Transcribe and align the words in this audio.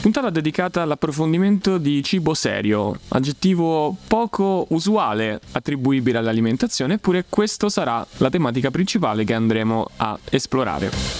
Puntata 0.00 0.30
dedicata 0.30 0.80
all'approfondimento 0.80 1.76
di 1.76 2.02
cibo 2.02 2.32
serio, 2.32 2.98
aggettivo 3.08 3.94
poco 4.08 4.64
usuale 4.70 5.38
attribuibile 5.52 6.16
all'alimentazione, 6.16 6.94
eppure 6.94 7.26
questo 7.28 7.68
sarà 7.68 8.04
la 8.16 8.30
tematica 8.30 8.70
principale 8.70 9.24
che 9.24 9.34
andremo 9.34 9.86
a 9.96 10.18
esplorare. 10.30 11.19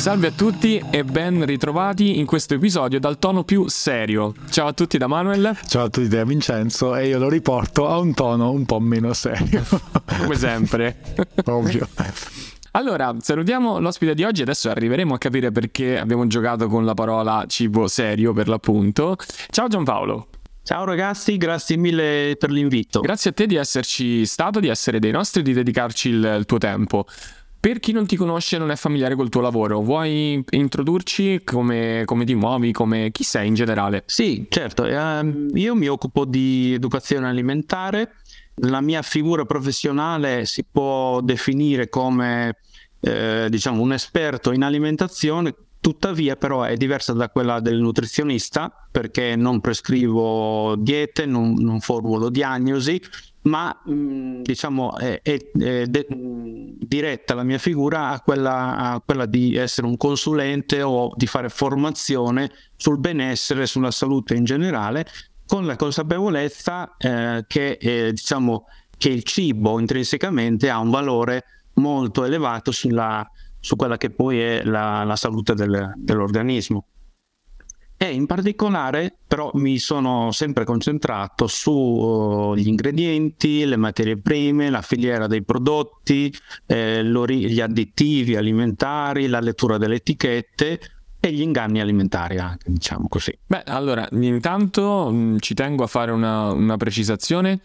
Salve 0.00 0.28
a 0.28 0.30
tutti 0.30 0.82
e 0.90 1.04
ben 1.04 1.44
ritrovati 1.44 2.18
in 2.18 2.24
questo 2.24 2.54
episodio 2.54 2.98
dal 2.98 3.18
tono 3.18 3.44
più 3.44 3.68
serio. 3.68 4.32
Ciao 4.48 4.68
a 4.68 4.72
tutti 4.72 4.96
da 4.96 5.06
Manuel. 5.06 5.54
Ciao 5.66 5.84
a 5.84 5.88
tutti 5.90 6.08
da 6.08 6.24
Vincenzo 6.24 6.96
e 6.96 7.08
io 7.08 7.18
lo 7.18 7.28
riporto 7.28 7.86
a 7.86 7.98
un 7.98 8.14
tono 8.14 8.50
un 8.50 8.64
po' 8.64 8.80
meno 8.80 9.12
serio. 9.12 9.62
Come 10.22 10.36
sempre. 10.36 11.02
Ovvio. 11.44 11.86
Allora, 12.70 13.14
salutiamo 13.20 13.78
l'ospite 13.78 14.14
di 14.14 14.24
oggi, 14.24 14.40
adesso 14.40 14.70
arriveremo 14.70 15.12
a 15.12 15.18
capire 15.18 15.52
perché 15.52 15.98
abbiamo 15.98 16.26
giocato 16.26 16.66
con 16.66 16.86
la 16.86 16.94
parola 16.94 17.44
cibo 17.46 17.86
serio 17.86 18.32
per 18.32 18.48
l'appunto. 18.48 19.16
Ciao 19.50 19.68
Giampaolo. 19.68 20.28
Ciao 20.62 20.84
ragazzi, 20.84 21.36
grazie 21.36 21.76
mille 21.76 22.36
per 22.38 22.50
l'invito. 22.50 23.00
Grazie 23.00 23.30
a 23.30 23.32
te 23.34 23.46
di 23.46 23.56
esserci 23.56 24.24
stato, 24.24 24.60
di 24.60 24.68
essere 24.68 24.98
dei 24.98 25.10
nostri, 25.10 25.42
di 25.42 25.52
dedicarci 25.52 26.08
il, 26.08 26.36
il 26.38 26.46
tuo 26.46 26.58
tempo. 26.58 27.04
Per 27.60 27.78
chi 27.78 27.92
non 27.92 28.06
ti 28.06 28.16
conosce 28.16 28.56
e 28.56 28.58
non 28.58 28.70
è 28.70 28.76
familiare 28.76 29.14
col 29.14 29.28
tuo 29.28 29.42
lavoro, 29.42 29.82
vuoi 29.82 30.42
introdurci 30.48 31.42
come, 31.44 32.04
come 32.06 32.24
ti 32.24 32.34
muovi, 32.34 32.72
come, 32.72 33.10
chi 33.10 33.22
sei 33.22 33.48
in 33.48 33.54
generale? 33.54 34.02
Sì, 34.06 34.46
certo, 34.48 34.86
eh, 34.86 35.48
io 35.52 35.74
mi 35.74 35.86
occupo 35.86 36.24
di 36.24 36.72
educazione 36.72 37.28
alimentare, 37.28 38.14
la 38.62 38.80
mia 38.80 39.02
figura 39.02 39.44
professionale 39.44 40.46
si 40.46 40.64
può 40.64 41.20
definire 41.20 41.90
come 41.90 42.56
eh, 43.00 43.48
diciamo 43.50 43.82
un 43.82 43.92
esperto 43.92 44.52
in 44.52 44.62
alimentazione, 44.62 45.54
tuttavia 45.80 46.36
però 46.36 46.62
è 46.62 46.76
diversa 46.76 47.12
da 47.12 47.28
quella 47.28 47.60
del 47.60 47.78
nutrizionista 47.78 48.72
perché 48.90 49.36
non 49.36 49.60
prescrivo 49.60 50.76
diete, 50.76 51.26
non, 51.26 51.54
non 51.58 51.80
formulo 51.80 52.30
diagnosi, 52.30 53.00
ma 53.42 53.74
mh, 53.84 54.42
diciamo 54.42 54.96
è, 54.98 55.20
è, 55.22 55.38
è 55.58 55.86
de- 55.86 56.06
diretta 56.10 57.34
la 57.34 57.42
mia 57.42 57.58
figura 57.58 58.08
a 58.10 58.20
quella, 58.20 58.76
a 58.76 59.00
quella, 59.00 59.26
di 59.26 59.56
essere 59.56 59.86
un 59.86 59.96
consulente 59.96 60.82
o 60.82 61.12
di 61.14 61.26
fare 61.26 61.48
formazione 61.48 62.50
sul 62.76 62.98
benessere, 62.98 63.66
sulla 63.66 63.90
salute 63.90 64.34
in 64.34 64.44
generale, 64.44 65.06
con 65.46 65.66
la 65.66 65.76
consapevolezza 65.76 66.96
eh, 66.98 67.44
che, 67.46 67.78
eh, 67.80 68.12
diciamo, 68.12 68.66
che 68.96 69.08
il 69.08 69.22
cibo 69.22 69.78
intrinsecamente 69.78 70.68
ha 70.68 70.78
un 70.78 70.90
valore 70.90 71.44
molto 71.74 72.24
elevato 72.24 72.72
sulla, 72.72 73.28
su 73.58 73.74
quella 73.76 73.96
che 73.96 74.10
poi 74.10 74.40
è 74.40 74.62
la, 74.64 75.04
la 75.04 75.16
salute 75.16 75.54
del, 75.54 75.94
dell'organismo 75.96 76.84
e 78.02 78.14
in 78.14 78.24
particolare 78.24 79.14
però 79.26 79.50
mi 79.52 79.76
sono 79.76 80.32
sempre 80.32 80.64
concentrato 80.64 81.46
sugli 81.46 82.64
uh, 82.64 82.68
ingredienti, 82.68 83.62
le 83.66 83.76
materie 83.76 84.16
prime, 84.16 84.70
la 84.70 84.80
filiera 84.80 85.26
dei 85.26 85.44
prodotti, 85.44 86.34
eh, 86.64 87.04
gli 87.04 87.60
additivi 87.60 88.36
alimentari, 88.36 89.26
la 89.26 89.40
lettura 89.40 89.76
delle 89.76 89.96
etichette 89.96 90.80
e 91.20 91.30
gli 91.30 91.42
inganni 91.42 91.78
alimentari 91.78 92.38
anche, 92.38 92.70
diciamo 92.70 93.06
così. 93.06 93.36
Beh, 93.46 93.64
allora, 93.66 94.08
intanto 94.12 95.10
mh, 95.10 95.16
mm, 95.16 95.36
ci 95.40 95.52
tengo 95.52 95.84
a 95.84 95.86
fare 95.86 96.10
una, 96.10 96.52
una 96.52 96.78
precisazione 96.78 97.60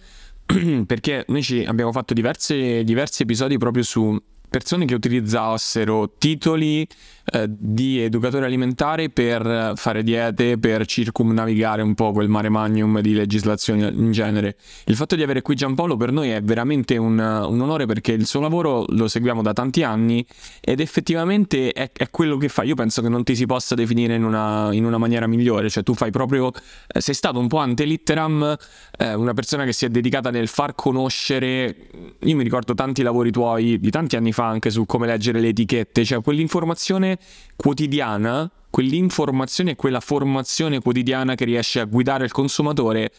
perché 0.86 1.24
noi 1.30 1.66
abbiamo 1.66 1.94
fatto 1.94 2.14
diversi, 2.14 2.84
diversi 2.84 3.24
episodi 3.24 3.58
proprio 3.58 3.84
su 3.84 4.22
persone 4.50 4.86
che 4.86 4.94
utilizzassero 4.96 6.14
titoli 6.18 6.88
eh, 7.32 7.48
di 7.50 8.00
educatore 8.00 8.46
alimentare 8.46 9.10
per 9.10 9.74
fare 9.76 10.04
diete, 10.04 10.58
per 10.60 10.86
circumnavigare 10.86 11.82
un 11.82 11.96
po' 11.96 12.12
quel 12.12 12.30
mare 12.30 12.50
magnum 12.50 13.00
di 13.00 13.14
legislazione 13.14 13.88
in 13.88 14.12
genere. 14.12 14.58
Il 14.86 14.96
fatto 14.96 15.16
di 15.16 15.24
avere 15.24 15.42
qui 15.42 15.56
Giampaolo 15.56 15.98
per 15.98 16.12
noi 16.12 16.30
è 16.30 16.42
veramente 16.42 16.98
un, 16.98 17.18
un 17.18 17.62
onore 17.62 17.86
perché 17.88 18.12
il 18.12 18.28
suo 18.28 18.40
lavoro 18.42 18.86
lo 18.90 19.08
seguiamo 19.08 19.42
da 19.42 19.54
tanti 19.54 19.82
anni 19.82 20.26
ed 20.62 20.80
effettivamente 20.80 21.72
è, 21.72 21.92
è, 21.92 22.10
quello 22.12 22.38
che 22.38 22.48
fa. 22.48 22.64
Io 22.64 22.76
penso 22.76 23.02
che 23.02 23.10
non 23.10 23.24
ti 23.24 23.36
si 23.36 23.46
possa 23.46 23.74
definire 23.74 24.16
in 24.16 24.24
una, 24.24 24.70
in 24.72 24.86
una 24.86 24.98
maniera 24.98 25.26
migliore, 25.26 25.70
cioè 25.70 25.84
tu 25.84 25.96
fai 25.96 26.12
proprio, 26.12 26.52
eh, 26.88 27.02
sei 27.02 27.16
stato 27.16 27.40
un 27.40 27.48
po' 27.48 27.58
ante 27.58 27.86
litteram, 27.86 28.56
eh, 28.98 29.14
una 29.16 29.34
persona 29.34 29.66
che 29.66 29.74
si 29.74 29.86
è 29.86 29.90
dedicata 29.90 30.30
nel 30.30 30.48
far 30.48 30.76
conoscere, 30.76 31.76
io 32.20 32.36
mi 32.36 32.44
ricordo 32.44 32.76
tanti 32.76 33.02
lavori 33.02 33.32
tuoi 33.32 33.80
di 33.80 33.90
tanti 33.90 34.16
anni 34.16 34.32
fa 34.32 34.46
anche 34.46 34.70
su 34.70 34.86
come 34.86 35.08
leggere 35.08 35.40
le 35.40 35.48
etichette, 35.50 36.06
cioè 36.06 36.22
quell'informazione 36.22 37.15
quotidiana, 37.56 38.50
quell'informazione 38.70 39.72
e 39.72 39.76
quella 39.76 40.00
formazione 40.00 40.80
quotidiana 40.80 41.36
che 41.36 41.46
riesce 41.46 41.80
a 41.80 41.86
guidare 41.86 42.26
il 42.26 42.32
consumatore 42.32 43.12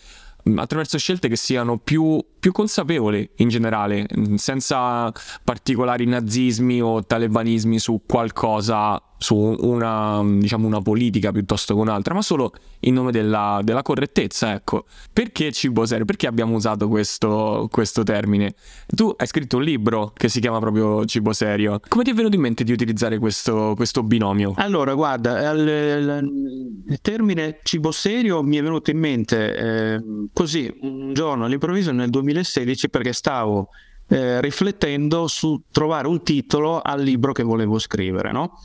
attraverso 0.55 0.99
scelte 0.99 1.29
che 1.29 1.37
siano 1.37 1.79
più, 1.79 2.25
più, 2.39 2.53
consapevoli 2.53 3.29
in 3.37 3.49
generale, 3.49 4.07
senza 4.37 5.13
particolari 5.43 6.07
nazismi 6.07 6.81
o 6.81 7.05
talebanismi 7.05 7.79
su 7.79 8.03
qualcosa 8.07 9.01
su 9.19 9.35
una, 9.37 10.23
diciamo, 10.25 10.67
una 10.67 10.81
politica 10.81 11.33
piuttosto 11.33 11.75
che 11.75 11.81
un'altra, 11.81 12.15
ma 12.15 12.23
solo 12.23 12.53
in 12.81 12.95
nome 12.95 13.13
della, 13.13 13.61
della 13.63 13.83
correttezza, 13.83 14.55
ecco. 14.55 14.85
Perché 15.13 15.53
cibo 15.53 15.87
serio? 15.87 16.05
Perché 16.05 16.27
abbiamo 16.27 16.55
usato 16.55 16.89
questo, 16.89 17.69
questo, 17.71 18.03
termine? 18.03 18.55
Tu 18.87 19.13
hai 19.17 19.27
scritto 19.27 19.57
un 19.57 19.63
libro 19.63 20.13
che 20.15 20.29
si 20.29 20.41
chiama 20.41 20.59
proprio 20.59 21.05
cibo 21.05 21.33
serio. 21.33 21.81
Come 21.89 22.05
ti 22.05 22.11
è 22.11 22.15
venuto 22.15 22.35
in 22.35 22.43
mente 22.43 22.65
di 22.65 22.73
utilizzare 22.73 23.19
questo, 23.19 23.73
questo 23.75 24.03
binomio? 24.03 24.55
Allora, 24.57 24.95
guarda, 24.95 25.51
il, 25.51 26.83
il, 26.89 27.01
termine 27.01 27.61
cibo 27.63 27.91
serio 27.91 28.43
mi 28.43 28.57
è 28.57 28.63
venuto 28.63 28.91
in 28.91 28.99
mente 28.99 29.57
eh, 29.57 30.03
così 30.33 30.73
un 30.83 31.13
giorno 31.15 31.45
all'improvviso 31.45 31.93
nel 31.93 32.11
2016 32.11 32.91
perché 32.91 33.13
stavo 33.13 33.69
eh, 34.09 34.41
riflettendo 34.41 35.27
su 35.27 35.63
trovare 35.71 36.07
un 36.07 36.23
titolo 36.23 36.81
al 36.81 37.03
libro 37.03 37.33
che 37.33 37.43
volevo 37.43 37.79
scrivere, 37.79 38.31
no? 38.33 38.59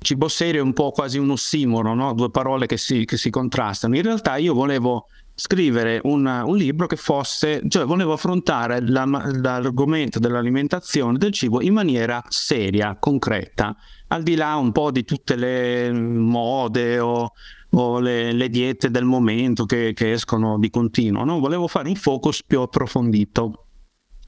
Cibo 0.00 0.28
serio 0.28 0.60
è 0.60 0.64
un 0.64 0.72
po' 0.72 0.90
quasi 0.90 1.18
un 1.18 1.30
ossimoro, 1.30 1.94
no? 1.94 2.14
due 2.14 2.30
parole 2.30 2.66
che 2.66 2.76
si, 2.76 3.04
che 3.04 3.16
si, 3.16 3.30
contrastano. 3.30 3.96
In 3.96 4.02
realtà 4.02 4.36
io 4.36 4.54
volevo 4.54 5.06
scrivere 5.34 6.00
un, 6.04 6.26
un 6.26 6.56
libro 6.56 6.86
che 6.86 6.96
fosse, 6.96 7.62
cioè 7.68 7.84
volevo 7.84 8.12
affrontare 8.12 8.80
la, 8.80 9.04
l'argomento 9.04 10.18
dell'alimentazione 10.18 11.16
del 11.16 11.32
cibo 11.32 11.62
in 11.62 11.74
maniera 11.74 12.22
seria, 12.28 12.96
concreta, 12.98 13.76
al 14.08 14.22
di 14.22 14.34
là 14.34 14.56
un 14.56 14.72
po' 14.72 14.90
di 14.90 15.04
tutte 15.04 15.36
le 15.36 15.92
mode 15.92 16.98
o, 16.98 17.32
o 17.70 18.00
le, 18.00 18.32
le, 18.32 18.48
diete 18.48 18.90
del 18.90 19.04
momento 19.04 19.64
che, 19.64 19.92
che 19.94 20.12
escono 20.12 20.58
di 20.58 20.70
continuo. 20.70 21.24
No? 21.24 21.38
Volevo 21.38 21.68
fare 21.68 21.88
un 21.88 21.94
focus 21.94 22.42
più 22.44 22.60
approfondito. 22.60 23.67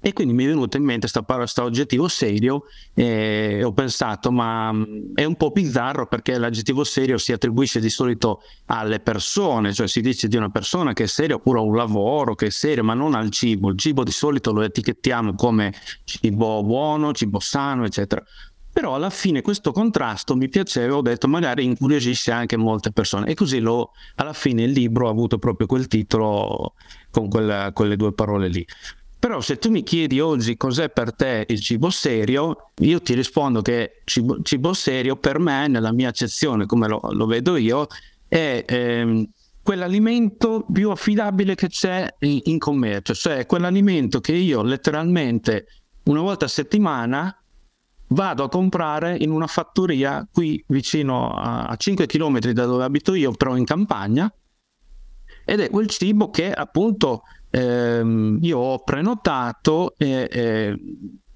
E 0.02 0.14
quindi 0.14 0.32
mi 0.32 0.44
è 0.44 0.46
venuto 0.46 0.78
in 0.78 0.84
mente 0.84 1.08
questo 1.10 1.64
aggettivo 1.64 2.08
serio 2.08 2.64
e 2.94 3.62
ho 3.62 3.72
pensato, 3.72 4.32
ma 4.32 4.72
mm, 4.72 5.14
è 5.14 5.24
un 5.24 5.36
po' 5.36 5.50
bizzarro 5.50 6.06
perché 6.06 6.38
l'aggettivo 6.38 6.84
serio 6.84 7.18
si 7.18 7.32
attribuisce 7.32 7.80
di 7.80 7.90
solito 7.90 8.40
alle 8.66 9.00
persone, 9.00 9.74
cioè 9.74 9.86
si 9.86 10.00
dice 10.00 10.26
di 10.26 10.36
una 10.36 10.48
persona 10.48 10.94
che 10.94 11.02
è 11.02 11.06
seria 11.06 11.34
oppure 11.34 11.58
a 11.58 11.62
un 11.62 11.76
lavoro 11.76 12.34
che 12.34 12.46
è 12.46 12.50
serio, 12.50 12.82
ma 12.82 12.94
non 12.94 13.14
al 13.14 13.30
cibo. 13.30 13.68
Il 13.68 13.78
cibo 13.78 14.02
di 14.02 14.10
solito 14.10 14.52
lo 14.52 14.62
etichettiamo 14.62 15.34
come 15.34 15.74
cibo 16.04 16.62
buono, 16.62 17.12
cibo 17.12 17.38
sano, 17.38 17.84
eccetera. 17.84 18.24
Però 18.72 18.94
alla 18.94 19.10
fine 19.10 19.42
questo 19.42 19.72
contrasto 19.72 20.36
mi 20.36 20.48
piaceva, 20.48 20.96
ho 20.96 21.02
detto 21.02 21.26
magari 21.26 21.64
incuriosisce 21.64 22.30
anche 22.30 22.56
molte 22.56 22.92
persone 22.92 23.26
e 23.26 23.34
così 23.34 23.58
lo, 23.58 23.90
alla 24.14 24.32
fine 24.32 24.62
il 24.62 24.70
libro 24.70 25.08
ha 25.08 25.10
avuto 25.10 25.38
proprio 25.38 25.66
quel 25.66 25.88
titolo 25.88 26.74
con 27.10 27.28
quella, 27.28 27.72
quelle 27.74 27.96
due 27.96 28.14
parole 28.14 28.48
lì. 28.48 28.64
Però 29.20 29.42
se 29.42 29.58
tu 29.58 29.70
mi 29.70 29.82
chiedi 29.82 30.18
oggi 30.18 30.56
cos'è 30.56 30.88
per 30.88 31.14
te 31.14 31.44
il 31.46 31.60
cibo 31.60 31.90
serio, 31.90 32.70
io 32.78 33.02
ti 33.02 33.12
rispondo 33.12 33.60
che 33.60 34.00
cibo, 34.04 34.40
cibo 34.40 34.72
serio 34.72 35.16
per 35.16 35.38
me, 35.38 35.68
nella 35.68 35.92
mia 35.92 36.08
accezione, 36.08 36.64
come 36.64 36.88
lo, 36.88 37.00
lo 37.10 37.26
vedo 37.26 37.56
io, 37.56 37.86
è 38.26 38.64
ehm, 38.66 39.28
quell'alimento 39.62 40.64
più 40.72 40.88
affidabile 40.88 41.54
che 41.54 41.68
c'è 41.68 42.08
in, 42.20 42.40
in 42.44 42.58
commercio, 42.58 43.12
cioè 43.12 43.44
quell'alimento 43.44 44.20
che 44.20 44.32
io 44.32 44.62
letteralmente 44.62 45.66
una 46.04 46.22
volta 46.22 46.46
a 46.46 46.48
settimana 46.48 47.34
vado 48.08 48.44
a 48.44 48.48
comprare 48.48 49.18
in 49.18 49.30
una 49.30 49.46
fattoria 49.46 50.26
qui 50.32 50.64
vicino 50.68 51.34
a, 51.34 51.66
a 51.66 51.76
5 51.76 52.06
km 52.06 52.38
da 52.38 52.64
dove 52.64 52.84
abito 52.84 53.12
io, 53.12 53.32
però 53.32 53.54
in 53.54 53.66
campagna, 53.66 54.32
ed 55.44 55.60
è 55.60 55.68
quel 55.68 55.88
cibo 55.88 56.30
che 56.30 56.50
appunto 56.50 57.22
ehm, 57.50 58.38
io 58.40 58.58
ho 58.58 58.78
prenotato 58.82 59.94
e, 59.96 60.28
e, 60.30 60.76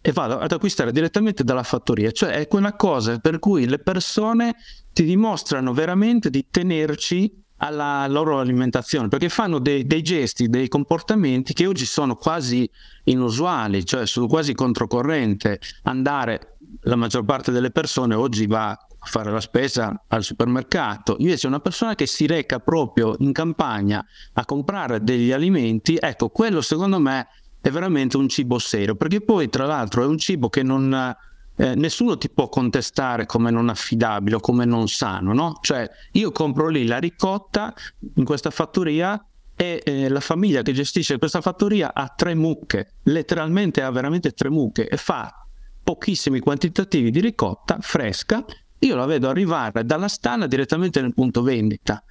e, 0.01 0.13
vado 0.13 0.39
ad 0.39 0.53
acquistare 0.53 0.93
direttamente 0.93 1.45
dalla 1.45 1.63
fattoria, 1.63 2.11
cioè 2.11 2.31
è 2.31 2.49
quella 2.49 2.75
cosa 2.75 3.19
per 3.19 3.39
cui 3.39 3.67
le 3.67 3.79
persone 3.79 4.55
ti 4.93 5.05
dimostrano 5.05 5.73
veramente 5.73 6.31
di 6.31 6.47
tenerci 6.51 7.43
alla 7.59 8.07
loro 8.09 8.41
alimentazione, 8.41 9.09
perché 9.09 9.29
fanno 9.29 9.59
dei, 9.59 9.87
dei, 9.87 10.03
gesti, 10.03 10.49
dei 10.49 10.69
comportamenti 10.69 11.55
che 11.55 11.67
oggi 11.67 11.87
sono 11.87 12.17
quasi 12.17 12.69
inusuali, 13.05 13.87
cioè 13.87 14.07
sono 14.07 14.27
quasi 14.27 14.55
controcorrente. 14.55 15.61
Andare, 15.85 16.59
la 16.83 16.97
maggior 16.97 17.25
parte 17.25 17.53
delle 17.53 17.71
persone 17.71 18.15
oggi 18.15 18.47
va 18.47 18.77
fare 19.05 19.31
la 19.31 19.41
spesa 19.41 20.05
al 20.09 20.23
supermercato, 20.23 21.17
invece 21.19 21.47
una 21.47 21.61
persona 21.61 21.95
che 21.95 22.07
si 22.07 22.27
reca 22.27 22.61
proprio 22.61 23.15
in 23.19 23.33
campagna 23.33 24.05
a 24.35 24.45
comprare 24.45 25.03
degli 25.03 25.33
alimenti, 25.33 25.97
ecco, 26.01 26.29
quello 26.31 26.61
secondo 26.61 26.99
me 26.99 27.27
è 27.61 27.71
veramente 27.71 28.17
un 28.17 28.29
cibo 28.29 28.59
serio, 28.59 28.95
perché 28.95 29.21
poi 29.21 29.49
tra 29.49 29.67
l'altro 29.67 30.03
è 30.03 30.07
un 30.07 30.19
cibo 30.19 30.49
che 30.49 30.63
non 30.63 31.17
eh, 31.57 31.75
nessuno 31.75 32.19
ti 32.19 32.29
può 32.29 32.49
contestare 32.49 33.27
come 33.27 33.51
non 33.51 33.69
affidabile 33.69 34.37
o 34.37 34.41
come 34.41 34.65
non 34.65 34.89
sano, 34.89 35.33
no? 35.33 35.59
Cioè, 35.63 35.89
io 36.13 36.33
compro 36.33 36.69
lì 36.69 36.87
la 36.87 36.99
ricotta 36.99 37.73
in 38.17 38.25
questa 38.25 38.51
fattoria 38.51 39.25
e 39.57 39.81
eh, 39.85 40.09
la 40.09 40.21
famiglia 40.21 40.63
che 40.63 40.73
gestisce 40.73 41.19
questa 41.19 41.41
fattoria 41.41 41.95
ha 41.95 42.09
tre 42.09 42.35
mucche, 42.35 42.95
letteralmente 43.05 43.83
ha 43.83 43.91
veramente 43.91 44.33
tre 44.33 44.51
mucche 44.51 44.89
e 44.89 44.97
fa 44.97 45.47
pochissimi 45.83 46.41
quantitativi 46.41 47.11
di 47.11 47.21
ricotta 47.21 47.79
fresca. 47.81 48.45
Io 48.85 48.97
la 48.97 49.07
vedo 49.07 49.29
arrivare 49.29 49.85
dalla 49.85 50.09
stalla 50.09 50.47
direttamente 50.47 51.01
nel 51.01 51.15
punto 51.15 51.43
vendita. 51.43 52.03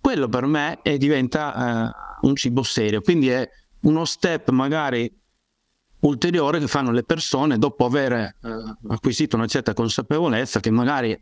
Quello 0.00 0.28
per 0.28 0.46
me 0.46 0.80
è, 0.82 0.96
diventa 0.96 1.54
eh, 1.54 2.26
un 2.26 2.36
cibo 2.36 2.62
serio, 2.62 3.00
quindi 3.00 3.28
è 3.28 3.48
uno 3.80 4.04
step 4.04 4.50
magari 4.50 5.12
ulteriore 6.00 6.58
che 6.58 6.68
fanno 6.68 6.92
le 6.92 7.02
persone 7.02 7.58
dopo 7.58 7.84
aver 7.84 8.12
eh, 8.12 8.34
acquisito 8.88 9.36
una 9.36 9.46
certa 9.46 9.74
consapevolezza 9.74 10.60
che 10.60 10.70
magari 10.70 11.20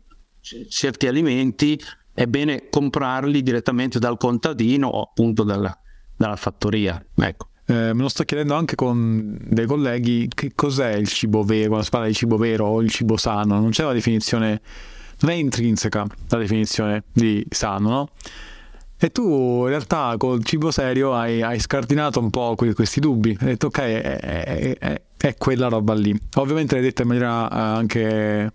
certi 0.69 1.07
alimenti 1.07 1.79
è 2.13 2.25
bene 2.25 2.69
comprarli 2.69 3.41
direttamente 3.41 3.99
dal 3.99 4.17
contadino 4.17 4.87
o 4.87 5.01
appunto 5.01 5.43
dalla, 5.43 5.77
dalla 6.15 6.35
fattoria. 6.35 7.03
Ecco. 7.15 7.49
Eh, 7.65 7.93
me 7.93 8.01
lo 8.01 8.09
sto 8.09 8.23
chiedendo 8.23 8.55
anche 8.55 8.75
con 8.75 9.37
dei 9.41 9.65
colleghi 9.65 10.27
che 10.27 10.53
cos'è 10.55 10.93
il 10.93 11.07
cibo 11.07 11.43
vero, 11.43 11.67
quando 11.67 11.83
si 11.83 11.89
parla 11.91 12.07
di 12.07 12.13
cibo 12.13 12.37
vero 12.37 12.65
o 12.65 12.81
il 12.81 12.89
cibo 12.89 13.15
sano, 13.15 13.59
non 13.59 13.69
c'è 13.69 13.83
una 13.83 13.93
definizione, 13.93 14.61
non 15.21 15.31
è 15.31 15.35
intrinseca 15.35 16.05
la 16.29 16.37
definizione 16.37 17.03
di 17.11 17.45
sano, 17.49 17.89
no? 17.89 18.09
E 19.01 19.11
tu 19.11 19.61
in 19.61 19.67
realtà 19.67 20.15
col 20.17 20.43
cibo 20.43 20.71
serio 20.71 21.13
hai, 21.13 21.41
hai 21.41 21.57
scardinato 21.57 22.19
un 22.19 22.29
po' 22.29 22.53
questi 22.55 22.99
dubbi. 22.99 23.29
Hai 23.39 23.47
detto 23.47 23.67
ok, 23.67 23.79
è, 23.79 24.19
è, 24.77 25.01
è, 25.15 25.35
quella 25.37 25.69
roba 25.69 25.93
lì. 25.93 26.13
Ovviamente 26.35 26.75
l'hai 26.75 26.83
detto 26.83 27.03
in 27.03 27.07
maniera 27.07 27.49
eh, 27.49 27.77
anche 27.77 28.51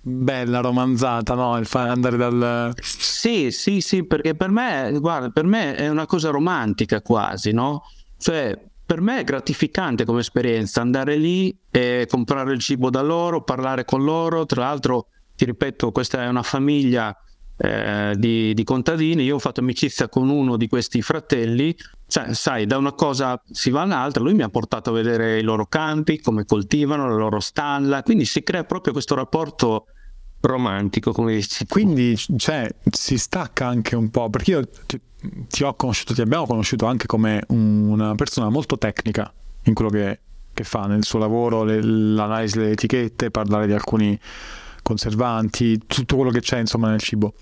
bella, 0.00 0.58
romanzata, 0.58 1.34
no? 1.34 1.56
Il 1.58 1.66
fare 1.66 1.90
andare 1.90 2.16
dal... 2.16 2.74
Sì, 2.82 3.52
sì, 3.52 3.80
sì, 3.80 4.04
perché 4.04 4.34
per 4.34 4.50
me, 4.50 4.90
guarda, 4.98 5.30
per 5.30 5.44
me 5.44 5.76
è 5.76 5.88
una 5.88 6.06
cosa 6.06 6.30
romantica 6.30 7.00
quasi, 7.00 7.52
no? 7.52 7.84
Cioè, 8.18 8.58
per 8.84 9.00
me 9.00 9.20
è 9.20 9.24
gratificante 9.24 10.04
come 10.04 10.20
esperienza 10.20 10.80
andare 10.80 11.14
lì 11.14 11.56
e 11.70 12.08
comprare 12.10 12.52
il 12.52 12.58
cibo 12.58 12.90
da 12.90 13.00
loro, 13.00 13.44
parlare 13.44 13.84
con 13.84 14.02
loro. 14.02 14.44
Tra 14.44 14.62
l'altro, 14.62 15.06
ti 15.36 15.44
ripeto, 15.44 15.90
questa 15.92 16.22
è 16.22 16.28
una 16.28 16.42
famiglia 16.42 17.16
eh, 17.56 18.14
di, 18.16 18.54
di, 18.54 18.64
contadini. 18.64 19.24
Io 19.24 19.36
ho 19.36 19.38
fatto 19.38 19.60
amicizia 19.60 20.08
con 20.08 20.28
uno 20.28 20.56
di 20.56 20.68
questi 20.68 21.02
fratelli. 21.02 21.74
Cioè, 22.06 22.34
sai, 22.34 22.66
da 22.66 22.76
una 22.76 22.92
cosa 22.92 23.40
si 23.50 23.70
va 23.70 23.82
all'altra. 23.82 24.22
Lui 24.22 24.34
mi 24.34 24.42
ha 24.42 24.48
portato 24.48 24.90
a 24.90 24.92
vedere 24.92 25.38
i 25.38 25.42
loro 25.42 25.66
campi, 25.66 26.20
come 26.20 26.44
coltivano, 26.44 27.08
la 27.08 27.14
loro 27.14 27.40
stalla. 27.40 28.02
Quindi 28.02 28.24
si 28.24 28.42
crea 28.42 28.64
proprio 28.64 28.92
questo 28.92 29.14
rapporto 29.14 29.86
romantico, 30.40 31.12
come 31.12 31.34
dici. 31.34 31.66
Quindi 31.66 32.16
cioè, 32.36 32.68
si 32.90 33.18
stacca 33.18 33.66
anche 33.66 33.96
un 33.96 34.10
po', 34.10 34.30
perché 34.30 34.50
io 34.50 34.68
ti, 34.86 35.00
ti 35.48 35.64
ho 35.64 35.74
conosciuto, 35.74 36.14
ti 36.14 36.20
abbiamo 36.20 36.46
conosciuto 36.46 36.86
anche 36.86 37.06
come 37.06 37.42
una 37.48 38.14
persona 38.14 38.48
molto 38.48 38.78
tecnica 38.78 39.32
in 39.64 39.74
quello 39.74 39.90
che, 39.90 40.20
che 40.52 40.64
fa 40.64 40.86
nel 40.86 41.04
suo 41.04 41.18
lavoro, 41.18 41.64
le, 41.64 41.82
l'analisi 41.82 42.58
delle 42.58 42.72
etichette, 42.72 43.30
parlare 43.30 43.66
di 43.66 43.72
alcuni 43.72 44.18
conservanti, 44.84 45.80
tutto 45.88 46.14
quello 46.14 46.30
che 46.30 46.40
c'è 46.40 46.60
insomma 46.60 46.90
nel 46.90 47.00
cibo. 47.00 47.34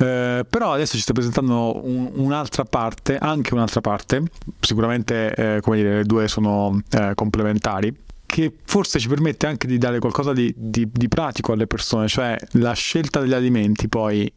Eh, 0.00 0.44
però 0.48 0.72
adesso 0.72 0.96
ci 0.96 1.02
sta 1.02 1.12
presentando 1.12 1.84
un, 1.84 2.10
un'altra 2.14 2.64
parte, 2.64 3.16
anche 3.16 3.54
un'altra 3.54 3.80
parte, 3.80 4.22
sicuramente 4.58 5.34
eh, 5.34 5.60
come 5.60 5.76
dire, 5.76 5.96
le 5.96 6.04
due 6.04 6.26
sono 6.26 6.80
eh, 6.90 7.12
complementari, 7.14 7.94
che 8.26 8.54
forse 8.64 8.98
ci 8.98 9.08
permette 9.08 9.46
anche 9.46 9.66
di 9.66 9.78
dare 9.78 9.98
qualcosa 9.98 10.32
di, 10.32 10.52
di, 10.56 10.88
di 10.90 11.08
pratico 11.08 11.52
alle 11.52 11.66
persone, 11.66 12.08
cioè 12.08 12.36
la 12.52 12.72
scelta 12.72 13.20
degli 13.20 13.32
alimenti 13.32 13.88
poi 13.88 14.32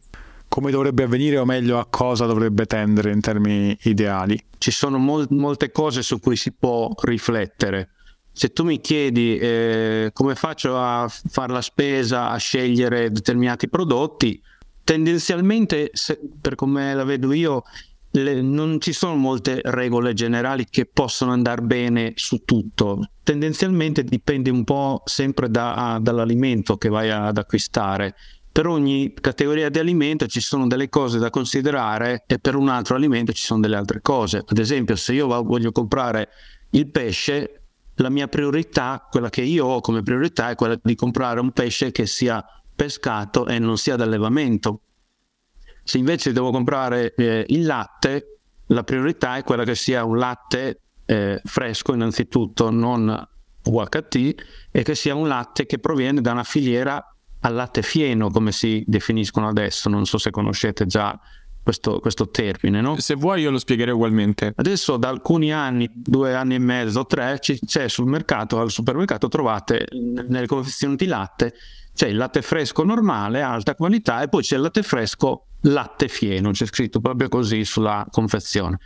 come 0.48 0.70
dovrebbe 0.70 1.04
avvenire 1.04 1.38
o 1.38 1.46
meglio 1.46 1.78
a 1.78 1.86
cosa 1.88 2.26
dovrebbe 2.26 2.66
tendere 2.66 3.10
in 3.10 3.20
termini 3.20 3.76
ideali. 3.84 4.38
Ci 4.58 4.70
sono 4.70 4.98
mol- 4.98 5.28
molte 5.30 5.72
cose 5.72 6.02
su 6.02 6.20
cui 6.20 6.36
si 6.36 6.52
può 6.52 6.92
riflettere 7.02 7.90
se 8.32 8.52
tu 8.52 8.64
mi 8.64 8.80
chiedi 8.80 9.36
eh, 9.36 10.10
come 10.12 10.34
faccio 10.34 10.78
a 10.78 11.06
fare 11.08 11.52
la 11.52 11.60
spesa, 11.60 12.30
a 12.30 12.36
scegliere 12.36 13.10
determinati 13.10 13.68
prodotti, 13.68 14.40
tendenzialmente, 14.84 15.90
se, 15.92 16.18
per 16.40 16.54
come 16.54 16.94
la 16.94 17.04
vedo 17.04 17.32
io, 17.32 17.62
le, 18.12 18.40
non 18.42 18.80
ci 18.80 18.92
sono 18.92 19.14
molte 19.16 19.60
regole 19.64 20.14
generali 20.14 20.66
che 20.68 20.86
possono 20.86 21.32
andare 21.32 21.62
bene 21.62 22.12
su 22.16 22.44
tutto. 22.44 23.10
Tendenzialmente 23.22 24.04
dipende 24.04 24.50
un 24.50 24.64
po' 24.64 25.02
sempre 25.04 25.48
da, 25.48 25.98
dall'alimento 26.00 26.76
che 26.76 26.88
vai 26.88 27.10
ad 27.10 27.38
acquistare. 27.38 28.14
Per 28.50 28.66
ogni 28.66 29.14
categoria 29.18 29.70
di 29.70 29.78
alimento 29.78 30.26
ci 30.26 30.40
sono 30.40 30.66
delle 30.66 30.90
cose 30.90 31.18
da 31.18 31.30
considerare 31.30 32.24
e 32.26 32.38
per 32.38 32.54
un 32.54 32.68
altro 32.68 32.96
alimento 32.96 33.32
ci 33.32 33.44
sono 33.44 33.60
delle 33.60 33.76
altre 33.76 34.02
cose. 34.02 34.42
Ad 34.46 34.58
esempio, 34.58 34.94
se 34.96 35.14
io 35.14 35.26
voglio 35.26 35.72
comprare 35.72 36.28
il 36.70 36.90
pesce, 36.90 37.61
la 37.96 38.10
mia 38.10 38.28
priorità, 38.28 39.06
quella 39.10 39.30
che 39.30 39.42
io 39.42 39.66
ho 39.66 39.80
come 39.80 40.02
priorità 40.02 40.50
è 40.50 40.54
quella 40.54 40.78
di 40.80 40.94
comprare 40.94 41.40
un 41.40 41.52
pesce 41.52 41.92
che 41.92 42.06
sia 42.06 42.44
pescato 42.74 43.46
e 43.46 43.58
non 43.58 43.76
sia 43.76 43.96
d'allevamento. 43.96 44.82
Se 45.84 45.98
invece 45.98 46.32
devo 46.32 46.50
comprare 46.50 47.14
eh, 47.14 47.44
il 47.48 47.66
latte, 47.66 48.38
la 48.66 48.84
priorità 48.84 49.36
è 49.36 49.44
quella 49.44 49.64
che 49.64 49.74
sia 49.74 50.04
un 50.04 50.16
latte 50.16 50.80
eh, 51.04 51.40
fresco 51.44 51.92
innanzitutto, 51.92 52.70
non 52.70 53.28
UHT, 53.64 54.34
e 54.70 54.82
che 54.82 54.94
sia 54.94 55.14
un 55.14 55.28
latte 55.28 55.66
che 55.66 55.78
proviene 55.78 56.20
da 56.20 56.32
una 56.32 56.44
filiera 56.44 57.04
al 57.40 57.54
latte 57.54 57.82
fieno, 57.82 58.30
come 58.30 58.52
si 58.52 58.84
definiscono 58.86 59.48
adesso. 59.48 59.88
Non 59.88 60.06
so 60.06 60.18
se 60.18 60.30
conoscete 60.30 60.86
già 60.86 61.18
questo, 61.62 62.00
questo 62.00 62.28
termine. 62.28 62.80
No? 62.80 62.98
Se 62.98 63.14
vuoi 63.14 63.42
io 63.42 63.50
lo 63.50 63.58
spiegherei 63.58 63.94
ugualmente. 63.94 64.52
Adesso 64.54 64.96
da 64.96 65.08
alcuni 65.08 65.52
anni, 65.52 65.88
due 65.92 66.34
anni 66.34 66.56
e 66.56 66.58
mezzo, 66.58 67.06
tre, 67.06 67.38
c'è 67.40 67.88
sul 67.88 68.06
mercato, 68.06 68.60
al 68.60 68.70
supermercato 68.70 69.28
trovate 69.28 69.86
nelle 70.28 70.46
confezioni 70.46 70.96
di 70.96 71.06
latte, 71.06 71.54
c'è 71.94 72.08
il 72.08 72.16
latte 72.16 72.42
fresco 72.42 72.84
normale, 72.84 73.42
alta 73.42 73.74
qualità, 73.74 74.22
e 74.22 74.28
poi 74.28 74.42
c'è 74.42 74.56
il 74.56 74.62
latte 74.62 74.82
fresco 74.82 75.46
latte 75.62 76.08
fieno, 76.08 76.50
c'è 76.50 76.66
scritto 76.66 77.00
proprio 77.00 77.28
così 77.28 77.64
sulla 77.64 78.06
confezione. 78.10 78.78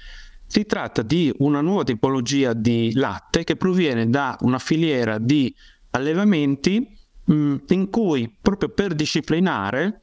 Si 0.46 0.64
tratta 0.64 1.02
di 1.02 1.32
una 1.38 1.60
nuova 1.60 1.82
tipologia 1.82 2.52
di 2.52 2.92
latte 2.94 3.42
che 3.42 3.56
proviene 3.56 4.08
da 4.08 4.36
una 4.40 4.58
filiera 4.58 5.18
di 5.18 5.52
allevamenti 5.90 6.86
mh, 7.24 7.56
in 7.68 7.90
cui 7.90 8.32
proprio 8.40 8.68
per 8.68 8.94
disciplinare 8.94 10.02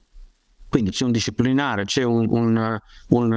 quindi 0.73 0.89
c'è 0.89 1.05
un 1.05 1.11
disciplinare, 1.11 1.85
c'è 1.85 2.01
un, 2.01 2.25
un, 2.31 2.79
un, 3.09 3.31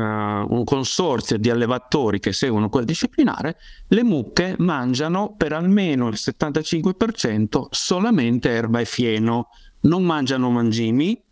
un, 0.48 0.64
consorzio 0.64 1.36
di 1.36 1.50
allevatori 1.50 2.18
che 2.18 2.32
seguono 2.32 2.70
quel 2.70 2.86
disciplinare, 2.86 3.58
le 3.88 4.02
mucche 4.02 4.54
mangiano 4.56 5.34
per 5.36 5.52
almeno 5.52 6.08
il 6.08 6.16
75% 6.16 7.66
solamente 7.68 8.48
erba 8.48 8.80
e 8.80 8.86
fieno, 8.86 9.48
non 9.80 10.02
mangiano 10.02 10.48
mangimi, 10.48 11.22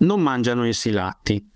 non 0.00 0.20
mangiano 0.20 0.66
insilati. 0.66 1.50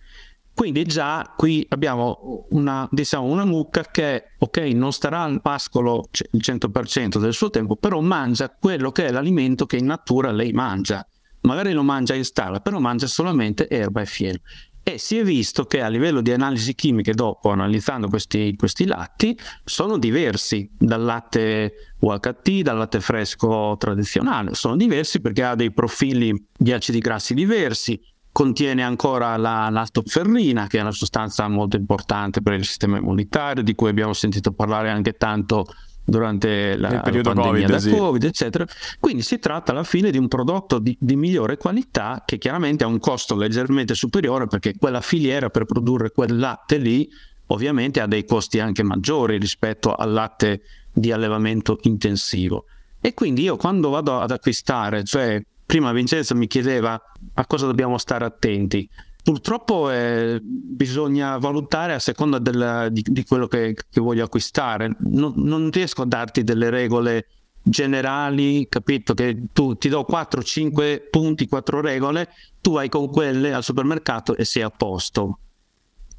Quindi 0.55 0.85
già 0.85 1.35
qui 1.37 1.67
abbiamo 1.69 2.47
una, 2.53 2.89
diciamo, 2.91 3.27
una 3.27 3.45
mucca 3.45 3.83
che 3.83 4.31
ok, 4.39 4.57
non 4.73 4.95
starà 4.95 5.25
al 5.25 5.43
pascolo 5.43 6.09
il 6.31 6.41
100% 6.43 7.19
del 7.19 7.35
suo 7.35 7.51
tempo, 7.51 7.77
però 7.77 8.01
mangia 8.01 8.49
quello 8.59 8.91
che 8.91 9.05
è 9.05 9.11
l'alimento 9.11 9.67
che 9.67 9.77
in 9.77 9.85
natura 9.85 10.33
lei 10.33 10.53
mangia 10.53 11.07
magari 11.49 11.73
lo 11.73 11.83
mangia 11.83 12.15
in 12.15 12.25
stalla, 12.25 12.61
però 12.61 12.79
mangia 12.79 13.07
solamente 13.07 13.69
erba 13.69 14.03
e 14.03 14.07
fieno. 14.07 14.39
E 14.83 14.97
si 14.97 15.19
è 15.19 15.23
visto 15.23 15.65
che 15.65 15.83
a 15.83 15.89
livello 15.89 16.23
di 16.23 16.33
analisi 16.33 16.75
chimiche, 16.75 17.13
dopo 17.13 17.51
analizzando 17.51 18.09
questi, 18.09 18.55
questi 18.57 18.87
latti, 18.87 19.39
sono 19.65 19.99
diversi 19.99 20.71
dal 20.79 21.03
latte 21.03 21.95
UHT, 21.99 22.63
dal 22.63 22.79
latte 22.79 23.01
fresco 23.01 23.77
tradizionale. 23.79 24.55
Sono 24.55 24.77
diversi 24.77 25.21
perché 25.21 25.43
ha 25.43 25.55
dei 25.55 25.73
profili 25.73 26.47
di 26.57 26.73
acidi 26.73 27.01
grassi 27.01 27.35
diversi, 27.35 28.01
contiene 28.33 28.83
ancora 28.83 29.37
la 29.37 29.69
lactoferrina, 29.69 30.69
che 30.69 30.79
è 30.79 30.81
una 30.81 30.93
sostanza 30.93 31.47
molto 31.49 31.77
importante 31.77 32.41
per 32.41 32.55
il 32.55 32.65
sistema 32.65 32.97
immunitario, 32.97 33.63
di 33.63 33.75
cui 33.75 33.91
abbiamo 33.91 34.15
sentito 34.15 34.53
parlare 34.53 34.89
anche 34.89 35.15
tanto 35.15 35.67
durante 36.09 36.75
la, 36.77 36.91
la 36.91 37.01
pandemia 37.01 37.35
Covid, 37.35 37.67
da 37.67 37.79
sì. 37.79 37.91
Covid, 37.91 38.25
eccetera. 38.25 38.67
Quindi 38.99 39.23
si 39.23 39.39
tratta 39.39 39.73
alla 39.73 39.85
fine 39.85 40.11
di 40.11 40.17
un 40.17 40.27
prodotto 40.27 40.79
di, 40.79 40.97
di 40.99 41.17
migliore 41.17 41.59
qualità 41.59 42.23
che 42.25 42.39
chiaramente 42.39 42.83
ha 42.83 42.87
un 42.87 42.99
costo 42.99 43.37
leggermente 43.37 43.95
superiore 43.95 44.47
perché 44.47 44.75
quella 44.79 45.03
filiera 45.03 45.51
per 45.51 45.67
produrre 45.67 46.11
quel 46.11 46.39
latte 46.39 46.79
lì 46.79 47.09
ovviamente 47.51 48.01
ha 48.01 48.07
dei 48.07 48.25
costi 48.25 48.59
anche 48.59 48.83
maggiori 48.83 49.39
rispetto 49.39 49.95
al 49.95 50.13
latte 50.13 50.63
di 50.91 51.13
allevamento 51.13 51.79
intensivo. 51.83 52.65
E 53.01 53.13
quindi 53.15 53.43
io 53.43 53.57
quando 53.57 53.91
vado 53.91 54.19
ad 54.21 54.31
acquistare, 54.31 55.05
cioè 55.05 55.43
prima 55.65 55.93
Vincenzo 55.93 56.35
mi 56.35 56.47
chiedeva 56.47 57.01
a 57.35 57.47
cosa 57.47 57.67
dobbiamo 57.67 57.99
stare 57.99 58.25
attenti. 58.25 58.89
Purtroppo 59.29 59.91
eh, 59.91 60.41
bisogna 60.43 61.37
valutare 61.37 61.93
a 61.93 61.99
seconda 61.99 62.39
del, 62.39 62.89
di, 62.91 63.05
di, 63.07 63.25
quello 63.25 63.47
che, 63.47 63.77
che 63.91 64.01
voglio 64.01 64.25
acquistare. 64.25 64.97
Non, 65.01 65.35
non, 65.37 65.71
riesco 65.71 66.01
a 66.01 66.07
darti 66.07 66.43
delle 66.43 66.71
regole 66.71 67.27
generali, 67.63 68.67
capito? 68.71 69.13
Che 69.13 69.49
tu 69.53 69.75
ti 69.75 69.91
do 69.91 70.07
4-5 70.11 71.11
punti, 71.11 71.47
4 71.47 71.83
regole, 71.83 72.31
tu 72.63 72.73
vai 72.73 72.89
con 72.89 73.11
quelle 73.11 73.53
al 73.53 73.63
supermercato 73.63 74.35
e 74.35 74.47
sei 74.47 74.63
a 74.63 74.71
posto. 74.71 75.41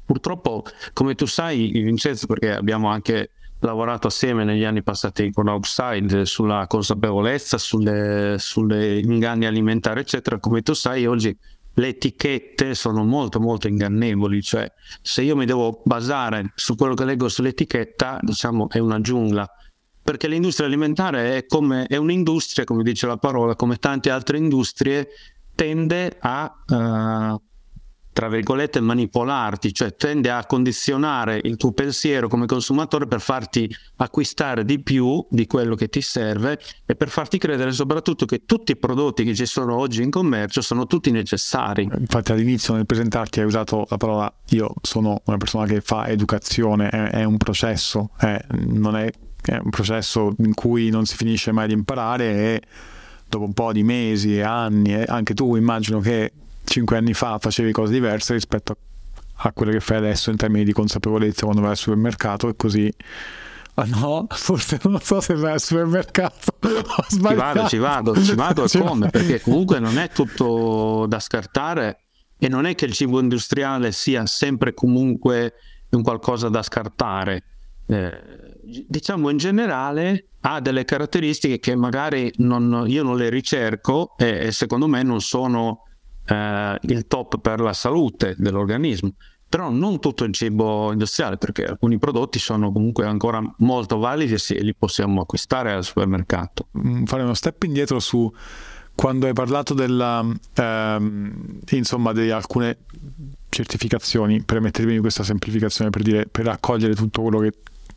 Purtroppo, 0.04 0.62
come 0.92 1.16
tu 1.16 1.26
sai, 1.26 1.68
Vincenzo, 1.72 2.28
perché 2.28 2.54
abbiamo 2.54 2.90
anche 2.90 3.30
lavorato 3.58 4.06
assieme 4.06 4.44
negli 4.44 4.62
anni 4.62 4.84
passati 4.84 5.32
con 5.32 5.48
Outside 5.48 6.24
sulla 6.26 6.68
consapevolezza, 6.68 7.58
sulle, 7.58 8.36
sulle 8.38 9.00
inganni 9.00 9.46
alimentari, 9.46 9.98
eccetera, 9.98 10.38
come 10.38 10.62
tu 10.62 10.74
sai, 10.74 11.06
oggi 11.06 11.36
le 11.80 11.88
etichette 11.88 12.74
sono 12.74 13.04
molto 13.04 13.40
molto 13.40 13.66
ingannevoli, 13.66 14.42
cioè 14.42 14.70
se 15.00 15.22
io 15.22 15.34
mi 15.34 15.46
devo 15.46 15.80
basare 15.84 16.52
su 16.54 16.76
quello 16.76 16.94
che 16.94 17.04
leggo 17.04 17.28
sull'etichetta, 17.28 18.18
diciamo 18.20 18.68
è 18.68 18.78
una 18.78 19.00
giungla, 19.00 19.50
perché 20.02 20.28
l'industria 20.28 20.66
alimentare 20.66 21.36
è, 21.36 21.46
come, 21.46 21.86
è 21.86 21.96
un'industria, 21.96 22.64
come 22.64 22.82
dice 22.82 23.06
la 23.06 23.16
parola, 23.16 23.56
come 23.56 23.76
tante 23.76 24.10
altre 24.10 24.36
industrie, 24.36 25.08
tende 25.54 26.16
a 26.20 26.52
uh, 26.66 27.42
tra 28.12 28.28
virgolette 28.28 28.80
manipolarti, 28.80 29.72
cioè 29.72 29.94
tende 29.94 30.30
a 30.30 30.44
condizionare 30.44 31.40
il 31.42 31.56
tuo 31.56 31.72
pensiero 31.72 32.28
come 32.28 32.46
consumatore 32.46 33.06
per 33.06 33.20
farti 33.20 33.72
acquistare 33.96 34.64
di 34.64 34.80
più 34.80 35.24
di 35.30 35.46
quello 35.46 35.74
che 35.74 35.88
ti 35.88 36.00
serve 36.00 36.58
e 36.84 36.96
per 36.96 37.08
farti 37.08 37.38
credere 37.38 37.72
soprattutto 37.72 38.26
che 38.26 38.44
tutti 38.44 38.72
i 38.72 38.76
prodotti 38.76 39.24
che 39.24 39.34
ci 39.34 39.46
sono 39.46 39.76
oggi 39.76 40.02
in 40.02 40.10
commercio 40.10 40.60
sono 40.60 40.86
tutti 40.86 41.10
necessari. 41.10 41.88
Infatti 41.98 42.32
all'inizio 42.32 42.74
nel 42.74 42.86
presentarti 42.86 43.40
hai 43.40 43.46
usato 43.46 43.86
la 43.88 43.96
parola 43.96 44.32
io 44.50 44.74
sono 44.82 45.22
una 45.24 45.36
persona 45.36 45.66
che 45.66 45.80
fa 45.80 46.08
educazione, 46.08 46.88
è, 46.88 47.10
è 47.10 47.24
un 47.24 47.36
processo, 47.36 48.10
è, 48.18 48.38
non 48.66 48.96
è, 48.96 49.10
è 49.42 49.56
un 49.56 49.70
processo 49.70 50.34
in 50.38 50.54
cui 50.54 50.90
non 50.90 51.06
si 51.06 51.16
finisce 51.16 51.52
mai 51.52 51.68
di 51.68 51.74
imparare 51.74 52.24
e 52.24 52.62
dopo 53.28 53.44
un 53.44 53.52
po' 53.52 53.72
di 53.72 53.84
mesi 53.84 54.36
e 54.36 54.42
anni, 54.42 54.92
anche 55.04 55.34
tu 55.34 55.54
immagino 55.54 56.00
che 56.00 56.32
cinque 56.70 56.96
anni 56.96 57.14
fa 57.14 57.38
facevi 57.38 57.72
cose 57.72 57.92
diverse 57.92 58.32
rispetto 58.32 58.76
a 59.42 59.52
quelle 59.52 59.72
che 59.72 59.80
fai 59.80 59.96
adesso 59.96 60.30
in 60.30 60.36
termini 60.36 60.64
di 60.64 60.72
consapevolezza 60.72 61.44
quando 61.44 61.62
vai 61.62 61.72
al 61.72 61.76
supermercato 61.76 62.48
e 62.48 62.54
così. 62.56 62.92
Ah 63.74 63.86
no, 63.86 64.26
forse 64.30 64.78
non 64.84 65.00
so 65.00 65.20
se 65.20 65.34
vai 65.34 65.54
al 65.54 65.60
supermercato. 65.60 66.58
Ci 67.08 67.18
vado, 67.34 67.66
ci 67.66 67.78
vado, 67.78 68.22
ci 68.22 68.34
vado 68.34 68.68
ci 68.68 68.78
come 68.78 69.06
vado. 69.06 69.10
perché 69.10 69.40
comunque 69.40 69.80
non 69.80 69.98
è 69.98 70.10
tutto 70.10 71.06
da 71.08 71.18
scartare 71.18 72.04
e 72.38 72.48
non 72.48 72.66
è 72.66 72.74
che 72.74 72.84
il 72.84 72.92
cibo 72.92 73.18
industriale 73.18 73.90
sia 73.90 74.24
sempre 74.26 74.72
comunque 74.72 75.54
un 75.90 76.02
qualcosa 76.02 76.48
da 76.48 76.62
scartare. 76.62 77.42
Eh, 77.86 78.12
diciamo 78.86 79.28
in 79.30 79.38
generale 79.38 80.28
ha 80.42 80.60
delle 80.60 80.84
caratteristiche 80.84 81.58
che 81.58 81.74
magari 81.74 82.32
non, 82.36 82.84
io 82.86 83.02
non 83.02 83.16
le 83.16 83.28
ricerco 83.28 84.14
e, 84.16 84.46
e 84.46 84.52
secondo 84.52 84.86
me 84.86 85.02
non 85.02 85.20
sono 85.20 85.86
eh, 86.30 86.78
il 86.82 87.06
top 87.06 87.38
per 87.40 87.60
la 87.60 87.72
salute 87.72 88.34
dell'organismo. 88.38 89.14
Però 89.48 89.68
non 89.68 89.98
tutto 89.98 90.22
il 90.22 90.32
cibo 90.32 90.92
industriale, 90.92 91.36
perché 91.36 91.64
alcuni 91.64 91.98
prodotti 91.98 92.38
sono 92.38 92.70
comunque 92.70 93.04
ancora 93.04 93.42
molto 93.58 93.98
validi 93.98 94.34
e 94.34 94.60
li 94.62 94.74
possiamo 94.76 95.22
acquistare 95.22 95.72
al 95.72 95.82
supermercato. 95.82 96.68
Mm, 96.78 97.04
fare 97.04 97.24
uno 97.24 97.34
step 97.34 97.64
indietro 97.64 97.98
su 97.98 98.32
quando 98.94 99.26
hai 99.26 99.32
parlato 99.32 99.74
della, 99.74 100.24
ehm, 100.54 101.60
insomma, 101.70 102.12
di 102.12 102.30
alcune 102.30 102.78
certificazioni, 103.48 104.42
permettetemi 104.42 104.98
questa 104.98 105.24
semplificazione 105.24 105.90
per 105.90 106.02
dire, 106.02 106.26
per 106.30 106.44
raccogliere 106.44 106.94
tutto 106.94 107.22
quello 107.22 107.40
che, 107.40 107.52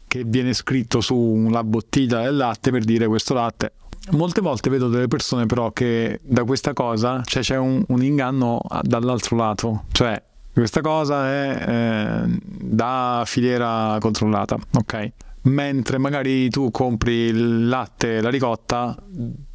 che 0.07 0.23
viene 0.25 0.53
scritto 0.53 1.01
su 1.01 1.15
una 1.15 1.63
bottiglia 1.63 2.21
del 2.23 2.35
latte 2.35 2.71
per 2.71 2.83
dire 2.83 3.05
questo 3.05 3.35
latte 3.35 3.73
Molte 4.12 4.41
volte 4.41 4.69
vedo 4.69 4.89
delle 4.89 5.07
persone 5.07 5.45
però 5.45 5.72
che 5.72 6.19
da 6.24 6.43
questa 6.43 6.74
cosa 6.74 7.22
cioè, 7.24 7.41
c'è 7.41 7.57
un, 7.57 7.83
un 7.88 8.03
inganno 8.03 8.62
dall'altro 8.81 9.38
lato, 9.38 9.86
cioè 9.91 10.22
questa 10.51 10.81
cosa 10.81 11.27
è 11.29 11.65
eh, 11.67 12.39
da 12.45 13.24
filiera 13.25 13.98
controllata, 14.00 14.57
ok? 14.74 15.12
Mentre 15.43 15.98
magari 15.98 16.50
tu 16.50 16.69
compri 16.69 17.13
il 17.13 17.67
latte, 17.67 18.22
la 18.22 18.29
ricotta 18.29 18.95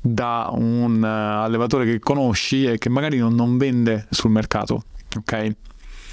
da 0.00 0.50
un 0.52 1.00
uh, 1.00 1.44
allevatore 1.44 1.84
che 1.84 1.98
conosci 1.98 2.64
e 2.64 2.78
che 2.78 2.88
magari 2.88 3.18
non, 3.18 3.34
non 3.34 3.56
vende 3.56 4.06
sul 4.10 4.30
mercato, 4.30 4.82
ok? 5.16 5.56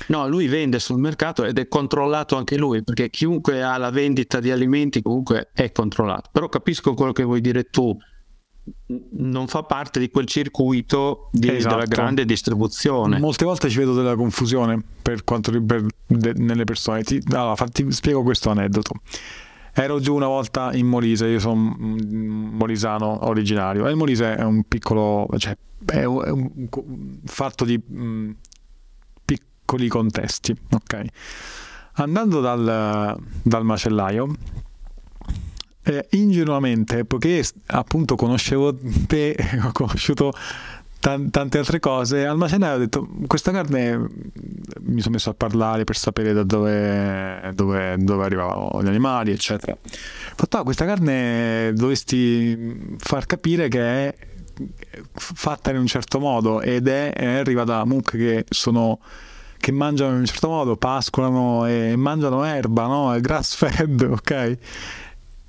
No, 0.08 0.27
lui 0.27 0.48
vende 0.48 0.80
sul 0.80 1.00
mercato 1.00 1.44
ed 1.44 1.58
è 1.58 1.68
controllato 1.68 2.38
anche 2.38 2.58
lui, 2.58 2.84
perché 2.84 3.10
chiunque 3.10 3.63
ha 3.63 3.77
la 3.77 3.89
vendita 3.89 4.39
di 4.39 4.51
alimenti 4.51 5.01
comunque 5.01 5.50
è 5.54 5.72
controllato. 5.72 6.30
Però 6.32 6.48
capisco 6.48 6.94
quello 6.94 7.12
che 7.12 7.24
vuoi 7.24 7.42
dire 7.42 7.63
tu 7.63 7.98
non 9.17 9.48
fa 9.48 9.63
parte 9.63 10.00
di 10.00 10.10
quel 10.10 10.25
circuito 10.25 11.29
di, 11.31 11.50
esatto. 11.50 11.75
della 11.75 11.88
grande 11.88 12.25
distribuzione. 12.25 13.19
Molte 13.19 13.45
volte 13.45 13.69
ci 13.69 13.77
vedo 13.77 13.93
della 13.93 14.15
confusione 14.15 14.81
per 15.01 15.24
quanto 15.24 15.51
riguarda 15.51 15.88
nelle 16.36 16.63
persone. 16.63 17.03
Ti, 17.03 17.22
allora, 17.29 17.55
ti 17.67 17.91
spiego 17.91 18.24
questo 18.24 18.50
aneddoto. 18.50 19.01
Ero 19.77 20.00
giù 20.00 20.15
una 20.15 20.27
volta 20.27 20.74
in 20.74 20.88
Molise, 20.88 21.27
io 21.27 21.39
sono 21.39 21.75
molisano 21.77 23.27
originario 23.27 23.86
e 23.86 23.89
il 23.89 23.98
Molise 23.98 24.36
è 24.36 24.43
un 24.43 24.63
piccolo, 24.63 25.27
cioè 25.38 25.57
è 25.86 26.05
un, 26.05 26.24
è 26.24 26.29
un 26.29 27.19
fatto 27.25 27.65
di 27.65 27.77
mh, 27.77 28.31
piccoli 29.25 29.89
contesti, 29.89 30.55
ok? 30.72 31.05
Andando 31.95 32.39
dal, 32.39 33.19
dal 33.41 33.65
macellaio 33.65 34.34
eh, 35.86 36.08
ingenuamente, 36.12 37.06
poiché 37.06 37.44
appunto 37.68 38.15
conoscevo 38.15 38.75
te, 39.08 39.36
ho 39.63 39.72
conosciuto 39.72 40.34
tante 41.00 41.60
altre 41.60 41.80
cose, 41.80 42.25
al 42.25 42.36
macellaio 42.36 42.75
ho 42.75 42.80
detto 42.80 43.08
questa 43.27 43.51
carne 43.51 43.96
mi 44.80 45.01
sono 45.01 45.13
messo 45.13 45.30
a 45.30 45.36
parlare 45.36 45.84
per 45.84 45.96
sapere 45.96 46.34
da 46.34 46.42
dove, 46.42 47.51
dove, 47.54 47.96
dove 48.00 48.24
arrivavano 48.24 48.82
gli 48.82 48.88
animali, 48.88 49.32
eccetera. 49.32 49.74
Ho 49.74 50.34
fatto, 50.36 50.58
ah, 50.58 50.63
questa 50.63 50.86
carne 50.86 51.74
dovresti 51.75 52.96
far 52.98 53.27
capire 53.27 53.68
che 53.68 53.82
è 53.82 54.15
fatta 55.13 55.70
in 55.70 55.77
un 55.77 55.86
certo 55.86 56.20
modo 56.20 56.62
ed 56.62 56.88
è, 56.88 57.13
arriva 57.38 57.65
da 57.65 57.86
mucche 57.86 58.18
che 58.18 58.46
sono 58.50 59.00
che 59.65 59.72
mangiano 59.72 60.12
in 60.13 60.20
un 60.20 60.25
certo 60.25 60.48
modo, 60.48 60.77
pascolano 60.77 61.65
e 61.65 61.96
mangiano 61.96 62.44
erba, 62.44 62.86
no? 62.86 63.15
È 63.15 63.20
grass 63.20 63.56
fed, 63.56 64.01
ok? 64.08 64.58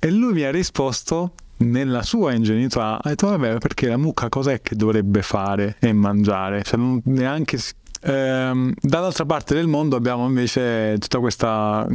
E 0.07 0.11
lui 0.11 0.31
mi 0.31 0.43
ha 0.43 0.51
risposto 0.51 1.33
nella 1.57 2.01
sua 2.01 2.31
ingenuità, 2.31 2.97
ha 3.01 3.09
detto 3.09 3.27
vabbè 3.27 3.57
perché 3.57 3.89
la 3.89 3.97
mucca 3.97 4.29
cos'è 4.29 4.61
che 4.61 4.77
dovrebbe 4.77 5.21
fare 5.21 5.75
e 5.79 5.91
mangiare? 5.91 6.63
Cioè 6.63 6.79
non 6.79 7.01
neanche... 7.03 7.59
Ehm, 8.03 8.73
dall'altra 8.79 9.25
parte 9.25 9.53
del 9.53 9.67
mondo 9.67 9.97
abbiamo 9.97 10.25
invece 10.25 10.95
tutta 10.97 11.19
questa 11.19 11.85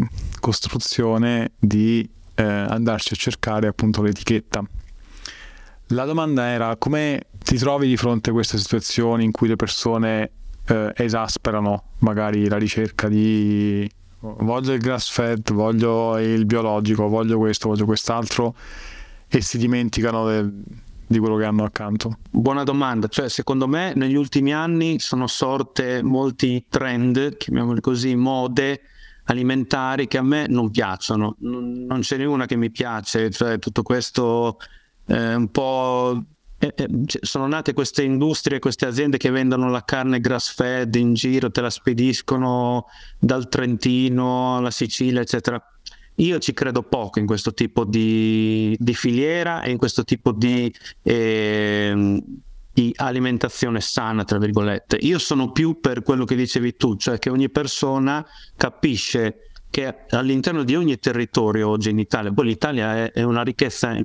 costruzione 0.40 1.52
di 1.58 2.06
eh, 2.34 2.42
andarci 2.42 3.14
a 3.14 3.16
cercare 3.16 3.66
appunto 3.66 4.02
l'etichetta. 4.02 4.62
La 5.86 6.04
domanda 6.04 6.48
era 6.48 6.76
come 6.76 7.28
ti 7.42 7.56
trovi 7.56 7.88
di 7.88 7.96
fronte 7.96 8.28
a 8.28 8.34
queste 8.34 8.58
situazioni 8.58 9.24
in 9.24 9.30
cui 9.30 9.48
le 9.48 9.56
persone 9.56 10.32
eh, 10.66 10.92
esasperano 10.96 11.84
magari 12.00 12.46
la 12.46 12.58
ricerca 12.58 13.08
di 13.08 13.90
voglio 14.22 14.72
il 14.72 14.80
grass 14.80 15.10
fed, 15.10 15.52
voglio 15.52 16.18
il 16.18 16.46
biologico, 16.46 17.08
voglio 17.08 17.38
questo, 17.38 17.68
voglio 17.68 17.84
quest'altro 17.84 18.54
e 19.28 19.40
si 19.40 19.58
dimenticano 19.58 20.26
del, 20.26 20.62
di 21.06 21.18
quello 21.18 21.36
che 21.36 21.44
hanno 21.44 21.64
accanto? 21.64 22.18
Buona 22.30 22.62
domanda, 22.62 23.08
cioè 23.08 23.28
secondo 23.28 23.66
me 23.66 23.92
negli 23.96 24.14
ultimi 24.14 24.54
anni 24.54 25.00
sono 25.00 25.26
sorte 25.26 26.02
molti 26.02 26.66
trend, 26.68 27.36
chiamiamoli 27.36 27.80
così, 27.80 28.14
mode 28.14 28.82
alimentari 29.24 30.06
che 30.08 30.18
a 30.18 30.22
me 30.22 30.46
non 30.48 30.70
piacciono, 30.70 31.36
non, 31.40 31.84
non 31.84 32.02
ce 32.02 32.16
n'è 32.16 32.24
una 32.24 32.46
che 32.46 32.56
mi 32.56 32.70
piace, 32.70 33.30
cioè 33.30 33.58
tutto 33.58 33.82
questo 33.82 34.58
eh, 35.06 35.34
un 35.34 35.50
po' 35.50 36.22
Eh, 36.62 36.72
eh, 36.76 36.88
sono 37.22 37.48
nate 37.48 37.72
queste 37.72 38.04
industrie, 38.04 38.60
queste 38.60 38.86
aziende 38.86 39.16
che 39.16 39.30
vendono 39.30 39.68
la 39.68 39.82
carne 39.82 40.20
grass 40.20 40.54
fed 40.54 40.94
in 40.94 41.12
giro, 41.12 41.50
te 41.50 41.60
la 41.60 41.70
spediscono 41.70 42.86
dal 43.18 43.48
Trentino 43.48 44.58
alla 44.58 44.70
Sicilia, 44.70 45.20
eccetera. 45.20 45.60
io 46.16 46.38
ci 46.38 46.52
credo 46.52 46.84
poco 46.84 47.18
in 47.18 47.26
questo 47.26 47.52
tipo 47.52 47.84
di, 47.84 48.76
di 48.78 48.94
filiera 48.94 49.62
e 49.62 49.72
in 49.72 49.76
questo 49.76 50.04
tipo 50.04 50.30
di, 50.30 50.72
eh, 51.02 52.22
di, 52.72 52.92
alimentazione 52.94 53.80
sana, 53.80 54.22
tra 54.22 54.38
virgolette. 54.38 54.98
Io 55.00 55.18
sono 55.18 55.50
più 55.50 55.80
per 55.80 56.04
quello 56.04 56.24
che 56.24 56.36
dicevi 56.36 56.76
tu, 56.76 56.94
cioè 56.94 57.18
che 57.18 57.28
ogni 57.28 57.50
persona 57.50 58.24
capisce 58.56 59.48
che 59.68 60.04
all'interno 60.10 60.62
di 60.62 60.76
ogni 60.76 60.96
territorio 61.00 61.70
oggi 61.70 61.90
in 61.90 61.98
Italia, 61.98 62.30
poi 62.32 62.46
l'Italia 62.46 63.06
è, 63.06 63.10
è 63.10 63.22
una 63.24 63.42
ricchezza 63.42 64.00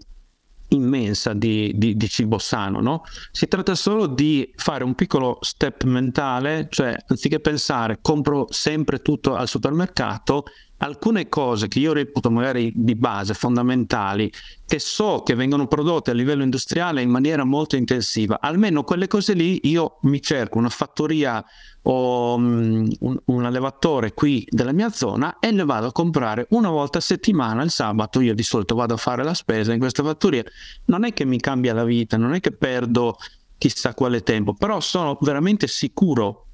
immensa 0.70 1.34
di, 1.34 1.72
di, 1.76 1.96
di, 1.96 2.10
cibo 2.10 2.38
sano, 2.38 2.82
no? 2.82 3.04
Si 3.32 3.48
tratta 3.48 3.76
solo 3.76 4.08
di 4.08 4.52
fare 4.56 4.84
un 4.84 4.96
piccolo 4.96 5.38
step 5.42 5.84
mentale, 5.84 6.68
cioè 6.70 6.96
anziché 7.08 7.40
pensare 7.40 8.00
compro 8.02 8.48
sempre 8.50 9.02
tutto 9.02 9.36
al 9.36 9.48
supermercato, 9.48 10.46
alcune 10.78 11.30
cose 11.30 11.68
che 11.68 11.80
io 11.80 11.94
reputo 11.94 12.30
magari 12.30 12.72
di 12.76 12.96
base, 12.96 13.34
fondamentali, 13.34 14.32
che 14.66 14.80
so 14.80 15.24
che 15.24 15.34
vengono 15.34 15.68
prodotte 15.68 16.12
a 16.12 16.14
livello 16.14 16.44
industriale 16.44 17.02
in 17.02 17.10
maniera 17.10 17.44
molto 17.44 17.76
intensiva, 17.76 18.40
almeno 18.40 18.84
quelle 18.84 19.08
cose 19.08 19.34
lì 19.34 19.60
io 19.64 19.98
mi 20.02 20.22
cerco 20.22 20.58
una 20.58 20.70
fattoria 20.70 21.44
o 21.84 22.36
um, 22.36 22.88
un, 23.00 23.18
un, 23.26 23.46
allevatore 23.46 24.14
qui 24.14 24.46
della 24.50 24.74
mia 24.74 24.92
zona 24.92 25.40
e 25.40 25.52
le 25.52 25.64
vado 25.64 25.88
a 25.88 25.92
comprare 25.94 26.48
una 26.50 26.70
volta 26.70 26.98
a 26.98 27.02
settimana 27.02 27.64
il 27.64 27.72
sabato. 27.72 28.20
Io 28.20 28.34
di 28.34 28.44
solito 28.44 28.76
vado 28.76 28.94
a 28.94 28.98
fare 28.98 29.24
la 29.24 29.34
spesa 29.34 29.72
in 29.72 29.80
questa 29.80 30.04
fattoria. 30.04 30.44
Non 30.86 31.06
è 31.06 31.14
che 31.14 31.24
mi 31.24 31.40
cambia 31.40 31.74
la 31.74 31.86
vita, 31.86 32.18
non 32.18 32.34
è 32.34 32.42
che 32.42 32.52
perdo 32.52 33.18
chissà 33.58 33.94
quale 33.94 34.22
tempo, 34.22 34.54
però 34.54 34.82
sono 34.82 35.18
veramente 35.22 35.68
sicuro 35.68 36.48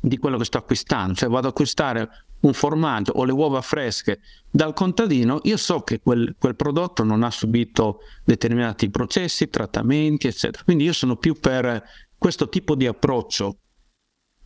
di 0.00 0.18
quello 0.18 0.38
che 0.38 0.44
sto 0.44 0.58
acquistando, 0.58 1.14
cioè 1.14 1.28
vado 1.28 1.46
ad 1.46 1.52
acquistare 1.52 2.08
un 2.40 2.52
formaggio 2.52 3.12
o 3.12 3.24
le 3.24 3.32
uova 3.32 3.60
fresche 3.60 4.20
dal 4.50 4.72
contadino, 4.72 5.40
io 5.44 5.56
so 5.56 5.80
che 5.80 6.00
quel, 6.00 6.36
quel, 6.38 6.56
prodotto 6.56 7.02
non 7.02 7.22
ha 7.22 7.30
subito 7.30 8.00
determinati 8.24 8.90
processi, 8.90 9.48
trattamenti, 9.48 10.26
eccetera. 10.28 10.62
Quindi 10.64 10.84
io 10.84 10.92
sono 10.92 11.16
più 11.16 11.34
per 11.38 11.82
questo 12.16 12.48
tipo 12.48 12.74
di 12.74 12.86
approccio, 12.86 13.58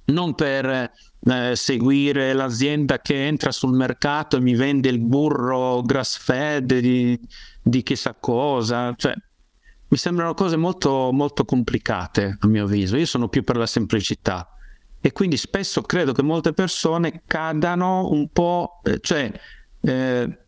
non 0.07 0.35
per 0.35 0.91
eh, 1.25 1.55
seguire 1.55 2.33
l'azienda 2.33 2.99
che 3.01 3.27
entra 3.27 3.53
sul 3.53 3.75
mercato 3.75 4.37
e 4.37 4.41
mi 4.41 4.55
vende 4.55 4.89
il 4.89 4.99
burro 4.99 5.83
grass 5.83 6.19
fed 6.19 6.79
di, 6.79 7.19
di 7.63 7.83
chissà 7.83 8.15
cosa. 8.15 8.95
Cioè, 8.97 9.15
mi 9.89 9.97
sembrano 9.99 10.35
cose 10.35 10.57
molto, 10.57 11.11
molto 11.13 11.45
complicate 11.45 12.39
a 12.41 12.47
mio 12.47 12.65
avviso. 12.65 12.97
Io 12.97 13.07
sono 13.07 13.29
più 13.29 13.45
per 13.45 13.57
la 13.57 13.67
semplicità 13.67 14.49
e 15.05 15.13
quindi 15.13 15.37
spesso 15.37 15.83
credo 15.83 16.13
che 16.13 16.23
molte 16.23 16.53
persone 16.53 17.23
cadano 17.27 18.09
un 18.09 18.29
po', 18.29 18.81
eh, 18.85 19.01
cioè 19.01 19.31
eh, 19.81 20.39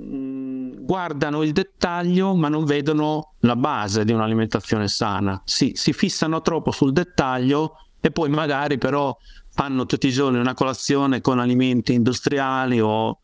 mm, 0.00 0.84
guardano 0.84 1.42
il 1.42 1.52
dettaglio 1.52 2.36
ma 2.36 2.48
non 2.48 2.64
vedono 2.64 3.34
la 3.40 3.56
base 3.56 4.04
di 4.04 4.12
un'alimentazione 4.12 4.86
sana. 4.86 5.42
Si, 5.44 5.72
si 5.74 5.92
fissano 5.92 6.40
troppo 6.40 6.70
sul 6.70 6.92
dettaglio 6.92 7.74
e 8.00 8.12
poi 8.12 8.30
magari 8.30 8.78
però 8.78 9.14
fanno 9.50 9.84
tutti 9.86 10.06
i 10.06 10.12
giorni 10.12 10.38
una 10.38 10.54
colazione 10.54 11.20
con 11.20 11.40
alimenti 11.40 11.92
industriali 11.92 12.80
o 12.80 13.18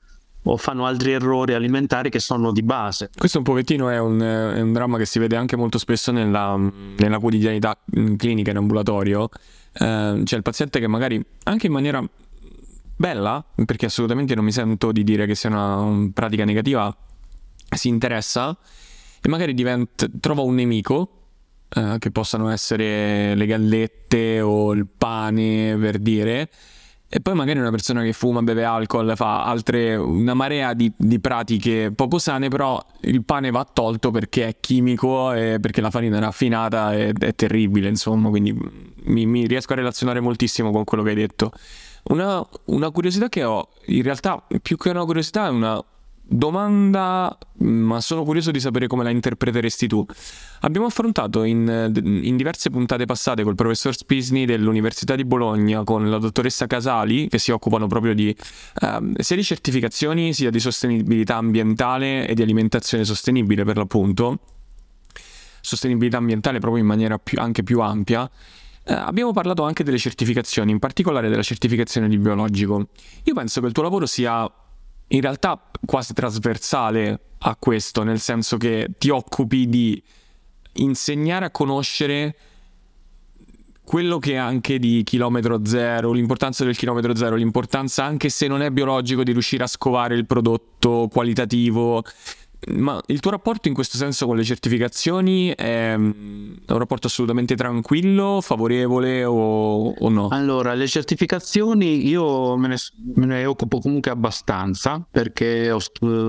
o 0.48 0.56
fanno 0.56 0.86
altri 0.86 1.12
errori 1.12 1.54
alimentari 1.54 2.08
che 2.08 2.20
sono 2.20 2.52
di 2.52 2.62
base. 2.62 3.10
Questo 3.16 3.38
un 3.38 3.44
pochettino 3.44 3.88
è 3.88 3.98
un, 3.98 4.20
è 4.20 4.60
un 4.60 4.72
dramma 4.72 4.96
che 4.96 5.04
si 5.04 5.18
vede 5.18 5.36
anche 5.36 5.56
molto 5.56 5.78
spesso 5.78 6.12
nella, 6.12 6.56
nella 6.98 7.18
quotidianità 7.18 7.76
clinica 8.16 8.50
in 8.50 8.56
ambulatorio. 8.56 9.28
Eh, 9.78 10.20
c'è 10.24 10.36
il 10.36 10.42
paziente 10.42 10.80
che 10.80 10.86
magari 10.86 11.22
anche 11.44 11.66
in 11.66 11.72
maniera 11.72 12.02
bella, 12.96 13.44
perché 13.64 13.86
assolutamente 13.86 14.34
non 14.34 14.44
mi 14.44 14.52
sento 14.52 14.92
di 14.92 15.04
dire 15.04 15.26
che 15.26 15.34
sia 15.34 15.50
una 15.50 16.10
pratica 16.12 16.44
negativa, 16.44 16.94
si 17.74 17.88
interessa 17.88 18.56
e 19.20 19.28
magari 19.28 19.54
diventa, 19.54 20.06
trova 20.20 20.42
un 20.42 20.54
nemico 20.54 21.10
eh, 21.68 21.96
che 21.98 22.10
possano 22.10 22.48
essere 22.48 23.34
le 23.34 23.46
gallette 23.46 24.40
o 24.40 24.72
il 24.72 24.86
pane 24.86 25.76
per 25.78 25.98
dire 25.98 26.48
e 27.08 27.20
poi 27.20 27.34
magari 27.34 27.60
una 27.60 27.70
persona 27.70 28.02
che 28.02 28.12
fuma, 28.12 28.42
beve 28.42 28.64
alcol, 28.64 29.12
fa 29.14 29.44
altre, 29.44 29.94
una 29.94 30.34
marea 30.34 30.74
di, 30.74 30.92
di, 30.96 31.20
pratiche 31.20 31.92
poco 31.94 32.18
sane, 32.18 32.48
però 32.48 32.84
il 33.02 33.24
pane 33.24 33.52
va 33.52 33.64
tolto 33.64 34.10
perché 34.10 34.48
è 34.48 34.56
chimico 34.58 35.32
e 35.32 35.58
perché 35.60 35.80
la 35.80 35.90
farina 35.90 36.16
è 36.16 36.20
raffinata 36.20 36.94
e 36.94 37.12
è 37.16 37.34
terribile, 37.34 37.88
insomma, 37.88 38.28
quindi 38.28 38.52
mi, 39.04 39.24
mi, 39.24 39.46
riesco 39.46 39.72
a 39.72 39.76
relazionare 39.76 40.18
moltissimo 40.20 40.72
con 40.72 40.82
quello 40.82 41.04
che 41.04 41.10
hai 41.10 41.16
detto. 41.16 41.52
Una, 42.08 42.44
una 42.66 42.90
curiosità 42.90 43.28
che 43.28 43.44
ho, 43.44 43.68
in 43.86 44.02
realtà 44.02 44.44
più 44.60 44.76
che 44.76 44.90
una 44.90 45.04
curiosità 45.04 45.46
è 45.46 45.50
una 45.50 45.82
domanda, 46.28 47.38
ma 47.58 48.00
sono 48.00 48.24
curioso 48.24 48.50
di 48.50 48.58
sapere 48.58 48.86
come 48.86 49.04
la 49.04 49.10
interpreteresti 49.10 49.86
tu. 49.86 50.04
Abbiamo 50.60 50.86
affrontato 50.86 51.44
in, 51.44 51.92
in 51.94 52.36
diverse 52.36 52.70
puntate 52.70 53.04
passate 53.04 53.44
col 53.44 53.54
professor 53.54 53.94
Spisni 53.94 54.44
dell'Università 54.44 55.14
di 55.14 55.24
Bologna 55.24 55.84
con 55.84 56.10
la 56.10 56.18
dottoressa 56.18 56.66
Casali, 56.66 57.28
che 57.28 57.38
si 57.38 57.52
occupano 57.52 57.86
proprio 57.86 58.14
di 58.14 58.28
eh, 58.28 59.00
sia 59.18 59.36
di 59.36 59.44
certificazioni 59.44 60.32
sia 60.32 60.50
di 60.50 60.58
sostenibilità 60.58 61.36
ambientale 61.36 62.26
e 62.26 62.34
di 62.34 62.42
alimentazione 62.42 63.04
sostenibile 63.04 63.64
per 63.64 63.76
l'appunto. 63.76 64.38
Sostenibilità 65.60 66.16
ambientale 66.18 66.58
proprio 66.58 66.82
in 66.82 66.88
maniera 66.88 67.18
più, 67.18 67.38
anche 67.40 67.62
più 67.62 67.80
ampia. 67.80 68.28
Eh, 68.84 68.92
abbiamo 68.92 69.32
parlato 69.32 69.64
anche 69.64 69.82
delle 69.82 69.98
certificazioni, 69.98 70.70
in 70.70 70.78
particolare 70.78 71.28
della 71.28 71.42
certificazione 71.42 72.08
di 72.08 72.18
biologico. 72.18 72.88
Io 73.24 73.34
penso 73.34 73.60
che 73.60 73.66
il 73.66 73.72
tuo 73.72 73.82
lavoro 73.82 74.06
sia 74.06 74.48
in 75.08 75.20
realtà 75.20 75.70
quasi 75.84 76.12
trasversale 76.12 77.20
a 77.38 77.56
questo, 77.56 78.02
nel 78.02 78.20
senso 78.20 78.56
che 78.56 78.88
ti 78.98 79.10
occupi 79.10 79.68
di 79.68 80.02
insegnare 80.74 81.44
a 81.46 81.50
conoscere 81.50 82.36
quello 83.84 84.18
che 84.18 84.32
è 84.32 84.36
anche 84.36 84.80
di 84.80 85.02
chilometro 85.04 85.64
zero, 85.64 86.10
l'importanza 86.10 86.64
del 86.64 86.76
chilometro 86.76 87.14
zero, 87.14 87.36
l'importanza 87.36 88.02
anche 88.02 88.30
se 88.30 88.48
non 88.48 88.60
è 88.60 88.70
biologico 88.70 89.22
di 89.22 89.30
riuscire 89.30 89.62
a 89.62 89.68
scovare 89.68 90.16
il 90.16 90.26
prodotto 90.26 91.08
qualitativo, 91.08 92.02
ma 92.68 93.00
il 93.06 93.20
tuo 93.20 93.30
rapporto 93.30 93.68
in 93.68 93.74
questo 93.74 93.96
senso 93.96 94.26
con 94.26 94.36
le 94.36 94.42
certificazioni 94.42 95.52
è 95.54 95.96
mm, 95.96 96.52
un 96.66 96.78
rapporto 96.78 97.06
assolutamente 97.06 97.54
tranquillo, 97.54 98.40
favorevole 98.40 99.24
o, 99.24 99.90
o 99.90 100.08
no? 100.08 100.28
Allora, 100.28 100.74
le 100.74 100.88
certificazioni 100.88 102.06
io 102.08 102.56
me 102.56 102.68
ne, 102.68 102.76
me 103.14 103.26
ne 103.26 103.44
occupo 103.44 103.78
comunque 103.78 104.10
abbastanza 104.10 105.04
perché 105.08 105.70
ho, 105.70 105.80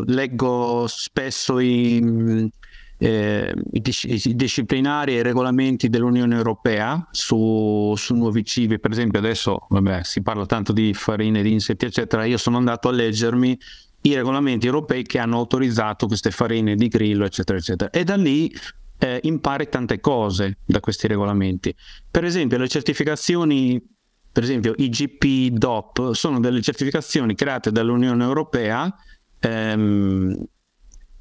leggo 0.06 0.86
spesso 0.88 1.60
i, 1.60 2.52
eh, 2.98 3.54
i, 3.72 3.82
i, 3.84 4.36
disciplinari 4.36 5.16
e 5.16 5.20
i 5.20 5.24
regolamenti 5.24 5.90
dell'Unione 5.90 6.36
Europea 6.36 7.08
su, 7.12 7.94
su, 7.96 8.16
nuovi 8.16 8.44
cibi. 8.44 8.80
Per 8.80 8.92
esempio 8.92 9.20
adesso 9.20 9.66
vabbè, 9.70 10.04
si 10.04 10.22
parla 10.22 10.46
tanto 10.46 10.74
di 10.74 10.94
farine, 10.94 11.42
di 11.42 11.52
insetti, 11.52 11.86
eccetera. 11.86 12.26
Io 12.26 12.38
sono 12.38 12.58
andato 12.58 12.90
a 12.90 12.92
leggermi 12.92 13.58
i 14.08 14.16
regolamenti 14.16 14.66
europei 14.66 15.04
che 15.04 15.20
hanno 15.20 15.38
autorizzato 15.38 16.08
queste 16.08 16.32
farine 16.32 16.76
di 16.76 16.88
grillo, 16.88 17.26
eccetera, 17.26 17.58
eccetera. 17.58 17.90
E 17.90 18.04
da 18.04 18.16
lì 18.16 18.54
eh, 19.00 19.20
impari 19.24 19.70
tante 19.70 20.00
cose 20.00 20.58
da 20.66 20.80
questi 20.80 21.08
regolamenti. 21.08 21.74
Per 22.10 22.24
esempio, 22.24 22.58
le 22.58 22.68
certificazioni, 22.68 23.82
per 24.32 24.44
esempio 24.44 24.74
IGP 24.76 25.58
DOP, 25.58 26.14
sono 26.14 26.40
delle 26.40 26.62
certificazioni 26.62 27.36
create 27.36 27.72
dall'Unione 27.72 28.24
Europea 28.24 28.94
ehm, 29.40 30.44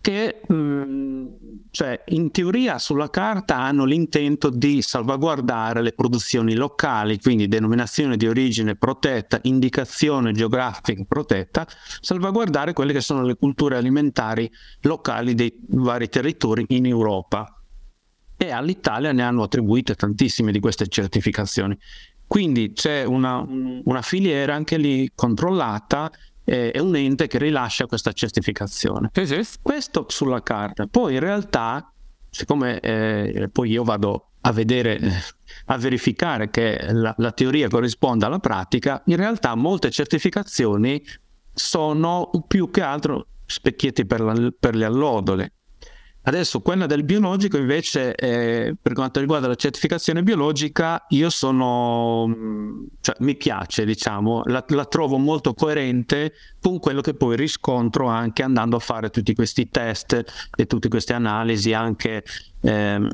che 0.06 0.40
mh, 0.46 0.54
mm, 0.54 1.26
cioè, 1.72 2.00
in 2.10 2.30
teoria 2.30 2.78
sulla 2.78 3.10
carta 3.10 3.56
hanno 3.56 3.84
l'intento 3.84 4.50
di 4.50 4.80
salvaguardare 4.80 5.82
le 5.82 5.94
produzioni 5.94 6.54
locali, 6.54 7.18
quindi 7.20 7.48
denominazione 7.48 8.16
di 8.16 8.28
origine 8.28 8.76
protetta, 8.76 9.40
indicazione 9.42 10.30
geografica 10.30 11.02
protetta, 11.08 11.66
salvaguardare 12.00 12.72
quelle 12.72 12.92
che 12.92 13.00
sono 13.00 13.24
le 13.24 13.34
culture 13.34 13.76
alimentari 13.76 14.48
locali 14.82 15.34
dei 15.34 15.52
vari 15.70 16.08
territori 16.08 16.64
in 16.68 16.86
Europa. 16.86 17.60
E 18.36 18.50
all'Italia 18.52 19.10
ne 19.10 19.24
hanno 19.24 19.42
attribuite 19.42 19.96
tantissime 19.96 20.52
di 20.52 20.60
queste 20.60 20.86
certificazioni. 20.86 21.76
Quindi 22.28 22.72
c'è 22.74 23.02
una, 23.02 23.44
una 23.44 24.02
filiera 24.02 24.54
anche 24.54 24.78
lì 24.78 25.10
controllata 25.16 26.12
eh, 26.46 26.70
è 26.70 26.78
un 26.78 26.94
ente 26.94 27.26
che 27.26 27.38
rilascia 27.38 27.86
questa 27.86 28.12
certificazione. 28.12 29.10
Sì, 29.12 29.26
sì. 29.26 29.58
Questo 29.60 30.06
sulla 30.08 30.42
carta. 30.42 30.86
Poi 30.86 31.14
in 31.14 31.20
realtà, 31.20 31.92
siccome 32.30 32.80
eh, 32.80 33.48
poi 33.52 33.70
io 33.70 33.82
vado 33.82 34.30
a 34.42 34.52
vedere, 34.52 35.00
a 35.66 35.76
verificare 35.76 36.48
che 36.50 36.78
la, 36.92 37.12
la, 37.18 37.32
teoria 37.32 37.68
corrisponda 37.68 38.26
alla 38.26 38.38
pratica, 38.38 39.02
in 39.06 39.16
realtà 39.16 39.54
molte 39.56 39.90
certificazioni 39.90 41.02
sono 41.52 42.30
più 42.46 42.70
che 42.70 42.80
altro 42.80 43.26
specchietti 43.44 44.06
per, 44.06 44.20
la, 44.20 44.52
per 44.58 44.76
le 44.76 44.84
allodole. 44.84 45.52
Adesso 46.28 46.60
quella 46.60 46.86
del 46.86 47.04
biologico 47.04 47.56
invece, 47.56 48.12
eh, 48.16 48.74
per 48.80 48.94
quanto 48.94 49.20
riguarda 49.20 49.46
la 49.46 49.54
certificazione 49.54 50.24
biologica, 50.24 51.04
io 51.10 51.30
sono, 51.30 52.26
mm, 52.26 52.84
cioè 53.00 53.14
mi 53.20 53.36
piace, 53.36 53.84
diciamo, 53.84 54.42
la, 54.46 54.64
la, 54.70 54.86
trovo 54.86 55.18
molto 55.18 55.54
coerente 55.54 56.32
con 56.60 56.80
quello 56.80 57.00
che 57.00 57.14
poi 57.14 57.36
riscontro 57.36 58.08
anche 58.08 58.42
andando 58.42 58.74
a 58.74 58.80
fare 58.80 59.10
tutti 59.10 59.34
questi 59.34 59.68
test 59.68 60.50
e 60.56 60.66
tutte 60.66 60.88
queste 60.88 61.12
analisi 61.12 61.72
anche 61.72 62.24
eh, 62.60 63.08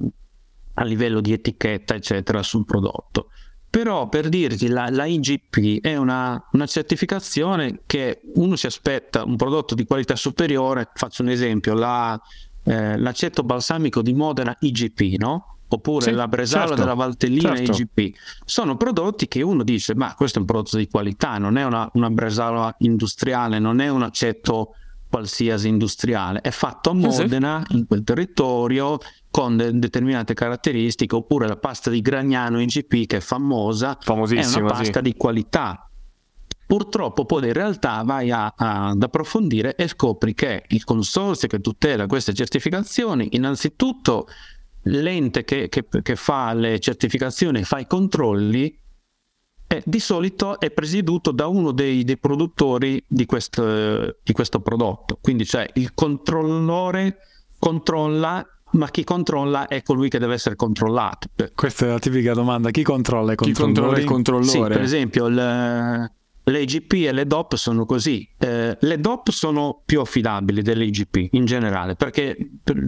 a 0.75 0.85
livello 0.85 1.21
di 1.21 1.35
etichetta, 1.35 1.95
eccetera, 1.95 2.43
sul 2.43 2.65
prodotto. 2.65 3.29
Però 3.69 4.09
per 4.09 4.31
dirti, 4.31 4.69
la, 4.69 4.89
la 4.89 5.05
IGP 5.05 5.83
è 5.83 5.97
una, 5.97 6.43
una, 6.53 6.67
certificazione 6.67 7.83
che 7.85 8.23
uno 8.37 8.57
si 8.57 8.67
aspetta 8.67 9.23
un 9.25 9.37
prodotto 9.37 9.75
di 9.75 9.85
qualità 9.85 10.17
superiore. 10.17 10.91
Faccio 10.95 11.23
un 11.23 11.29
esempio, 11.29 11.75
la 11.75 12.19
eh, 12.65 12.99
l'aceto 12.99 13.43
balsamico 13.43 14.03
di 14.03 14.13
Modena 14.13 14.57
IGP, 14.59 15.19
no? 15.19 15.47
oppure 15.75 16.11
sì, 16.11 16.13
la 16.13 16.29
Bresalo 16.29 16.69
certo, 16.69 16.83
della 16.83 16.95
Valtellina 16.95 17.57
certo. 17.57 17.73
IGP. 17.73 18.17
Sono 18.45 18.77
prodotti 18.77 19.27
che 19.27 19.43
uno 19.43 19.63
dice, 19.63 19.95
ma 19.95 20.15
questo 20.15 20.39
è 20.39 20.41
un 20.41 20.47
prodotto 20.47 20.77
di 20.77 20.89
qualità, 20.89 21.39
non 21.39 21.57
è 21.57 21.65
una, 21.65 21.89
una 21.95 22.11
Bresalo 22.11 22.75
industriale, 22.79 23.59
non 23.59 23.81
è 23.81 23.89
un 23.89 24.03
aceto 24.03 24.75
qualsiasi 25.09 25.69
industriale, 25.69 26.41
è 26.41 26.51
fatto 26.51 26.91
a 26.91 26.95
Modena, 26.95 27.63
sì. 27.67 27.77
in 27.77 27.87
quel 27.87 28.03
territorio, 28.03 28.99
con 29.31 29.57
de- 29.57 29.79
determinate 29.79 30.33
caratteristiche, 30.33 31.15
oppure 31.15 31.47
la 31.47 31.57
pasta 31.57 31.91
di 31.91 32.01
Gragnano 32.01 32.61
IGP 32.61 33.07
che 33.07 33.17
è 33.19 33.21
famosa, 33.21 33.99
è 33.99 34.11
una 34.11 34.63
pasta 34.63 34.99
sì. 34.99 35.03
di 35.03 35.15
qualità 35.15 35.87
purtroppo 36.67 37.25
poi 37.25 37.47
in 37.47 37.53
realtà 37.53 38.03
vai 38.05 38.31
a, 38.31 38.53
a, 38.57 38.89
ad 38.89 39.03
approfondire 39.03 39.75
e 39.75 39.89
scopri 39.89 40.35
che 40.35 40.65
il 40.69 40.85
consorzio 40.85 41.49
che 41.49 41.61
tutela 41.61 42.07
queste 42.07 42.33
certificazioni, 42.33 43.29
innanzitutto 43.33 44.27
l'ente 44.85 45.45
che, 45.45 45.69
che, 45.69 45.87
che 46.03 46.17
fa 46.17 46.53
le 46.55 46.79
certificazioni, 46.81 47.63
fa 47.65 47.79
i 47.79 47.87
controlli, 47.87 48.81
eh, 49.73 49.83
di 49.87 50.01
solito 50.01 50.61
è 50.61 50.71
presieduto 50.71 51.31
da 51.31 51.47
uno 51.47 51.73
dei, 51.73 52.05
dei 52.05 52.19
produttori 52.19 53.03
di 53.07 53.25
questo, 53.27 54.19
di 54.23 54.33
questo, 54.33 54.61
prodotto. 54.61 55.19
Quindi 55.21 55.47
cioè 55.47 55.69
il 55.75 55.95
controllore 55.95 57.19
controlla, 57.59 58.45
ma 58.73 58.91
chi 58.91 59.05
controlla 59.05 59.69
è 59.69 59.83
colui 59.83 60.09
che 60.09 60.19
deve 60.19 60.35
essere 60.35 60.57
controllato. 60.57 61.29
Questa 61.55 61.87
è 61.87 61.89
la 61.89 61.99
tipica 61.99 62.35
domanda, 62.35 62.71
chi 62.71 62.83
controlla 62.83 63.33
i 63.33 63.37
controllori? 63.37 63.55
Chi 63.55 63.63
controlla 63.63 63.99
il 63.99 64.05
controllore? 64.05 64.49
Sì, 64.49 64.61
per 64.61 64.83
esempio 64.83 65.27
il 65.27 66.11
le 66.45 66.63
IGP 66.63 66.93
e 66.93 67.13
le 67.13 67.27
DOP 67.27 67.55
sono 67.55 67.87
così. 67.87 68.29
Eh, 68.39 68.77
le 68.81 69.01
DOP 69.01 69.31
sono 69.31 69.83
più 69.85 70.01
affidabili 70.01 70.63
delle 70.63 70.85
IGP 70.85 71.29
in 71.33 71.45
generale 71.45 71.95
perché 71.95 72.37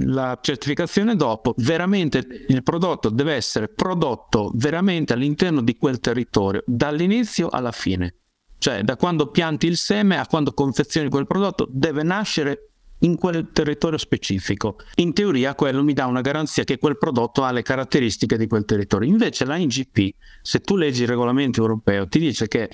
la 0.01 0.38
certificazione 0.40 1.14
DOP 1.14 1.53
veramente 1.59 2.27
il 2.49 2.62
prodotto 2.62 3.11
deve 3.11 3.35
essere 3.35 3.69
prodotto 3.69 4.51
veramente 4.55 5.12
all'interno 5.12 5.62
di 5.62 5.77
quel 5.77 6.01
territorio 6.01 6.62
dall'inizio 6.67 7.49
alla 7.49 7.73
fine. 7.73 8.14
Cioè 8.59 8.83
da 8.83 8.97
quando 8.97 9.31
pianti 9.31 9.67
il 9.67 9.77
seme 9.77 10.19
a 10.19 10.27
quando 10.27 10.53
confezioni 10.53 11.09
quel 11.09 11.27
prodotto 11.27 11.69
deve 11.71 12.03
nascere 12.03 12.71
in 13.01 13.17
quel 13.17 13.51
territorio 13.53 13.99
specifico. 13.99 14.77
In 14.97 15.12
teoria 15.12 15.55
quello 15.55 15.83
mi 15.83 15.93
dà 15.93 16.07
una 16.07 16.23
garanzia 16.23 16.64
che 16.64 16.79
quel 16.79 16.97
prodotto 16.97 17.45
ha 17.45 17.53
le 17.53 17.62
caratteristiche 17.62 18.38
di 18.38 18.47
quel 18.47 18.64
territorio. 18.64 19.09
Invece 19.09 19.45
la 19.45 19.57
IGP, 19.57 20.14
se 20.40 20.61
tu 20.61 20.77
leggi 20.77 21.03
il 21.03 21.09
regolamento 21.09 21.61
europeo, 21.61 22.09
ti 22.09 22.19
dice 22.19 22.49
che 22.49 22.71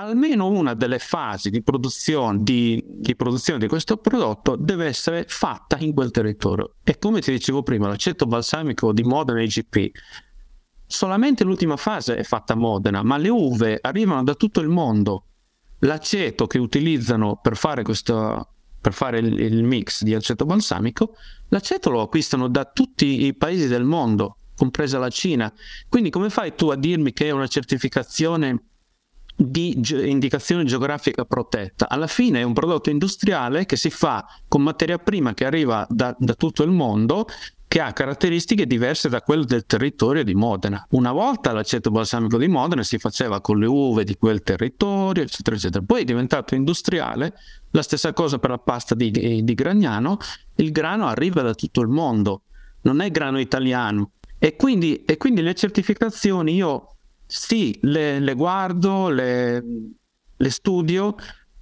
almeno 0.00 0.48
una 0.48 0.74
delle 0.74 0.98
fasi 0.98 1.50
di 1.50 1.62
produzione 1.62 2.42
di, 2.42 2.82
di 2.86 3.14
produzione 3.14 3.58
di, 3.58 3.68
questo 3.68 3.96
prodotto 3.98 4.56
deve 4.56 4.86
essere 4.86 5.24
fatta 5.28 5.76
in 5.78 5.92
quel 5.94 6.10
territorio. 6.10 6.74
E 6.84 6.98
come 6.98 7.20
ti 7.20 7.30
dicevo 7.30 7.62
prima, 7.62 7.88
l'aceto 7.88 8.26
balsamico 8.26 8.92
di 8.92 9.02
Modena 9.02 9.42
IGP, 9.42 9.90
solamente 10.86 11.44
l'ultima 11.44 11.76
fase 11.76 12.16
è 12.16 12.22
fatta 12.24 12.54
a 12.54 12.56
Modena, 12.56 13.02
ma 13.02 13.16
le 13.16 13.28
uve 13.28 13.78
arrivano 13.80 14.24
da 14.24 14.34
tutto 14.34 14.60
il 14.60 14.68
mondo. 14.68 15.24
L'aceto 15.80 16.46
che 16.46 16.58
utilizzano 16.58 17.38
per 17.40 17.56
fare 17.56 17.82
questo, 17.82 18.54
per 18.80 18.92
fare 18.92 19.18
il, 19.18 19.38
il, 19.38 19.62
mix 19.62 20.02
di 20.02 20.14
aceto 20.14 20.44
balsamico, 20.44 21.14
l'aceto 21.48 21.90
lo 21.90 22.02
acquistano 22.02 22.48
da 22.48 22.64
tutti 22.64 23.24
i 23.24 23.34
paesi 23.34 23.66
del 23.66 23.84
mondo, 23.84 24.36
compresa 24.56 24.98
la 24.98 25.08
Cina. 25.08 25.50
Quindi 25.88 26.10
come 26.10 26.28
fai 26.28 26.54
tu 26.54 26.68
a 26.68 26.76
dirmi 26.76 27.12
che 27.12 27.28
è 27.28 27.30
una 27.30 27.46
certificazione 27.46 28.69
di 29.42 29.80
indicazione 29.90 30.64
geografica 30.64 31.24
protetta. 31.24 31.88
Alla 31.88 32.06
fine 32.06 32.40
è 32.40 32.42
un 32.42 32.52
prodotto 32.52 32.90
industriale 32.90 33.64
che 33.64 33.76
si 33.76 33.88
fa 33.88 34.26
con 34.46 34.62
materia 34.62 34.98
prima 34.98 35.32
che 35.32 35.46
arriva 35.46 35.86
da, 35.88 36.14
da 36.18 36.34
tutto 36.34 36.62
il 36.62 36.70
mondo 36.70 37.26
che 37.66 37.80
ha 37.80 37.92
caratteristiche 37.92 38.66
diverse 38.66 39.08
da 39.08 39.22
quelle 39.22 39.44
del 39.44 39.64
territorio 39.64 40.24
di 40.24 40.34
Modena. 40.34 40.84
Una 40.90 41.12
volta 41.12 41.52
l'aceto 41.52 41.90
balsamico 41.90 42.36
di 42.36 42.48
Modena 42.48 42.82
si 42.82 42.98
faceva 42.98 43.40
con 43.40 43.58
le 43.58 43.66
uve 43.66 44.04
di 44.04 44.16
quel 44.16 44.42
territorio, 44.42 45.22
eccetera, 45.22 45.56
eccetera. 45.56 45.84
Poi 45.86 46.02
è 46.02 46.04
diventato 46.04 46.54
industriale, 46.54 47.32
la 47.70 47.82
stessa 47.82 48.12
cosa 48.12 48.38
per 48.38 48.50
la 48.50 48.58
pasta 48.58 48.94
di, 48.94 49.10
di 49.42 49.54
Gragnano, 49.54 50.18
il 50.56 50.72
grano 50.72 51.06
arriva 51.06 51.42
da 51.42 51.54
tutto 51.54 51.80
il 51.80 51.88
mondo, 51.88 52.42
non 52.82 53.00
è 53.00 53.10
grano 53.10 53.38
italiano. 53.38 54.10
E 54.36 54.56
quindi, 54.56 55.04
e 55.04 55.16
quindi 55.16 55.40
le 55.40 55.54
certificazioni 55.54 56.54
io 56.54 56.96
sì, 57.30 57.78
le, 57.82 58.18
le 58.18 58.34
guardo, 58.34 59.08
le, 59.08 59.62
le 60.36 60.50
studio, 60.50 61.14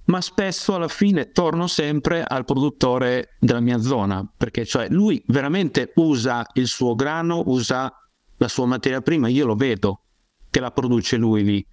ma 0.05 0.19
spesso 0.19 0.73
alla 0.73 0.87
fine 0.87 1.31
torno 1.31 1.67
sempre 1.67 2.23
al 2.23 2.43
produttore 2.43 3.35
della 3.39 3.59
mia 3.59 3.77
zona, 3.79 4.27
perché 4.35 4.65
cioè 4.65 4.87
lui 4.89 5.21
veramente 5.27 5.91
usa 5.95 6.45
il 6.53 6.65
suo 6.65 6.95
grano, 6.95 7.43
usa 7.45 7.93
la 8.37 8.47
sua 8.47 8.65
materia 8.65 9.01
prima, 9.01 9.27
io 9.27 9.45
lo 9.45 9.55
vedo 9.55 10.01
che 10.49 10.59
la 10.59 10.71
produce 10.71 11.17
lui 11.17 11.43
lì. 11.43 11.65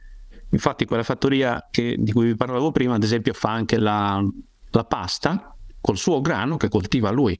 Infatti 0.51 0.85
quella 0.85 1.03
fattoria 1.03 1.67
che, 1.71 1.97
di 1.99 2.13
cui 2.13 2.27
vi 2.27 2.37
parlavo 2.37 2.71
prima, 2.73 2.95
ad 2.95 3.03
esempio, 3.03 3.33
fa 3.33 3.51
anche 3.51 3.79
la, 3.79 4.23
la, 4.71 4.85
pasta 4.85 5.57
col 5.81 5.97
suo 5.97 6.21
grano 6.21 6.59
che 6.59 6.69
coltiva 6.69 7.11
lui, 7.11 7.39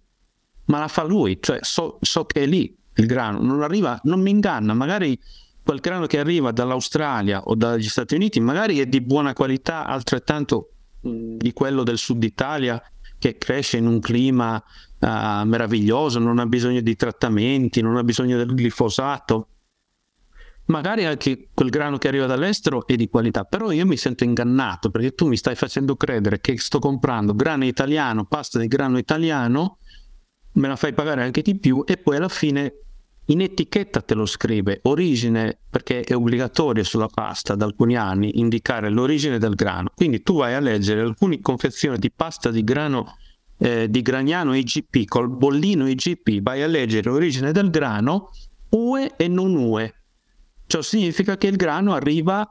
ma 0.67 0.79
la 0.79 0.89
fa 0.89 1.05
lui, 1.05 1.39
cioè 1.41 1.59
so, 1.61 1.99
so 2.01 2.25
che 2.25 2.45
è 2.45 2.47
lì 2.47 2.75
il 2.95 3.07
grano, 3.07 3.43
non 3.43 3.63
arriva, 3.63 4.01
non 4.05 4.23
mi 4.23 4.31
inganna, 4.31 4.73
magari 4.73 5.19
quel 5.67 5.81
grano 5.81 6.07
che 6.07 6.21
arriva 6.21 6.53
dall'Australia 6.53 7.43
o 7.43 7.57
dagli 7.57 7.89
Stati 7.89 8.15
Uniti 8.15 8.39
magari 8.39 8.79
è 8.79 8.87
di 8.87 9.01
buona 9.01 9.33
qualità 9.33 9.85
altrettanto 9.85 10.71
di 11.01 11.53
quello 11.53 11.83
del 11.83 11.99
sud 11.99 12.23
Italia 12.23 12.81
che 13.19 13.37
cresce 13.37 13.77
in 13.77 13.89
un 13.89 13.99
clima 13.99 14.55
uh, 14.55 15.07
meraviglioso, 15.45 16.21
non 16.21 16.39
ha 16.39 16.47
bisogno 16.47 16.81
di 16.81 16.95
trattamenti, 16.95 17.81
non 17.81 17.97
ha 17.97 18.05
bisogno 18.05 18.37
del 18.37 18.55
glifosato. 18.55 19.49
Magari 20.67 21.05
anche 21.05 21.49
quel 21.53 21.71
grano 21.71 21.99
che 21.99 22.07
arriva 22.07 22.27
dall'estero 22.27 22.87
è 22.87 22.95
di 22.95 23.09
qualità, 23.09 23.43
però 23.43 23.73
io 23.73 23.87
mi 23.87 23.97
sento 23.97 24.23
ingannato 24.23 24.91
perché 24.91 25.17
tu 25.17 25.27
mi 25.27 25.37
stai 25.37 25.57
facendo 25.57 25.97
credere 25.97 26.39
che 26.39 26.57
sto 26.59 26.79
comprando 26.79 27.35
grano 27.35 27.65
italiano, 27.65 28.25
pasta 28.25 28.61
di 28.61 28.69
grano 28.69 28.99
italiano, 28.99 29.79
me 30.53 30.69
la 30.69 30.77
fai 30.77 30.93
pagare 30.93 31.25
anche 31.25 31.43
di 31.43 31.59
più 31.59 31.83
e 31.85 31.97
poi 31.97 32.17
alla 32.19 32.29
fine 32.29 32.86
in 33.27 33.41
etichetta 33.41 34.03
te 34.03 34.15
lo 34.15 34.27
scrive 34.27 34.81
origine 34.83 35.59
perché 35.69 36.03
è 36.03 36.15
obbligatorio 36.15 36.85
sulla 36.85 37.09
pasta 37.09 37.55
da 37.55 37.65
alcuni 37.65 37.97
anni 37.97 38.39
indicare 38.39 38.89
l'origine 38.89 39.39
del 39.39 39.55
grano. 39.55 39.91
Quindi 39.95 40.23
tu 40.23 40.37
vai 40.37 40.55
a 40.55 40.61
leggere 40.61 41.01
alcune 41.01 41.41
confezioni 41.41 41.99
di 41.99 42.11
pasta 42.11 42.51
di 42.51 42.63
grano 42.63 43.17
eh, 43.59 43.89
di 43.91 44.03
Gragnano 44.03 44.55
IGP 44.55 45.07
col 45.07 45.31
bollino 45.31 45.89
IGP, 45.89 46.41
vai 46.43 46.63
a 46.63 46.67
leggere 46.67 47.11
l'origine 47.11 47.53
del 47.53 47.71
grano 47.71 48.31
UE 48.71 49.15
e 49.17 49.29
non 49.29 49.55
UE. 49.55 49.95
Ciò 50.67 50.83
significa 50.83 51.37
che 51.37 51.47
il 51.47 51.57
grano 51.57 51.95
arriva, 51.95 52.47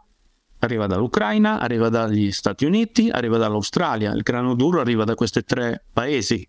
arriva 0.60 0.88
dall'Ucraina, 0.88 1.60
arriva 1.60 1.90
dagli 1.90 2.32
Stati 2.32 2.66
Uniti, 2.66 3.10
arriva 3.10 3.38
dall'Australia. 3.38 4.12
Il 4.14 4.24
grano 4.24 4.56
duro 4.56 4.80
arriva 4.80 5.04
da 5.04 5.16
questi 5.16 5.44
tre 5.44 5.84
paesi 5.92 6.48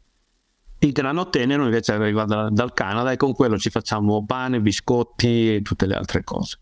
il 0.80 0.92
grano 0.92 1.28
tenero 1.30 1.64
invece 1.64 1.92
arriva 1.92 2.24
da, 2.24 2.48
dal 2.50 2.72
Canada 2.72 3.12
e 3.12 3.16
con 3.16 3.32
quello 3.32 3.58
ci 3.58 3.70
facciamo 3.70 4.24
pane, 4.24 4.60
biscotti 4.60 5.56
e 5.56 5.62
tutte 5.62 5.86
le 5.86 5.94
altre 5.94 6.22
cose. 6.22 6.58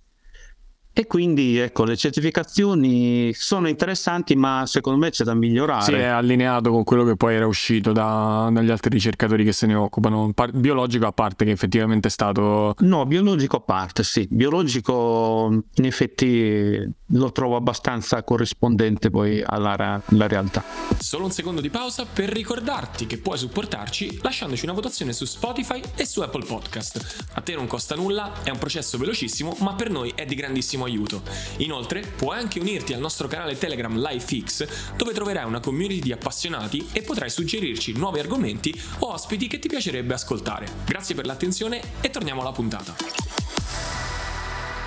E 0.96 1.08
quindi 1.08 1.58
ecco, 1.58 1.82
le 1.82 1.96
certificazioni 1.96 3.32
sono 3.34 3.66
interessanti, 3.66 4.36
ma 4.36 4.62
secondo 4.64 5.00
me 5.00 5.10
c'è 5.10 5.24
da 5.24 5.34
migliorare. 5.34 5.82
Sì, 5.82 5.92
è 5.94 6.04
allineato 6.04 6.70
con 6.70 6.84
quello 6.84 7.02
che 7.02 7.16
poi 7.16 7.34
era 7.34 7.48
uscito 7.48 7.90
da, 7.90 8.48
dagli 8.52 8.70
altri 8.70 8.90
ricercatori 8.90 9.42
che 9.42 9.50
se 9.50 9.66
ne 9.66 9.74
occupano. 9.74 10.30
Par- 10.32 10.52
biologico 10.52 11.04
a 11.06 11.10
parte, 11.10 11.44
che 11.44 11.50
effettivamente 11.50 12.06
è 12.06 12.10
stato. 12.12 12.76
No, 12.78 13.06
biologico 13.06 13.56
a 13.56 13.60
parte, 13.60 14.04
sì. 14.04 14.28
Biologico 14.30 15.64
in 15.74 15.84
effetti 15.84 16.88
lo 17.08 17.32
trovo 17.32 17.56
abbastanza 17.56 18.22
corrispondente 18.22 19.10
poi 19.10 19.42
alla, 19.44 20.00
alla 20.04 20.28
realtà. 20.28 20.62
Solo 20.96 21.24
un 21.24 21.32
secondo 21.32 21.60
di 21.60 21.70
pausa 21.70 22.06
per 22.06 22.28
ricordarti 22.28 23.06
che 23.06 23.18
puoi 23.18 23.36
supportarci 23.36 24.20
lasciandoci 24.22 24.64
una 24.64 24.74
votazione 24.74 25.12
su 25.12 25.24
Spotify 25.24 25.82
e 25.96 26.06
su 26.06 26.20
Apple 26.20 26.44
Podcast. 26.44 27.26
A 27.34 27.40
te 27.40 27.56
non 27.56 27.66
costa 27.66 27.96
nulla, 27.96 28.44
è 28.44 28.50
un 28.50 28.58
processo 28.58 28.96
velocissimo, 28.96 29.56
ma 29.58 29.74
per 29.74 29.90
noi 29.90 30.12
è 30.14 30.24
di 30.24 30.36
grandissimo 30.36 30.83
aiuto. 30.84 31.22
Inoltre, 31.58 32.00
puoi 32.00 32.38
anche 32.38 32.60
unirti 32.60 32.92
al 32.92 33.00
nostro 33.00 33.28
canale 33.28 33.56
Telegram 33.58 33.96
LifeX, 33.96 34.94
dove 34.96 35.12
troverai 35.12 35.44
una 35.44 35.60
community 35.60 36.00
di 36.00 36.12
appassionati 36.12 36.88
e 36.92 37.02
potrai 37.02 37.30
suggerirci 37.30 37.92
nuovi 37.96 38.20
argomenti 38.20 38.74
o 39.00 39.12
ospiti 39.12 39.46
che 39.48 39.58
ti 39.58 39.68
piacerebbe 39.68 40.14
ascoltare. 40.14 40.66
Grazie 40.84 41.14
per 41.14 41.26
l'attenzione 41.26 41.80
e 42.00 42.10
torniamo 42.10 42.40
alla 42.40 42.52
puntata. 42.52 42.94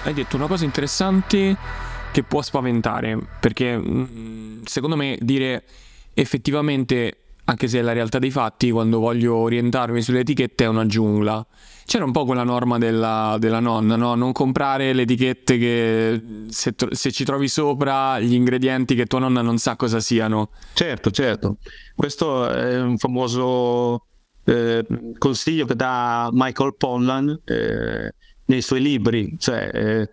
Hai 0.04 0.14
detto 0.14 0.36
una 0.36 0.48
cosa 0.48 0.64
interessante 0.64 1.58
che 2.12 2.24
può 2.24 2.42
spaventare, 2.42 3.20
perché 3.40 3.78
mm, 3.78 4.64
secondo 4.64 4.96
me 4.96 5.18
dire 5.22 5.64
effettivamente 6.14 7.18
anche 7.50 7.68
se 7.68 7.80
è 7.80 7.82
la 7.82 7.94
realtà 7.94 8.20
dei 8.20 8.32
fatti, 8.32 8.72
quando 8.72 9.00
voglio 9.00 9.36
orientarmi 9.36 10.02
sulle 10.02 10.20
etichette 10.20 10.66
è 10.66 10.68
una 10.68 10.86
giungla. 10.86 11.46
C'era 11.88 12.04
un 12.04 12.12
po' 12.12 12.26
quella 12.26 12.44
norma 12.44 12.78
della, 12.78 13.38
della 13.40 13.62
nonna, 13.62 13.96
no? 13.96 14.14
Non 14.16 14.34
comprare 14.34 14.92
le 14.92 15.04
etichette 15.04 15.58
che 15.58 16.22
se, 16.50 16.76
se, 16.90 17.12
ci 17.14 17.24
trovi 17.24 17.48
sopra 17.48 18.20
gli 18.20 18.34
ingredienti 18.34 18.94
che 18.94 19.06
tua 19.06 19.20
nonna 19.20 19.42
non 19.42 19.58
sa 19.58 19.78
cosa 19.78 20.02
siano. 20.02 20.50
Certo, 20.74 21.12
certo. 21.12 21.60
Questo 21.96 22.50
è 22.50 22.82
un 22.82 22.98
famoso 22.98 24.06
eh, 24.44 24.86
consiglio 25.18 25.66
che 25.66 25.78
dà 25.78 26.28
Michael 26.34 26.76
Pollan 26.76 27.42
eh, 27.46 28.14
nei 28.48 28.62
suoi 28.62 28.82
libri, 28.82 29.38
cioè 29.40 29.72
eh, 29.74 30.10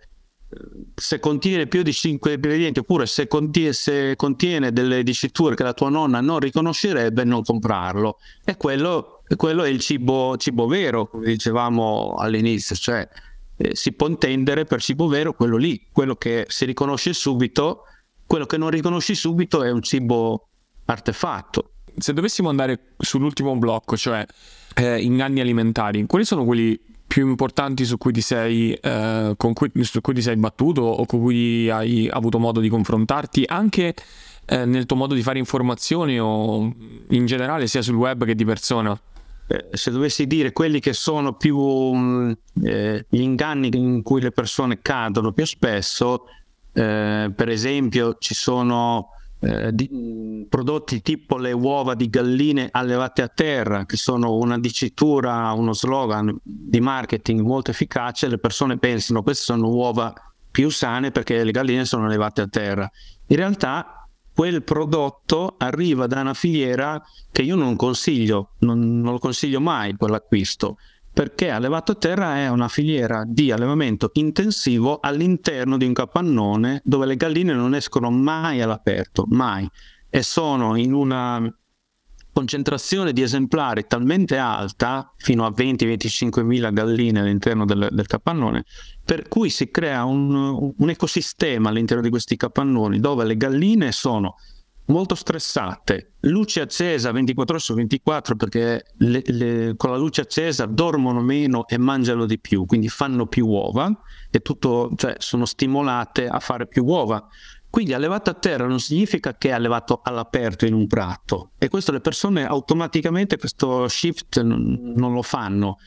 se 0.94 1.18
contiene 1.18 1.66
più 1.66 1.82
di 1.82 1.92
5 1.92 2.34
ingredienti 2.34 2.78
oppure 2.78 3.06
se 3.06 3.26
contiene, 3.26 3.72
se 3.72 4.14
contiene, 4.14 4.72
delle 4.72 5.02
diciture 5.02 5.56
che 5.56 5.64
la 5.64 5.74
tua 5.74 5.88
nonna 5.88 6.20
non 6.20 6.38
riconoscerebbe 6.38 7.24
non 7.24 7.42
comprarlo 7.42 8.18
e 8.44 8.56
quello, 8.56 9.13
quello 9.36 9.62
è 9.62 9.68
il 9.68 9.80
cibo, 9.80 10.36
cibo, 10.36 10.66
vero 10.66 11.06
come 11.06 11.26
dicevamo 11.26 12.14
all'inizio 12.18 12.74
cioè 12.76 13.08
eh, 13.56 13.74
si 13.74 13.92
può 13.92 14.08
intendere 14.08 14.64
per 14.64 14.80
cibo 14.80 15.06
vero 15.08 15.32
quello 15.32 15.56
lì 15.56 15.86
quello 15.92 16.14
che 16.16 16.44
si 16.48 16.64
riconosce 16.64 17.12
subito 17.12 17.84
quello 18.26 18.46
che 18.46 18.56
non 18.56 18.70
riconosci 18.70 19.14
subito 19.14 19.62
è 19.62 19.70
un 19.70 19.82
cibo 19.82 20.48
artefatto 20.86 21.72
se 21.96 22.12
dovessimo 22.12 22.48
andare 22.48 22.94
sull'ultimo 22.98 23.56
blocco 23.56 23.96
cioè 23.96 24.26
eh, 24.74 25.00
inganni 25.00 25.40
alimentari 25.40 26.04
quali 26.06 26.24
sono 26.24 26.44
quelli 26.44 26.78
più 27.14 27.28
importanti 27.28 27.84
su 27.84 27.96
cui 27.96 28.12
ti 28.12 28.20
sei, 28.20 28.72
eh, 28.72 29.34
cui, 29.36 29.70
su 29.84 30.00
cui 30.00 30.14
ti 30.14 30.20
sei 30.20 30.34
battuto 30.34 30.80
o 30.80 31.06
con 31.06 31.20
cui 31.20 31.70
hai 31.70 32.08
avuto 32.10 32.40
modo 32.40 32.58
di 32.58 32.68
confrontarti 32.68 33.44
anche 33.46 33.94
eh, 34.46 34.64
nel 34.64 34.84
tuo 34.86 34.96
modo 34.96 35.14
di 35.14 35.22
fare 35.22 35.38
informazioni 35.38 36.18
o 36.18 36.74
in 37.10 37.26
generale 37.26 37.68
sia 37.68 37.82
sul 37.82 37.94
web 37.94 38.24
che 38.24 38.34
di 38.34 38.44
persona? 38.44 38.98
Eh, 39.46 39.68
se 39.72 39.90
dovessi 39.90 40.26
dire 40.26 40.52
quelli 40.52 40.80
che 40.80 40.94
sono 40.94 41.34
più 41.34 41.58
mm, 41.58 42.32
eh, 42.62 43.06
gli 43.08 43.20
inganni 43.20 43.68
in 43.72 44.02
cui 44.02 44.20
le 44.22 44.30
persone 44.30 44.80
cadono 44.80 45.32
più 45.32 45.44
spesso, 45.44 46.24
eh, 46.72 47.30
per 47.34 47.48
esempio 47.48 48.16
ci 48.18 48.34
sono 48.34 49.10
eh, 49.40 49.74
di, 49.74 50.46
prodotti 50.48 51.02
tipo 51.02 51.36
le 51.36 51.52
uova 51.52 51.94
di 51.94 52.08
galline 52.08 52.68
allevate 52.70 53.20
a 53.20 53.28
terra, 53.28 53.84
che 53.84 53.96
sono 53.96 54.36
una 54.36 54.58
dicitura, 54.58 55.52
uno 55.52 55.74
slogan 55.74 56.34
di 56.42 56.80
marketing 56.80 57.40
molto 57.40 57.70
efficace, 57.70 58.28
le 58.28 58.38
persone 58.38 58.78
pensano 58.78 59.22
queste 59.22 59.44
sono 59.44 59.68
uova 59.68 60.12
più 60.50 60.70
sane 60.70 61.10
perché 61.10 61.44
le 61.44 61.50
galline 61.50 61.84
sono 61.84 62.06
allevate 62.06 62.40
a 62.40 62.48
terra. 62.48 62.90
In 63.26 63.36
realtà 63.36 64.03
quel 64.34 64.62
prodotto 64.62 65.54
arriva 65.58 66.06
da 66.06 66.20
una 66.20 66.34
filiera 66.34 67.00
che 67.30 67.42
io 67.42 67.54
non 67.54 67.76
consiglio, 67.76 68.54
non, 68.60 69.00
non 69.00 69.12
lo 69.12 69.18
consiglio 69.18 69.60
mai 69.60 69.94
quell'acquisto 69.94 70.76
perché 71.14 71.48
allevato 71.48 71.92
a 71.92 71.94
terra 71.94 72.38
è 72.38 72.48
una 72.48 72.66
filiera 72.66 73.22
di 73.24 73.52
allevamento 73.52 74.10
intensivo 74.14 74.98
all'interno 75.00 75.76
di 75.76 75.86
un 75.86 75.92
capannone 75.92 76.82
dove 76.84 77.06
le 77.06 77.14
galline 77.14 77.54
non 77.54 77.76
escono 77.76 78.10
mai 78.10 78.60
all'aperto, 78.60 79.24
mai, 79.28 79.70
e 80.10 80.22
sono 80.24 80.74
in 80.74 80.92
una 80.92 81.40
concentrazione 82.34 83.12
di 83.12 83.22
esemplari 83.22 83.86
talmente 83.86 84.36
alta, 84.36 85.10
fino 85.16 85.46
a 85.46 85.50
20-25 85.50 86.42
mila 86.42 86.70
galline 86.70 87.20
all'interno 87.20 87.64
del, 87.64 87.88
del, 87.92 88.06
capannone, 88.06 88.64
per 89.04 89.28
cui 89.28 89.48
si 89.48 89.70
crea 89.70 90.04
un, 90.04 90.74
un 90.76 90.90
ecosistema 90.90 91.68
all'interno 91.68 92.02
di 92.02 92.10
questi 92.10 92.36
capannoni 92.36 92.98
dove 92.98 93.24
le 93.24 93.36
galline 93.36 93.92
sono 93.92 94.34
molto 94.86 95.14
stressate, 95.14 96.14
luce 96.20 96.60
accesa 96.60 97.10
24 97.10 97.54
ore 97.54 97.62
su 97.62 97.74
24 97.74 98.36
perché 98.36 98.84
le, 98.98 99.22
le, 99.24 99.74
con 99.76 99.90
la 99.90 99.96
luce 99.96 100.22
accesa 100.22 100.66
dormono 100.66 101.20
meno 101.20 101.66
e 101.68 101.78
mangiano 101.78 102.26
di 102.26 102.38
più, 102.38 102.66
quindi 102.66 102.88
fanno 102.88 103.26
più 103.26 103.46
uova 103.46 103.90
e 104.30 104.40
tutto, 104.40 104.90
cioè 104.96 105.14
sono 105.18 105.46
stimolate 105.46 106.26
a 106.26 106.40
fare 106.40 106.66
più 106.66 106.84
uova. 106.84 107.26
Quindi 107.74 107.92
allevato 107.92 108.30
a 108.30 108.34
terra 108.34 108.68
non 108.68 108.78
significa 108.78 109.36
che 109.36 109.48
è 109.48 109.50
allevato 109.50 110.00
all'aperto 110.04 110.64
in 110.64 110.74
un 110.74 110.86
prato 110.86 111.50
e 111.58 111.68
questo 111.68 111.90
le 111.90 111.98
persone 111.98 112.46
automaticamente 112.46 113.36
questo 113.36 113.88
shift 113.88 114.40
non, 114.42 115.12
lo 115.12 115.22
fanno. 115.22 115.78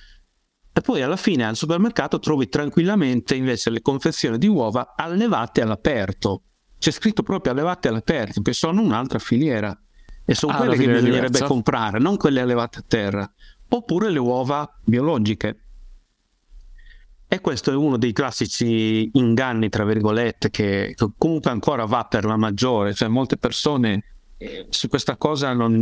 E 0.73 0.81
poi 0.81 1.01
alla 1.01 1.15
fine 1.15 1.45
al 1.45 1.55
supermercato 1.55 2.19
trovi 2.19 2.49
tranquillamente 2.49 3.35
invece 3.35 3.69
le 3.69 3.81
confezioni 3.81 4.37
di 4.37 4.47
uova 4.47 4.95
allevate 4.97 5.61
all'aperto 5.61 6.41
c'è 6.77 6.91
scritto 6.91 7.23
proprio 7.23 7.53
allevate 7.53 7.87
all'aperto, 7.87 8.41
che 8.41 8.51
sono 8.51 8.81
un'altra 8.81 9.19
filiera. 9.19 9.73
E 10.25 10.35
sono 10.35 10.51
ah, 10.51 10.57
quelle 10.57 10.75
che 10.75 10.87
bisognerebbe 10.87 11.27
diversa. 11.27 11.45
comprare, 11.45 11.99
non 11.99 12.17
quelle 12.17 12.41
allevate 12.41 12.79
a 12.79 12.83
terra. 12.85 13.33
Oppure 13.69 14.09
le 14.09 14.19
uova 14.19 14.69
biologiche. 14.83 15.66
E 17.29 17.41
questo 17.41 17.71
è 17.71 17.75
uno 17.75 17.97
dei 17.97 18.13
classici 18.13 19.09
inganni, 19.13 19.67
tra 19.67 19.83
virgolette, 19.83 20.49
che, 20.49 20.93
che 20.95 21.07
comunque 21.17 21.51
ancora 21.51 21.85
va 21.85 22.05
per 22.05 22.23
la 22.23 22.37
maggiore. 22.37 22.93
Cioè, 22.93 23.09
molte 23.09 23.35
persone 23.35 24.03
eh, 24.37 24.67
su 24.69 24.87
questa 24.87 25.17
cosa 25.17 25.51
non, 25.53 25.77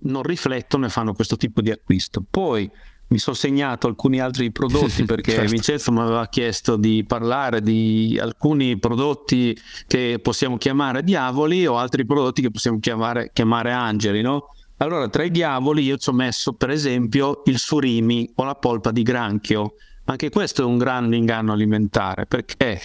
non 0.00 0.22
riflettono 0.22 0.86
e 0.86 0.88
fanno 0.88 1.14
questo 1.14 1.36
tipo 1.36 1.60
di 1.60 1.70
acquisto. 1.70 2.24
Poi 2.28 2.70
mi 3.08 3.18
sono 3.18 3.36
segnato 3.36 3.86
alcuni 3.86 4.20
altri 4.20 4.50
prodotti 4.50 5.04
perché 5.06 5.32
certo. 5.32 5.50
Vincenzo 5.50 5.92
mi 5.92 6.00
aveva 6.00 6.26
chiesto 6.28 6.76
di 6.76 7.04
parlare 7.06 7.60
di 7.60 8.18
alcuni 8.20 8.78
prodotti 8.78 9.56
che 9.86 10.18
possiamo 10.22 10.56
chiamare 10.58 11.02
diavoli 11.02 11.66
o 11.66 11.76
altri 11.76 12.06
prodotti 12.06 12.42
che 12.42 12.50
possiamo 12.50 12.78
chiamare, 12.78 13.30
chiamare 13.32 13.72
angeli, 13.72 14.22
no? 14.22 14.48
Allora, 14.84 15.08
tra 15.08 15.24
i 15.24 15.30
diavoli 15.30 15.82
io 15.82 15.96
ci 15.96 16.10
ho 16.10 16.12
messo 16.12 16.52
per 16.52 16.70
esempio 16.70 17.42
il 17.46 17.58
surimi 17.58 18.30
o 18.36 18.44
la 18.44 18.54
polpa 18.54 18.90
di 18.90 19.02
granchio. 19.02 19.74
Anche 20.04 20.28
questo 20.30 20.62
è 20.62 20.64
un 20.64 20.78
grande 20.78 21.16
inganno 21.16 21.52
alimentare 21.52 22.26
perché 22.26 22.80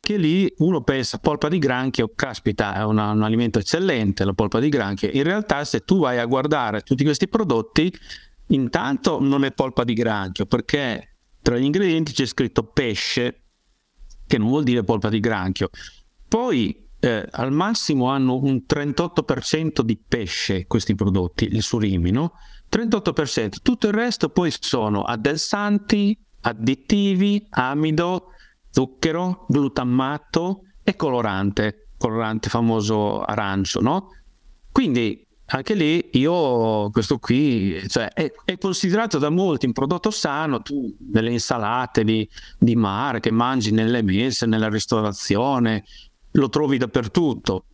che 0.00 0.16
lì 0.16 0.52
uno 0.58 0.82
pensa 0.82 1.18
polpa 1.18 1.48
di 1.48 1.58
granchio, 1.58 2.10
caspita, 2.14 2.74
è 2.74 2.84
una, 2.84 3.10
un 3.10 3.22
alimento 3.22 3.58
eccellente 3.58 4.24
la 4.24 4.32
polpa 4.32 4.60
di 4.60 4.68
granchio. 4.68 5.10
In 5.12 5.22
realtà 5.22 5.64
se 5.64 5.80
tu 5.80 5.98
vai 6.00 6.18
a 6.18 6.26
guardare 6.26 6.80
tutti 6.80 7.04
questi 7.04 7.28
prodotti 7.28 7.92
Intanto 8.48 9.20
non 9.20 9.44
è 9.44 9.52
polpa 9.52 9.84
di 9.84 9.94
granchio 9.94 10.44
perché 10.44 11.16
tra 11.40 11.56
gli 11.56 11.64
ingredienti 11.64 12.12
c'è 12.12 12.26
scritto 12.26 12.64
pesce, 12.64 13.42
che 14.26 14.38
non 14.38 14.48
vuol 14.48 14.64
dire 14.64 14.84
polpa 14.84 15.08
di 15.08 15.20
granchio. 15.20 15.70
Poi 16.28 16.83
eh, 17.04 17.26
al 17.32 17.52
massimo 17.52 18.08
hanno 18.08 18.36
un 18.36 18.62
38% 18.66 19.82
di 19.82 19.98
pesce 19.98 20.66
questi 20.66 20.94
prodotti, 20.94 21.44
il 21.44 21.62
surimi, 21.62 22.10
no? 22.10 22.32
38%. 22.72 23.56
Tutto 23.62 23.86
il 23.88 23.92
resto 23.92 24.30
poi 24.30 24.50
sono 24.58 25.02
addensati, 25.02 26.18
additivi, 26.40 27.46
amido, 27.50 28.28
zucchero, 28.70 29.44
glutammato 29.50 30.62
e 30.82 30.96
colorante, 30.96 31.88
colorante 31.98 32.48
famoso 32.48 33.20
arancio, 33.20 33.80
no? 33.82 34.08
Quindi 34.72 35.22
anche 35.46 35.74
lì 35.74 36.08
io 36.12 36.88
questo 36.88 37.18
qui 37.18 37.86
cioè, 37.86 38.08
è, 38.14 38.32
è, 38.46 38.56
considerato 38.56 39.18
da 39.18 39.28
molti 39.28 39.66
un 39.66 39.72
prodotto 39.72 40.10
sano 40.10 40.62
tu 40.62 40.90
nelle 41.12 41.32
insalate 41.32 42.02
di, 42.02 42.26
di 42.58 42.74
mare 42.74 43.20
che 43.20 43.30
mangi 43.30 43.70
nelle 43.70 44.00
messe 44.00 44.46
nella 44.46 44.70
ristorazione 44.70 45.84
lo 46.36 46.48
trovi 46.48 46.78
dappertutto 46.78 47.64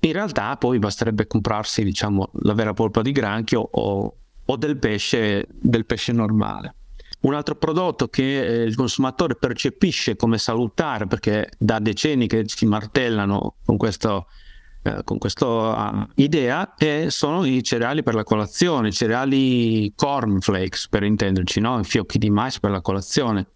in 0.00 0.12
realtà 0.12 0.56
poi 0.56 0.78
basterebbe 0.78 1.26
comprarsi 1.26 1.82
diciamo 1.82 2.30
la 2.42 2.54
vera 2.54 2.72
polpa 2.72 3.02
di 3.02 3.12
granchio 3.12 3.60
o, 3.60 4.16
o 4.44 4.56
del 4.56 4.78
pesce 4.78 5.46
del 5.50 5.86
pesce 5.86 6.12
normale 6.12 6.74
un 7.20 7.34
altro 7.34 7.56
prodotto 7.56 8.08
che 8.08 8.44
eh, 8.44 8.62
il 8.62 8.76
consumatore 8.76 9.34
percepisce 9.34 10.14
come 10.14 10.38
salutare 10.38 11.06
perché 11.06 11.50
da 11.58 11.80
decenni 11.80 12.28
che 12.28 12.44
si 12.46 12.64
martellano 12.66 13.56
con 13.64 13.76
questo 13.76 14.26
eh, 14.82 15.02
questa 15.18 15.46
uh, 15.46 16.08
idea 16.14 16.74
sono 17.08 17.44
i 17.44 17.62
cereali 17.62 18.02
per 18.02 18.14
la 18.14 18.22
colazione, 18.22 18.88
i 18.88 18.92
cereali 18.92 19.92
cornflakes 19.94 20.88
per 20.88 21.02
intenderci, 21.02 21.60
no? 21.60 21.80
i 21.80 21.84
fiocchi 21.84 22.18
di 22.18 22.30
mais 22.30 22.60
per 22.60 22.70
la 22.70 22.80
colazione. 22.80 23.46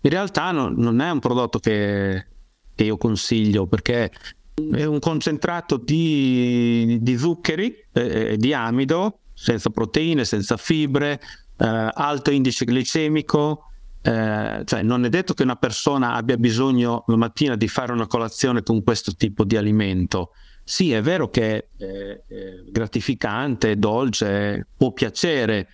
In 0.00 0.10
realtà 0.10 0.50
no, 0.50 0.68
non 0.68 1.00
è 1.00 1.10
un 1.10 1.20
prodotto 1.20 1.58
che, 1.58 2.26
che, 2.74 2.84
io 2.84 2.96
consiglio 2.96 3.66
perché 3.66 4.10
è 4.54 4.84
un 4.84 4.98
concentrato 4.98 5.76
di, 5.76 6.98
di 7.00 7.16
zuccheri 7.16 7.74
e 7.92 8.32
eh, 8.32 8.36
di 8.36 8.52
amido 8.52 9.20
senza 9.34 9.70
proteine, 9.70 10.24
senza 10.24 10.56
fibre, 10.56 11.20
eh, 11.58 11.90
alto 11.92 12.30
indice 12.30 12.64
glicemico 12.64 13.66
eh, 14.04 14.62
cioè 14.64 14.82
non 14.82 15.04
è 15.04 15.08
detto 15.08 15.32
che 15.32 15.44
una 15.44 15.54
persona 15.54 16.14
abbia 16.14 16.36
bisogno 16.36 17.04
la 17.06 17.16
mattina 17.16 17.54
di 17.54 17.68
fare 17.68 17.92
una 17.92 18.08
colazione 18.08 18.62
con 18.62 18.82
questo 18.82 19.14
tipo 19.14 19.44
di 19.44 19.56
alimento. 19.56 20.32
Sì, 20.64 20.92
è 20.92 21.00
vero 21.00 21.30
che 21.30 21.68
è, 21.76 22.20
gratificante, 22.68 23.78
dolce, 23.78 24.66
può 24.76 24.92
piacere, 24.92 25.68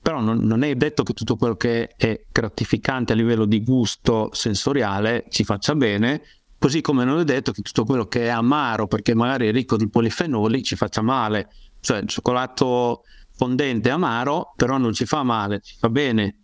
però 0.00 0.20
non, 0.20 0.38
non, 0.38 0.62
è 0.62 0.74
detto 0.74 1.02
che 1.02 1.12
tutto 1.14 1.36
quello 1.36 1.56
che 1.56 1.94
è 1.96 2.24
gratificante 2.30 3.12
a 3.12 3.16
livello 3.16 3.44
di 3.44 3.62
gusto 3.62 4.30
sensoriale 4.32 5.24
ci 5.28 5.44
faccia 5.44 5.74
bene, 5.74 6.22
così 6.60 6.82
come 6.82 7.04
non 7.04 7.18
è 7.18 7.24
detto 7.24 7.52
che 7.52 7.62
tutto 7.62 7.84
quello 7.84 8.04
che 8.06 8.26
è 8.26 8.28
amaro, 8.28 8.86
perché 8.86 9.14
magari 9.14 9.48
è 9.48 9.50
ricco 9.50 9.78
di 9.78 9.88
polifenoli, 9.88 10.62
ci 10.62 10.76
faccia 10.76 11.00
male. 11.00 11.48
Cioè 11.80 12.00
il 12.00 12.06
cioccolato 12.06 13.02
fondente 13.30 13.88
è 13.88 13.92
amaro, 13.92 14.52
però 14.56 14.76
non 14.76 14.92
ci 14.92 15.06
fa 15.06 15.22
male, 15.22 15.60
ci 15.60 15.76
fa 15.78 15.88
bene. 15.88 16.36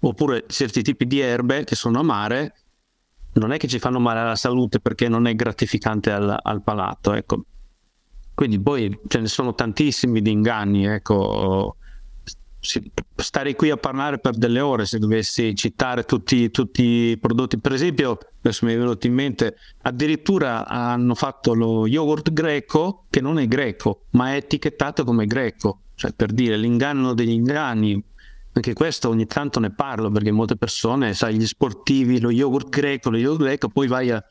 Oppure 0.00 0.44
certi 0.46 0.82
tipi 0.82 1.06
di 1.06 1.20
erbe 1.20 1.64
che 1.64 1.74
sono 1.74 2.00
amare 2.00 2.54
non 3.34 3.50
è 3.50 3.56
che 3.56 3.66
ci 3.66 3.78
fanno 3.78 3.98
male 3.98 4.20
alla 4.20 4.36
salute 4.36 4.78
perché 4.78 5.08
non 5.08 5.26
è 5.26 5.34
gratificante 5.34 6.12
al, 6.12 6.38
al 6.42 6.62
palato. 6.62 7.14
Ecco. 7.14 7.44
Quindi 8.34 8.60
poi 8.60 9.00
ce 9.08 9.20
ne 9.20 9.26
sono 9.26 9.54
tantissimi 9.54 10.20
di 10.20 10.32
inganni. 10.32 10.84
Ecco 10.84 11.76
stare 12.62 13.56
qui 13.56 13.70
a 13.70 13.76
parlare 13.76 14.18
per 14.18 14.36
delle 14.36 14.60
ore 14.60 14.86
se 14.86 14.98
dovessi 14.98 15.54
citare 15.56 16.04
tutti, 16.04 16.50
tutti, 16.50 16.82
i 16.82 17.18
prodotti. 17.18 17.58
Per 17.58 17.72
esempio, 17.72 18.18
adesso 18.38 18.64
mi 18.64 18.72
è 18.72 18.78
venuto 18.78 19.06
in 19.06 19.14
mente, 19.14 19.56
addirittura 19.82 20.66
hanno 20.66 21.14
fatto 21.14 21.54
lo 21.54 21.86
yogurt 21.86 22.32
greco 22.32 23.06
che 23.10 23.20
non 23.20 23.38
è 23.38 23.48
greco, 23.48 24.04
ma 24.10 24.32
è 24.32 24.36
etichettato 24.36 25.04
come 25.04 25.26
greco. 25.26 25.80
Cioè, 25.94 26.12
per 26.12 26.32
dire 26.32 26.56
l'inganno 26.56 27.14
degli 27.14 27.30
inganni, 27.30 28.02
anche 28.54 28.72
questo 28.74 29.08
ogni 29.08 29.26
tanto 29.26 29.60
ne 29.60 29.72
parlo 29.72 30.10
perché 30.10 30.30
molte 30.30 30.56
persone, 30.56 31.14
sai, 31.14 31.36
gli 31.36 31.46
sportivi, 31.46 32.20
lo 32.20 32.30
yogurt 32.30 32.68
greco, 32.68 33.10
lo 33.10 33.16
yogurt 33.16 33.42
greco, 33.42 33.68
poi 33.68 33.86
vai 33.88 34.10
a, 34.10 34.22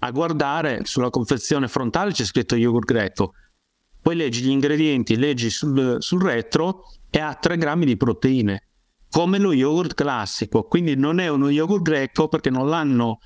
a 0.00 0.10
guardare 0.10 0.80
sulla 0.84 1.10
confezione 1.10 1.68
frontale 1.68 2.12
c'è 2.12 2.24
scritto 2.24 2.54
yogurt 2.54 2.86
greco, 2.86 3.34
poi 4.00 4.16
leggi 4.16 4.42
gli 4.42 4.50
ingredienti, 4.50 5.16
leggi 5.16 5.50
sul, 5.50 5.96
sul 6.00 6.22
retro 6.22 6.84
e 7.10 7.18
ha 7.18 7.34
3 7.34 7.56
grammi 7.56 7.84
di 7.84 7.96
proteine, 7.96 8.68
come 9.10 9.38
lo 9.38 9.52
yogurt 9.52 9.94
classico. 9.94 10.64
Quindi 10.64 10.96
non 10.96 11.18
è 11.18 11.28
uno 11.28 11.48
yogurt 11.50 11.82
greco 11.82 12.28
perché 12.28 12.50
non 12.50 12.68
l'hanno 12.68 13.18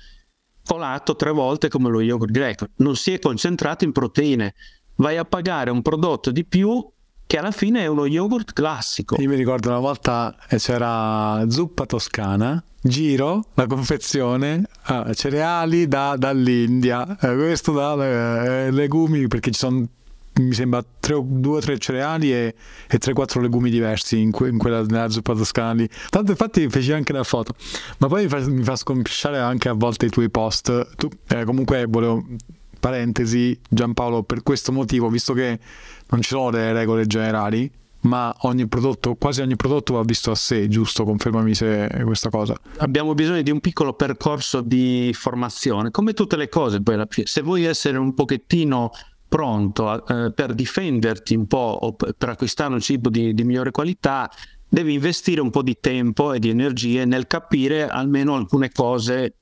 colato 0.65 1.15
tre 1.15 1.31
volte 1.31 1.69
come 1.69 1.89
lo 1.89 2.01
yogurt 2.01 2.31
greco. 2.31 2.67
Non 2.77 2.95
si 2.95 3.13
è 3.13 3.19
concentrato 3.19 3.83
in 3.83 3.91
proteine. 3.91 4.53
Vai 4.95 5.17
a 5.17 5.25
pagare 5.25 5.71
un 5.71 5.81
prodotto 5.81 6.31
di 6.31 6.45
più 6.45 6.85
che 7.25 7.37
alla 7.37 7.51
fine 7.51 7.81
è 7.81 7.87
uno 7.87 8.05
yogurt 8.05 8.53
classico. 8.53 9.19
Io 9.19 9.29
mi 9.29 9.35
ricordo 9.35 9.69
una 9.69 9.79
volta 9.79 10.35
eh, 10.49 10.57
c'era 10.57 11.43
zuppa 11.49 11.85
toscana, 11.85 12.63
giro 12.79 13.45
la 13.55 13.65
confezione, 13.65 14.67
ah, 14.83 15.11
cereali 15.13 15.87
da, 15.87 16.15
dall'India, 16.15 17.17
eh, 17.19 17.35
questo 17.35 17.71
da 17.71 18.65
eh, 18.65 18.71
legumi 18.71 19.27
perché 19.27 19.51
ci 19.51 19.59
sono 19.59 19.87
mi 20.35 20.53
sembra 20.53 20.83
due 20.99 21.57
o 21.57 21.59
tre 21.59 21.77
cereali 21.77 22.33
e, 22.33 22.55
e 22.87 22.97
3-4 22.97 23.41
legumi 23.41 23.69
diversi 23.69 24.19
in, 24.19 24.31
que, 24.31 24.49
in 24.49 24.57
quella 24.57 24.81
nella 24.83 25.09
zuppa 25.09 25.33
toscana 25.35 25.73
lì. 25.73 25.89
Tanto 26.09 26.31
infatti 26.31 26.67
feci 26.69 26.91
anche 26.91 27.13
la 27.13 27.23
foto, 27.23 27.53
ma 27.99 28.07
poi 28.07 28.23
mi 28.23 28.29
fa, 28.29 28.39
mi 28.49 28.63
fa 28.63 28.75
scompisciare 28.75 29.37
anche 29.37 29.69
a 29.69 29.73
volte 29.73 30.07
i 30.07 30.09
tuoi 30.09 30.29
post. 30.29 30.95
Tu, 30.95 31.07
eh, 31.29 31.43
comunque 31.43 31.85
volevo 31.87 32.25
parentesi 32.79 33.57
Giampaolo 33.69 34.23
per 34.23 34.43
questo 34.43 34.71
motivo, 34.71 35.09
visto 35.09 35.33
che 35.33 35.59
non 36.09 36.21
ci 36.21 36.29
sono 36.29 36.51
delle 36.51 36.73
regole 36.73 37.05
generali, 37.05 37.71
ma 38.01 38.35
ogni 38.41 38.67
prodotto, 38.67 39.15
quasi 39.15 39.41
ogni 39.41 39.55
prodotto 39.55 39.93
va 39.93 40.01
visto 40.03 40.31
a 40.31 40.35
sé, 40.35 40.67
giusto? 40.67 41.05
Confermami 41.05 41.53
se 41.53 41.87
è 41.87 42.03
questa 42.03 42.29
cosa. 42.29 42.55
Abbiamo 42.77 43.13
bisogno 43.13 43.41
di 43.41 43.51
un 43.51 43.61
piccolo 43.61 43.93
percorso 43.93 44.61
di 44.61 45.11
formazione, 45.13 45.91
come 45.91 46.13
tutte 46.13 46.35
le 46.35 46.49
cose. 46.49 46.81
Poi, 46.81 47.05
se 47.23 47.41
vuoi 47.41 47.63
essere 47.63 47.97
un 47.97 48.13
pochettino 48.13 48.91
pronto 49.33 50.05
eh, 50.05 50.31
per 50.31 50.53
difenderti 50.53 51.33
un 51.33 51.47
po' 51.47 51.79
o 51.81 51.93
per 51.93 52.29
acquistare 52.29 52.71
un 52.71 52.79
cibo 52.79 53.09
di, 53.09 53.33
di 53.33 53.43
migliore 53.43 53.71
qualità, 53.71 54.29
devi 54.69 54.93
investire 54.93 55.41
un 55.41 55.49
po' 55.49 55.63
di 55.63 55.79
tempo 55.79 56.33
e 56.33 56.39
di 56.39 56.49
energie 56.49 57.03
nel 57.05 57.25
capire 57.25 57.87
almeno 57.87 58.35
alcune 58.35 58.69
cose 58.71 59.37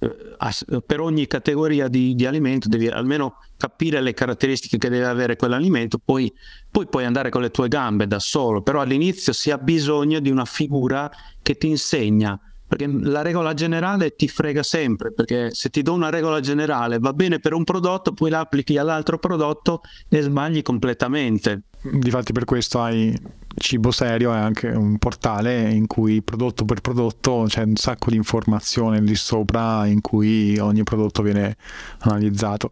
eh, 0.00 0.82
per 0.84 0.98
ogni 0.98 1.28
categoria 1.28 1.86
di, 1.86 2.16
di, 2.16 2.26
alimento 2.26 2.66
devi 2.66 2.88
almeno 2.88 3.36
capire 3.56 4.00
le 4.00 4.14
caratteristiche 4.14 4.78
che 4.78 4.88
deve 4.88 5.06
avere 5.06 5.36
quell'alimento, 5.36 6.00
poi, 6.04 6.32
poi, 6.68 6.88
puoi 6.88 7.04
andare 7.04 7.30
con 7.30 7.42
le 7.42 7.52
tue 7.52 7.68
gambe 7.68 8.08
da 8.08 8.18
solo, 8.18 8.62
però 8.62 8.80
all'inizio 8.80 9.32
si 9.32 9.52
ha 9.52 9.58
bisogno 9.58 10.18
di 10.18 10.30
una 10.30 10.44
figura 10.44 11.08
che 11.40 11.56
ti 11.56 11.68
insegna 11.68 12.36
perché 12.70 12.86
la 12.86 13.22
regola 13.22 13.52
generale 13.52 14.14
ti 14.14 14.28
frega 14.28 14.62
sempre, 14.62 15.12
perché 15.12 15.52
se 15.52 15.70
ti 15.70 15.82
do 15.82 15.92
una 15.92 16.08
regola 16.08 16.38
generale 16.38 17.00
va 17.00 17.12
bene 17.12 17.40
per 17.40 17.52
un 17.52 17.64
prodotto, 17.64 18.12
poi 18.12 18.30
la 18.30 18.38
applichi 18.38 18.78
all'altro 18.78 19.18
prodotto 19.18 19.80
e 20.08 20.20
sbagli 20.20 20.62
completamente. 20.62 21.62
Difatti 21.82 22.32
per 22.32 22.44
questo 22.44 22.80
hai 22.80 23.12
Cibo 23.56 23.90
Serio 23.90 24.32
è 24.32 24.36
anche 24.36 24.68
un 24.68 24.98
portale 24.98 25.68
in 25.72 25.88
cui 25.88 26.22
prodotto 26.22 26.64
per 26.64 26.80
prodotto 26.80 27.46
c'è 27.48 27.64
un 27.64 27.74
sacco 27.74 28.08
di 28.08 28.16
informazioni 28.16 29.04
lì 29.04 29.16
sopra 29.16 29.84
in 29.86 30.00
cui 30.00 30.56
ogni 30.58 30.84
prodotto 30.84 31.22
viene 31.22 31.56
analizzato. 32.02 32.70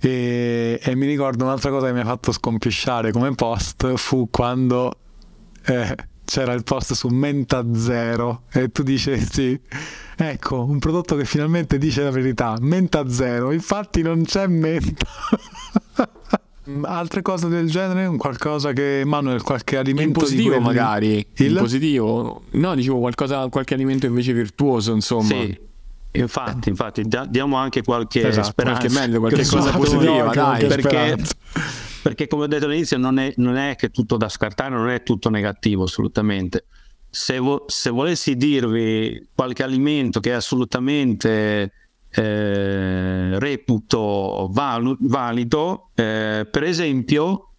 E, 0.00 0.78
e 0.80 0.94
mi 0.94 1.06
ricordo 1.06 1.42
un'altra 1.42 1.70
cosa 1.70 1.86
che 1.86 1.92
mi 1.92 2.00
ha 2.00 2.04
fatto 2.04 2.30
scompisciare 2.30 3.10
come 3.10 3.34
post 3.34 3.94
fu 3.94 4.28
quando... 4.30 4.96
Eh, 5.64 6.12
c'era 6.24 6.52
il 6.52 6.62
post 6.62 6.94
su 6.94 7.08
Menta 7.08 7.64
Zero 7.74 8.42
e 8.52 8.70
tu 8.70 8.82
dicesti 8.82 9.60
ecco 10.16 10.64
un 10.64 10.78
prodotto 10.78 11.16
che 11.16 11.24
finalmente 11.24 11.78
dice 11.78 12.02
la 12.02 12.10
verità 12.10 12.56
Menta 12.60 13.08
Zero 13.08 13.52
infatti 13.52 14.02
non 14.02 14.24
c'è 14.24 14.46
menta. 14.46 15.06
Altre 16.82 17.20
cose 17.20 17.48
del 17.48 17.68
genere? 17.68 18.16
Qualcosa 18.16 18.72
che 18.72 19.02
Manuel 19.04 19.42
qualche 19.42 19.76
alimento 19.76 20.20
in 20.20 20.24
positivo 20.24 20.60
magari. 20.60 21.26
Il... 21.34 21.50
in 21.50 21.56
positivo 21.56 22.44
no 22.52 22.74
dicevo 22.74 23.00
qualcosa 23.00 23.48
qualche 23.48 23.74
alimento 23.74 24.06
invece 24.06 24.32
virtuoso 24.32 24.92
insomma. 24.92 25.28
Sì 25.28 25.72
Infatti, 26.16 26.68
infatti, 26.68 27.02
diamo 27.28 27.56
anche 27.56 27.82
qualche 27.82 28.28
esatto, 28.28 28.46
speranza. 28.48 28.86
Qualche 28.86 29.00
meglio, 29.00 29.18
qualche 29.18 29.44
cosa 29.44 29.72
positiva, 29.72 30.32
dai. 30.32 30.66
Perché, 30.66 31.16
perché 32.04 32.28
come 32.28 32.42
ho 32.42 32.46
detto 32.46 32.66
all'inizio 32.66 32.98
non 32.98 33.18
è, 33.18 33.32
non 33.38 33.56
è 33.56 33.76
che 33.76 33.88
tutto 33.88 34.18
da 34.18 34.28
scartare, 34.28 34.74
non 34.74 34.90
è 34.90 35.02
tutto 35.02 35.30
negativo 35.30 35.84
assolutamente. 35.84 36.66
Se, 37.08 37.38
vo- 37.38 37.64
se 37.66 37.88
volessi 37.88 38.36
dirvi 38.36 39.30
qualche 39.34 39.62
alimento 39.62 40.20
che 40.20 40.32
è 40.32 40.34
assolutamente 40.34 41.72
eh, 42.10 43.38
reputo 43.38 44.50
val- 44.52 44.98
valido, 45.00 45.92
eh, 45.94 46.46
per 46.50 46.64
esempio, 46.64 47.54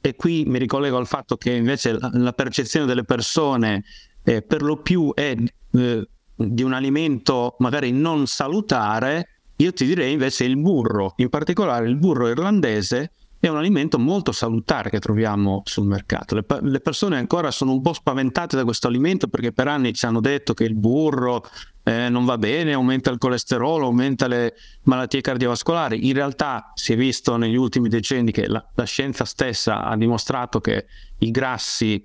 e 0.00 0.16
qui 0.16 0.44
mi 0.46 0.58
ricollego 0.58 0.96
al 0.96 1.06
fatto 1.06 1.36
che 1.36 1.52
invece 1.52 1.92
la, 1.92 2.08
la 2.14 2.32
percezione 2.32 2.86
delle 2.86 3.04
persone 3.04 3.84
eh, 4.24 4.40
per 4.40 4.62
lo 4.62 4.78
più 4.78 5.12
è 5.12 5.36
eh, 5.72 6.08
di 6.34 6.62
un 6.62 6.72
alimento 6.72 7.56
magari 7.58 7.92
non 7.92 8.26
salutare, 8.26 9.42
io 9.56 9.74
ti 9.74 9.84
direi 9.84 10.12
invece 10.12 10.44
il 10.44 10.56
burro, 10.56 11.12
in 11.16 11.28
particolare 11.28 11.86
il 11.86 11.96
burro 11.96 12.28
irlandese 12.28 13.12
è 13.40 13.48
un 13.48 13.56
alimento 13.56 13.98
molto 13.98 14.32
salutare 14.32 14.90
che 14.90 14.98
troviamo 14.98 15.62
sul 15.64 15.86
mercato. 15.86 16.34
Le, 16.34 16.44
le, 16.60 16.80
persone 16.80 17.16
ancora 17.16 17.50
sono 17.50 17.72
un 17.72 17.80
po' 17.80 17.94
spaventate 17.94 18.54
da 18.54 18.64
questo 18.64 18.86
alimento 18.86 19.28
perché 19.28 19.50
per 19.50 19.66
anni 19.66 19.94
ci 19.94 20.04
hanno 20.04 20.20
detto 20.20 20.52
che 20.52 20.64
il 20.64 20.74
burro 20.74 21.42
eh, 21.82 22.10
non 22.10 22.26
va 22.26 22.36
bene, 22.36 22.74
aumenta 22.74 23.10
il 23.10 23.16
colesterolo, 23.16 23.86
aumenta 23.86 24.26
le 24.26 24.54
malattie 24.82 25.22
cardiovascolari. 25.22 26.06
In 26.06 26.12
realtà 26.12 26.72
si 26.74 26.92
è 26.92 26.96
visto 26.96 27.38
negli 27.38 27.56
ultimi 27.56 27.88
decenni 27.88 28.30
che 28.30 28.46
la, 28.46 28.62
la 28.74 28.84
scienza 28.84 29.24
stessa 29.24 29.84
ha 29.84 29.96
dimostrato 29.96 30.60
che 30.60 30.86
i 31.20 31.30
grassi 31.30 32.04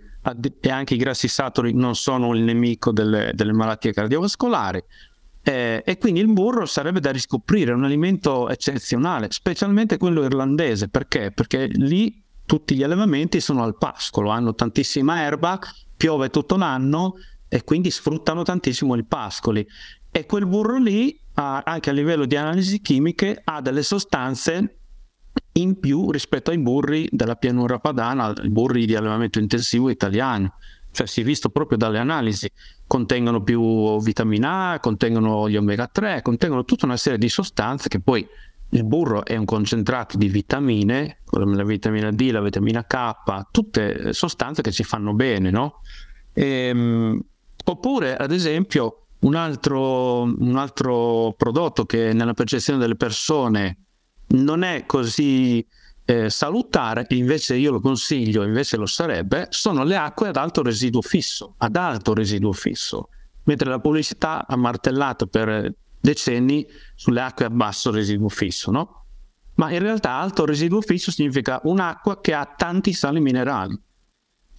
e 0.60 0.70
anche 0.70 0.96
i 0.96 0.98
grassi 0.98 1.28
saturi 1.28 1.74
non 1.74 1.96
sono 1.96 2.34
il 2.34 2.42
nemico 2.42 2.92
delle, 2.92 3.32
delle 3.34 3.52
malattie 3.52 3.92
cardiovascolari. 3.92 4.82
Eh, 5.48 5.84
e 5.86 6.00
quindi 6.00 6.22
il 6.22 6.34
burro 6.34 6.66
sarebbe 6.66 7.00
da 7.00 7.12
riscoprire, 7.12 7.72
è 7.72 7.76
un 7.76 7.84
alimento 7.84 8.50
eccezionale, 8.50 9.28
specialmente 9.30 9.98
quello 9.98 10.24
irlandese. 10.24 10.90
Perché? 10.90 11.32
Perché 11.32 11.68
lì 11.68 12.24
tutti 12.48 12.74
gli 12.76 12.82
allevamenti 12.82 13.40
sono 13.40 13.64
al 13.64 13.78
pascolo, 13.78 14.32
hanno 14.32 14.56
tantissima 14.56 15.22
erba, 15.22 15.60
piove 15.96 16.32
tutto 16.32 16.56
l'anno 16.56 17.14
e 17.48 17.64
quindi 17.64 17.92
sfruttano 17.92 18.42
tantissimo 18.42 18.96
i 18.96 19.06
pascoli. 19.06 19.64
E 20.10 20.26
quel 20.26 20.48
burro 20.48 20.80
lì, 20.80 21.16
anche 21.36 21.92
a 21.92 21.94
livello 21.94 22.26
di 22.26 22.36
analisi 22.36 22.82
chimiche, 22.82 23.40
ha 23.44 23.62
delle 23.62 23.84
sostanze 23.84 24.80
in 25.54 25.80
più 25.80 26.10
rispetto 26.10 26.50
ai 26.50 26.58
burri 26.58 27.08
della 27.12 27.36
pianura 27.36 27.78
padana, 27.78 28.34
i 28.42 28.50
burri 28.50 28.88
di 28.88 28.96
allevamento 28.96 29.38
intensivo 29.38 29.92
italiano 29.92 30.56
cioè 30.96 31.08
si 31.08 31.22
è 31.22 31.24
visto 31.26 31.50
proprio 31.50 31.78
dalle 31.78 32.00
analisi, 32.00 32.50
contengono 32.88 33.44
più 33.44 34.00
vitamina 34.02 34.72
A, 34.72 34.80
contengono 34.80 35.50
gli 35.50 35.58
omega 35.58 35.88
3, 35.88 36.22
contengono 36.22 36.64
tutta 36.64 36.86
una 36.86 36.96
serie 36.96 37.20
di 37.20 37.28
sostanze 37.28 37.90
che 37.90 38.00
poi 38.00 38.26
il 38.70 38.84
burro 38.86 39.26
è 39.26 39.36
un 39.36 39.44
concentrato 39.44 40.18
di 40.18 40.30
vitamine, 40.30 41.20
come 41.26 41.56
la 41.56 41.66
vitamina 41.66 42.12
D, 42.12 42.30
la 42.32 42.42
vitamina 42.42 42.86
K, 42.86 43.14
tutte 43.52 44.14
sostanze 44.14 44.62
che 44.62 44.72
ci 44.72 44.84
fanno 44.84 45.14
bene, 45.14 45.50
no? 45.50 45.82
Ehm, 46.34 47.22
oppure, 47.66 48.16
ad 48.16 48.32
esempio, 48.32 49.08
un 49.20 49.36
altro, 49.36 50.22
un 50.24 50.56
altro 50.56 51.34
prodotto 51.38 51.86
che 51.86 52.14
nella 52.14 52.34
percezione 52.34 52.80
delle 52.80 52.96
persone 52.96 53.78
non 54.28 54.64
è 54.64 54.86
così 54.86 55.66
eh, 56.06 56.30
salutare, 56.30 57.08
invece 57.10 57.56
io 57.56 57.72
lo 57.72 57.82
consiglio, 57.82 58.44
invece 58.44 58.78
lo 58.78 58.86
sarebbe, 58.86 59.48
sono 59.50 59.84
le 59.84 59.98
acque 59.98 60.28
ad 60.28 60.38
alto 60.38 60.62
residuo 60.62 61.02
fisso, 61.02 61.56
ad 61.58 61.76
alto 61.76 62.14
residuo 62.14 62.54
fisso, 62.54 63.10
mentre 63.44 63.70
la 63.70 63.80
pubblicità 63.80 64.46
ha 64.48 64.56
martellato 64.56 65.26
per 65.26 65.74
decenni 66.00 66.66
sulle 66.94 67.22
acque 67.22 67.46
a 67.46 67.50
basso 67.50 67.92
residuo 67.92 68.30
fisso, 68.30 68.70
no? 68.70 69.06
Ma 69.56 69.72
in 69.72 69.80
realtà 69.80 70.12
alto 70.12 70.46
residuo 70.46 70.82
fisso 70.82 71.12
significa 71.12 71.60
un'acqua 71.64 72.22
che 72.22 72.34
ha 72.34 72.46
tanti 72.46 72.94
sali 72.94 73.20
minerali. 73.20 73.80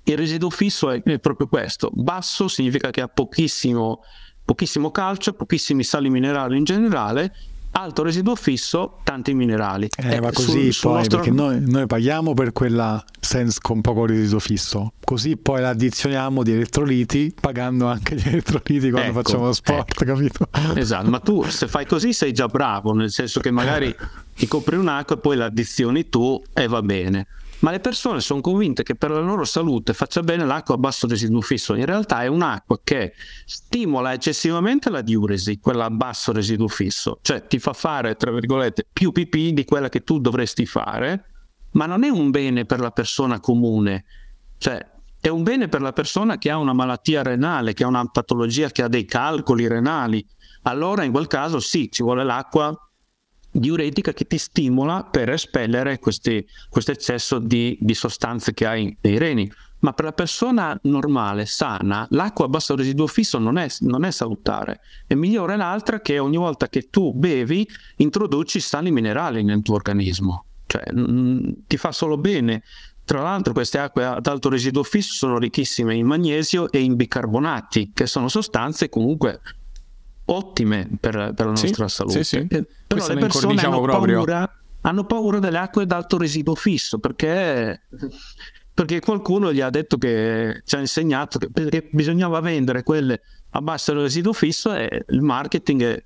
Il 0.05 0.17
residuo 0.17 0.51
fisso 0.51 0.91
è, 0.91 1.03
è 1.03 1.19
proprio 1.21 1.47
questo, 1.47 1.91
basso 1.93 2.49
significa 2.49 2.91
che 2.91 3.03
ha 3.03 3.09
pochissimo, 3.09 4.01
pochissimo 4.45 4.91
calcio, 4.91 5.33
pochissimi 5.35 5.85
sali 5.85 6.11
minerali 6.11 6.57
in 6.57 6.65
generale 6.65 7.33
alto 7.77 8.03
residuo 8.03 8.35
fisso, 8.35 8.99
tanti 9.05 9.35
minerali. 9.35 9.89
Eh, 9.97 10.21
ma 10.21 10.33
così 10.33 10.73
sul, 10.73 10.91
poi, 10.91 10.99
nostro... 10.99 11.19
perché 11.19 11.33
noi, 11.33 11.61
noi, 11.61 11.87
paghiamo 11.87 12.33
per 12.35 12.53
quella 12.53 13.03
sense 13.21 13.59
con 13.61 13.81
poco 13.81 14.07
residuo 14.07 14.39
fisso, 14.39 14.93
così 15.05 15.37
poi 15.37 15.61
la 15.61 15.71
addizioniamo 15.71 16.43
di 16.43 16.53
elettroliti 16.53 17.35
pagando 17.39 17.87
anche 17.87 18.15
gli 18.15 18.27
elettroliti 18.27 18.91
quando 18.91 19.11
ecco, 19.11 19.23
facciamo 19.23 19.53
sport, 19.53 20.01
ecco. 20.01 20.05
capito? 20.05 20.49
Esatto, 20.75 21.11
ma 21.11 21.21
tu 21.21 21.45
se 21.45 21.69
fai 21.69 21.87
così 21.87 22.13
sei 22.13 22.33
già 22.33 22.47
bravo, 22.47 22.93
nel 22.93 23.11
senso 23.11 23.41
che 23.41 23.51
magari 23.51 23.95
ti 24.35 24.47
compri 24.47 24.77
un'acqua 24.77 25.17
e 25.17 25.19
poi 25.19 25.37
la 25.37 25.47
addizioni 25.47 26.09
tu 26.09 26.43
e 26.55 26.67
va 26.67 26.83
bene 26.83 27.27
ma 27.61 27.71
le 27.71 27.81
persone 27.81 28.21
sono 28.21 28.41
convinte 28.41 28.83
che 28.83 28.95
per 28.95 29.11
la 29.11 29.21
loro 29.21 29.45
salute 29.45 29.95
faccia 29.95 30.23
bene 30.23 30.45
l'acqua 30.45 30.75
a 30.75 30.79
basso 30.79 31.07
residuo 31.07 31.41
fisso. 31.41 31.75
In 31.75 31.87
realtà 31.87 32.23
è 32.23 32.27
un'acqua 32.27 32.79
che 32.83 33.15
stimola 33.45 34.13
eccessivamente 34.13 34.91
la 34.91 35.01
diuresi, 35.01 35.59
quella 35.59 35.87
a 35.87 35.91
basso 35.91 36.33
residuo 36.33 36.69
fisso, 36.69 37.19
cioè 37.23 37.47
ti 37.47 37.59
fa 37.59 37.73
fare, 37.73 38.17
tra 38.17 38.31
virgolette, 38.31 38.87
più 38.93 39.13
pipì 39.13 39.53
di 39.53 39.65
quella 39.65 39.89
che 39.89 40.03
tu 40.03 40.19
dovresti 40.19 40.67
fare, 40.67 41.31
ma 41.73 41.87
non 41.87 42.05
è 42.05 42.09
un 42.09 42.31
bene 42.31 42.65
per 42.65 42.81
la 42.81 42.91
persona 42.91 43.41
comune. 43.41 44.05
Cioè, 44.59 44.95
è 45.21 45.29
un 45.29 45.43
bene 45.43 45.69
per 45.69 45.81
la 45.81 45.93
persona 45.93 46.39
che 46.39 46.51
ha 46.51 46.57
una 46.57 46.73
malattia 46.73 47.23
renale, 47.23 47.75
che 47.75 47.85
ha 47.85 47.89
una 47.89 48.05
patologia, 48.07 48.71
che 48.71 48.83
ha 48.83 48.89
dei 48.89 49.05
calcoli 49.05 49.67
renali. 49.67 50.25
Allora 50.63 51.05
in 51.05 51.13
quel 51.13 51.27
caso 51.27 51.59
sì, 51.59 51.91
ci 51.91 52.03
vuole 52.03 52.25
l'acqua 52.25 52.75
diuretica 53.59 54.13
che 54.13 54.27
ti 54.27 54.39
stimola 54.39 55.05
per 55.05 55.31
espellere 55.31 55.99
questo 55.99 56.31
eccesso 56.93 57.39
di, 57.39 57.77
di, 57.81 57.95
sostanze 57.95 58.53
che 58.55 58.67
hai 58.67 58.97
nei 59.01 59.19
reni. 59.19 59.51
Ma 59.79 59.93
per 59.93 60.07
la 60.07 60.13
persona 60.13 60.79
normale, 60.85 61.45
sana, 61.45 62.07
l'acqua 62.11 62.47
a 62.47 62.49
basso 62.49 62.75
residuo 62.75 63.07
fisso 63.07 63.39
non 63.39 63.59
è, 63.59 63.69
non 63.81 64.05
è 64.05 64.11
salutare. 64.11 64.81
È 65.07 65.15
migliore 65.15 65.57
l'altra 65.57 66.01
che 66.01 66.19
ogni 66.19 66.39
volta 66.39 66.69
che 66.69 66.89
tu 66.89 67.13
bevi 67.13 67.69
introduci 67.97 68.59
sali 68.59 68.91
minerali 68.91 69.45
nel 69.45 69.63
tuo 69.63 69.75
organismo. 69.75 70.45
Cioè, 70.67 70.93
mh, 70.93 71.67
ti 71.67 71.77
fa 71.77 71.93
solo 71.93 72.17
bene. 72.17 72.63
Tra 73.05 73.23
l'altro 73.23 73.53
queste 73.53 73.79
acque 73.79 74.05
ad 74.05 74.27
alto 74.27 74.49
residuo 74.49 74.83
fisso 74.83 75.13
sono 75.13 75.39
ricchissime 75.39 75.95
in 75.95 76.07
magnesio 76.07 76.73
e 76.73 76.81
in 76.81 76.97
bicarbonati, 76.97 77.93
che 77.95 78.07
sono 78.07 78.29
sostanze 78.29 78.89
comunque 78.89 79.41
ottime 80.27 80.89
per, 81.01 81.33
per 81.35 81.47
la 81.47 81.53
nostra 81.53 81.89
sì, 81.89 81.95
salute. 81.95 82.25
Sì, 82.25 82.37
sì. 82.37 82.47
Eh, 82.49 82.67
però 82.87 83.07
le 83.07 83.17
persone 83.17 83.61
hanno 83.61 83.81
paura, 83.81 84.59
hanno 84.83 85.05
paura, 85.05 85.39
delle 85.39 85.59
acque 85.59 85.83
ad 85.83 85.93
alto 85.93 86.19
residuo 86.19 86.55
fisso 86.55 86.99
perché, 86.99 87.83
perché 88.73 89.01
qualcuno 89.01 89.53
gli 89.53 89.61
ha 89.61 89.71
detto 89.71 89.99
che 89.99 90.63
ci 90.65 90.77
ha 90.77 90.79
insegnato 90.79 91.39
che 91.39 91.89
bisognava 91.91 92.41
vendere 92.41 92.83
quelle 92.83 93.21
a 93.51 93.61
basso 93.61 93.95
residuo 93.95 94.33
fisso 94.33 94.75
e 94.75 95.05
il 95.09 95.23
marketing 95.23 96.03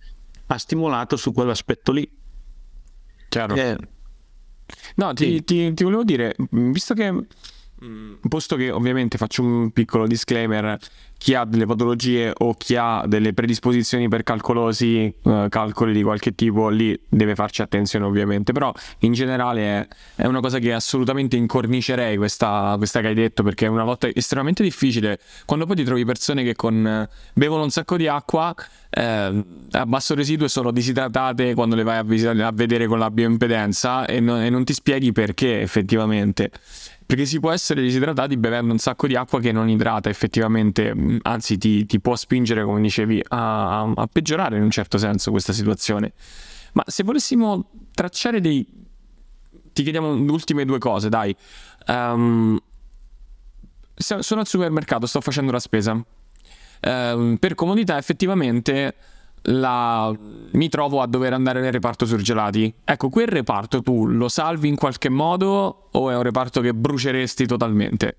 ha 0.47 0.59
stimolato 0.59 1.17
su 1.17 1.33
quell'aspetto 1.33 1.93
lì. 1.93 2.11
Chiaro. 3.29 3.55
Eh, 3.55 3.77
no, 4.97 5.13
ti, 5.15 5.25
sì. 5.25 5.45
ti, 5.45 5.75
ti 5.75 5.85
volevo 5.85 6.05
dire, 6.05 6.35
visto 6.51 6.95
che. 6.95 7.27
Posto 8.29 8.57
che 8.57 8.71
ovviamente 8.71 9.17
faccio 9.17 9.43
un 9.43 9.71
piccolo 9.71 10.07
disclaimer, 10.07 10.79
chi 11.21 11.35
ha 11.35 11.45
delle 11.45 11.67
patologie 11.67 12.33
o 12.35 12.55
chi 12.55 12.77
ha 12.77 13.05
delle 13.07 13.35
predisposizioni 13.35 14.09
per 14.09 14.23
calcolosi, 14.23 15.15
eh, 15.23 15.47
calcoli 15.51 15.93
di 15.93 16.03
qualche 16.03 16.35
tipo, 16.35 16.69
lì 16.71 16.99
deve 17.09 17.35
farci 17.35 17.61
attenzione 17.61 18.07
ovviamente, 18.07 18.53
però 18.53 18.73
in 19.01 19.13
generale 19.13 19.63
è, 19.63 20.23
è 20.23 20.27
una 20.27 20.41
cosa 20.41 20.59
che 20.59 20.73
assolutamente 20.73 21.37
incornicerei 21.37 22.17
questa, 22.17 22.75
questa, 22.79 23.01
che 23.01 23.09
hai 23.09 23.15
detto 23.15 23.43
perché 23.43 23.67
è 23.67 23.69
una 23.69 23.85
lotta 23.85 24.09
estremamente 24.13 24.63
difficile. 24.63 25.19
Quando 25.45 25.67
poi 25.67 25.77
ti 25.77 25.85
trovi 25.85 26.07
persone 26.07 26.43
che 26.43 26.55
con, 26.55 26.87
eh, 26.87 27.09
bevono 27.35 27.65
un 27.65 27.71
sacco 27.71 27.99
di 27.99 28.09
acqua 28.09 28.55
eh, 28.89 29.45
a 29.71 29.87
basso 29.87 30.15
residuo 30.15 30.47
e 30.47 30.49
sono 30.49 30.71
disidratate 30.71 31.55
quando 31.55 31.77
le 31.77 31.83
vai 31.83 31.99
a, 31.99 32.03
vis- 32.03 32.25
a 32.25 32.51
vedere 32.51 32.87
con 32.87 32.99
la 32.99 33.11
bioimpedenza 33.11 34.07
e, 34.07 34.21
no- 34.21 34.43
e 34.43 34.49
non 34.49 34.65
ti 34.65 34.73
spieghi 34.73 35.13
perché 35.13 35.61
effettivamente 35.61 36.51
perché 37.11 37.27
si 37.27 37.41
può 37.41 37.51
essere 37.51 37.83
disidratati 37.83 38.37
bevendo 38.37 38.73
un 38.73 38.79
sacco 38.79 39.09
di 39.09 39.17
acqua 39.17 39.41
che 39.41 39.51
non 39.51 39.69
idrata 39.69 40.09
effettivamente, 40.09 40.95
mm, 40.95 41.17
anzi 41.23 41.59
ti, 41.59 41.85
ti 41.85 41.99
può 41.99 42.15
spingere, 42.15 42.63
come 42.63 42.81
dicevi, 42.81 43.21
a, 43.31 43.81
a, 43.81 44.07
peggiorare 44.07 44.57
in 44.57 44.63
un 44.63 44.71
certo 44.71 44.97
senso 44.97 45.33
questa 45.33 45.53
situazione. 45.53 46.13
Ma 46.75 46.85
se 46.87 47.03
volessimo 47.03 47.69
tracciare 47.93 48.41
dei... 48.41 48.65
ti 49.73 49.83
chiediamo 49.83 50.15
le 50.15 50.31
ultime 50.31 50.65
due 50.65 50.79
cose, 50.79 51.09
dai. 51.09 51.35
Um, 51.89 52.57
sono 53.97 54.41
al 54.41 54.47
supermercato, 54.47 55.07
sto 55.07 55.21
facendo 55.21 55.51
la 55.51 55.59
spesa. 55.59 56.01
Um, 56.83 57.39
per 57.41 57.57
comodità 57.57 57.99
effettivamente 57.99 58.95
la... 59.43 60.15
mi 60.53 60.69
trovo 60.69 61.01
a 61.01 61.07
dover 61.07 61.33
andare 61.33 61.61
nel 61.61 61.73
reparto 61.73 62.07
surgelati. 62.07 62.73
Ecco, 62.85 63.09
quel 63.09 63.29
reparto 63.29 63.83
tu 63.83 64.07
lo 64.07 64.29
salvi 64.29 64.69
in 64.69 64.77
qualche 64.77 65.09
modo 65.09 65.89
o 65.91 66.11
è 66.11 66.17
un 66.17 66.23
reparto 66.23 66.61
che 66.61 66.75
bruceresti 66.75 67.47
totalmente? 67.47 68.17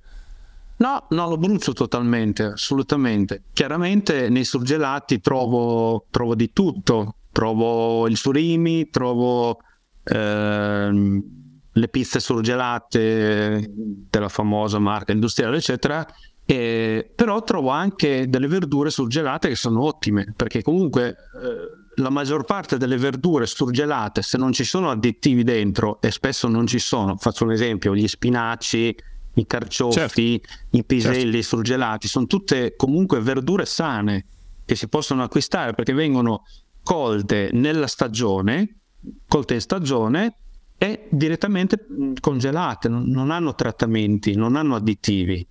No, 0.78 1.06
no, 1.10 1.30
lo 1.30 1.38
brucio 1.38 1.74
totalmente, 1.74 2.44
assolutamente. 2.44 3.44
Chiaramente 3.54 4.30
nei 4.30 4.44
surgelati 4.44 5.22
trovo, 5.22 6.08
trovo 6.10 6.34
di 6.34 6.52
tutto. 6.52 7.16
Trovo 7.32 8.08
il 8.08 8.18
surimi, 8.18 8.90
trovo 8.90 9.60
ehm, 10.04 11.24
le 11.72 11.88
pizze 11.88 12.20
surgelate 12.20 13.72
della 13.74 14.28
famosa 14.28 14.80
marca 14.80 15.12
industriale, 15.12 15.58
eccetera 15.58 16.06
eh, 16.52 17.10
però 17.16 17.41
trovo 17.43 17.70
anche 17.70 18.28
delle 18.28 18.47
verdure 18.47 18.89
surgelate 18.89 19.47
che 19.47 19.56
sono 19.56 19.84
ottime, 19.84 20.34
perché 20.36 20.62
comunque 20.62 21.08
eh, 21.08 22.02
la 22.02 22.10
maggior 22.10 22.43
parte 22.43 22.76
delle 22.76 22.97
verdure 22.97 23.45
surgelate, 23.45 24.22
se 24.22 24.38
non 24.38 24.52
ci 24.52 24.66
sono 24.66 24.89
additivi 24.91 25.43
dentro, 25.43 26.02
e 26.02 26.12
spesso 26.12 26.49
non 26.49 26.68
ci 26.68 26.80
sono, 26.80 27.16
faccio 27.16 27.45
un 27.45 27.54
esempio, 27.54 27.95
gli 27.95 28.06
spinaci, 28.06 28.93
i 29.36 29.47
carciofi, 29.47 30.41
certo. 30.43 30.78
i 30.78 30.84
piselli 30.84 31.41
certo. 31.41 31.56
surgelati, 31.56 32.10
sono 32.10 32.26
tutte 32.26 32.76
comunque 32.76 33.22
verdure 33.22 33.66
sane 33.66 34.26
che 34.66 34.76
si 34.76 34.89
possono 34.89 35.24
acquistare 35.24 35.74
perché 35.74 35.93
vengono 35.93 36.43
colte 36.84 37.49
nella 37.54 37.88
stagione, 37.88 38.82
colte 39.26 39.54
in 39.54 39.62
stagione 39.62 40.36
e 40.78 41.08
direttamente 41.10 41.86
congelate, 42.20 42.89
non 42.89 43.32
hanno 43.32 43.56
trattamenti, 43.56 44.36
non 44.36 44.58
hanno 44.58 44.76
additivi. 44.76 45.47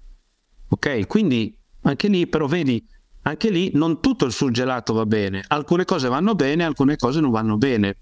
Ok? 0.71 1.07
Quindi 1.07 1.57
anche 1.83 2.09
lì, 2.09 2.27
però 2.27 2.47
vedi, 2.47 2.85
anche 3.23 3.51
lì 3.51 3.71
non 3.75 4.01
tutto 4.01 4.25
il 4.25 4.33
surgelato 4.33 4.93
va 4.93 5.07
bene, 5.07 5.45
alcune 5.49 5.85
cose 5.85 6.09
vanno 6.09 6.35
bene, 6.35 6.65
alcune 6.65 6.97
cose 6.97 7.21
non 7.21 7.31
vanno 7.31 7.57
bene. 7.57 7.97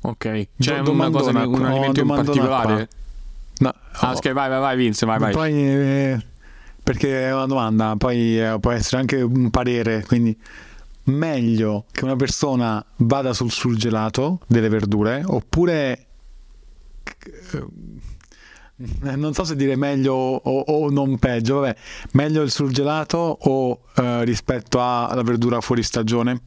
Ok, 0.00 0.48
c'è 0.58 0.82
Do- 0.82 0.92
una 0.92 1.10
cosa, 1.10 1.30
un, 1.30 1.54
un 1.54 1.64
alimento 1.64 2.00
in 2.00 2.06
particolare? 2.06 2.88
No, 3.58 3.72
ah, 3.92 4.12
ok, 4.12 4.32
vai, 4.32 4.48
vai, 4.48 4.60
vai, 4.60 4.76
Vince, 4.76 5.06
vai, 5.06 5.18
vai. 5.18 5.32
Poi, 5.32 5.52
eh, 5.52 6.24
perché 6.82 7.28
è 7.28 7.34
una 7.34 7.46
domanda, 7.46 7.94
poi 7.96 8.38
eh, 8.38 8.58
può 8.60 8.70
essere 8.72 8.98
anche 8.98 9.20
un 9.22 9.50
parere, 9.50 10.04
quindi 10.06 10.36
meglio 11.04 11.84
che 11.90 12.04
una 12.04 12.16
persona 12.16 12.84
vada 12.96 13.32
sul 13.32 13.50
surgelato 13.50 14.40
delle 14.46 14.68
verdure 14.68 15.22
oppure 15.26 16.06
eh, 17.52 17.64
non 19.16 19.32
so 19.34 19.44
se 19.44 19.54
dire 19.56 19.76
meglio 19.76 20.14
o, 20.14 20.60
o 20.60 20.90
non 20.90 21.18
peggio, 21.18 21.60
vabbè, 21.60 21.76
meglio 22.12 22.42
il 22.42 22.50
surgelato 22.50 23.18
o 23.18 23.80
eh, 23.96 24.24
rispetto 24.24 24.78
alla 24.80 25.22
verdura 25.22 25.60
fuori 25.60 25.82
stagione? 25.82 26.40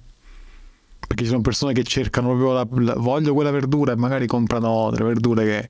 Perché 1.07 1.23
ci 1.23 1.29
sono 1.29 1.41
persone 1.41 1.73
che 1.73 1.83
cercano 1.83 2.35
proprio 2.35 2.53
la, 2.53 2.93
la, 2.93 2.99
voglio 2.99 3.33
quella 3.33 3.51
verdura 3.51 3.93
e 3.93 3.95
magari 3.95 4.27
comprano 4.27 4.89
delle 4.91 5.05
verdure 5.05 5.45
che, 5.45 5.69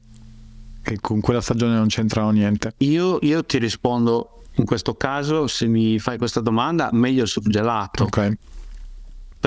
che 0.81 0.97
con 0.99 1.21
quella 1.21 1.41
stagione 1.41 1.75
non 1.75 1.87
c'entrano 1.87 2.31
niente. 2.31 2.73
Io, 2.77 3.19
io, 3.21 3.45
ti 3.45 3.59
rispondo 3.59 4.41
in 4.55 4.65
questo 4.65 4.95
caso, 4.95 5.45
se 5.45 5.67
mi 5.67 5.99
fai 5.99 6.17
questa 6.17 6.39
domanda, 6.39 6.89
meglio 6.91 7.21
il 7.21 7.29
surgelato. 7.29 8.05
Ok 8.05 8.37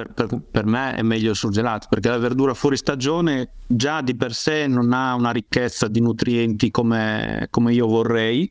per, 0.03 0.26
per, 0.26 0.40
per, 0.51 0.66
me 0.66 0.94
è 0.94 1.03
meglio 1.03 1.30
il 1.30 1.36
surgelato 1.36 1.86
perché 1.90 2.09
la 2.09 2.18
verdura 2.18 2.55
fuori 2.55 2.76
stagione 2.76 3.51
già 3.66 4.01
di 4.01 4.14
per 4.14 4.34
sé 4.34 4.66
non 4.66 4.92
ha 4.92 5.14
una 5.14 5.30
ricchezza 5.30 5.88
di 5.88 6.01
nutrienti 6.01 6.70
come, 6.70 7.48
come 7.51 7.72
io 7.72 7.86
vorrei 7.86 8.51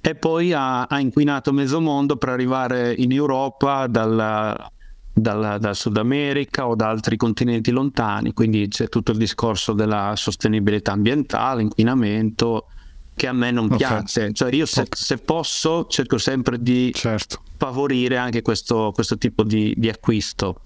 e 0.00 0.14
poi 0.14 0.52
ha, 0.52 0.84
ha 0.84 0.98
inquinato 0.98 1.52
mezzo 1.52 1.80
mondo 1.80 2.16
per 2.16 2.30
arrivare 2.30 2.94
in 2.96 3.12
Europa 3.12 3.86
dalla, 3.86 4.70
dal, 5.12 5.58
dal, 5.60 5.76
Sud 5.76 5.98
America 5.98 6.66
o 6.66 6.74
da 6.74 6.88
altri 6.88 7.16
continenti 7.16 7.70
lontani, 7.70 8.32
quindi 8.32 8.66
c'è 8.68 8.88
tutto 8.88 9.12
il 9.12 9.18
discorso 9.18 9.74
della 9.74 10.14
sostenibilità 10.16 10.92
ambientale, 10.92 11.62
inquinamento, 11.62 12.66
che 13.14 13.26
a 13.26 13.32
me 13.34 13.50
non 13.50 13.66
okay. 13.66 13.76
piace. 13.76 14.32
Cioè 14.32 14.54
io 14.54 14.64
se, 14.64 14.80
okay. 14.80 14.98
se, 14.98 15.18
posso 15.18 15.86
cerco 15.86 16.16
sempre 16.16 16.58
di 16.58 16.90
certo. 16.94 17.42
favorire 17.58 18.16
anche 18.16 18.40
questo, 18.40 18.92
questo 18.94 19.18
tipo 19.18 19.42
di, 19.42 19.74
di 19.76 19.90
acquisto. 19.90 20.62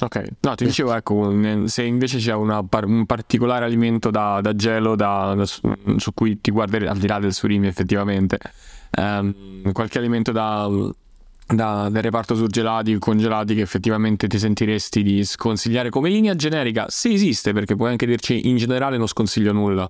Ok, 0.00 0.22
no, 0.40 0.54
ti 0.56 0.64
dicevo, 0.64 0.92
ecco, 0.92 1.32
se 1.66 1.84
invece 1.84 2.18
c'è 2.18 2.34
una, 2.34 2.64
un 2.82 3.06
particolare 3.06 3.64
alimento 3.64 4.10
da, 4.10 4.40
da 4.42 4.54
gelo 4.56 4.96
da, 4.96 5.34
da, 5.34 5.44
su 5.44 6.12
cui 6.12 6.40
ti 6.40 6.50
guarderei, 6.50 6.88
al 6.88 6.98
di 6.98 7.06
là 7.06 7.20
del 7.20 7.32
surimi 7.32 7.68
effettivamente, 7.68 8.38
ehm, 8.90 9.70
qualche 9.70 9.98
alimento 9.98 10.32
da, 10.32 10.68
da, 11.46 11.88
del 11.90 12.02
reparto 12.02 12.34
surgelati 12.34 12.98
congelati 12.98 13.54
che 13.54 13.60
effettivamente 13.60 14.26
ti 14.26 14.36
sentiresti 14.36 15.02
di 15.04 15.24
sconsigliare 15.24 15.90
come 15.90 16.08
linea 16.08 16.34
generica, 16.34 16.86
se 16.88 17.10
esiste, 17.10 17.52
perché 17.52 17.76
puoi 17.76 17.90
anche 17.90 18.04
dirci 18.04 18.48
in 18.48 18.56
generale 18.56 18.96
non 18.96 19.06
sconsiglio 19.06 19.52
nulla. 19.52 19.88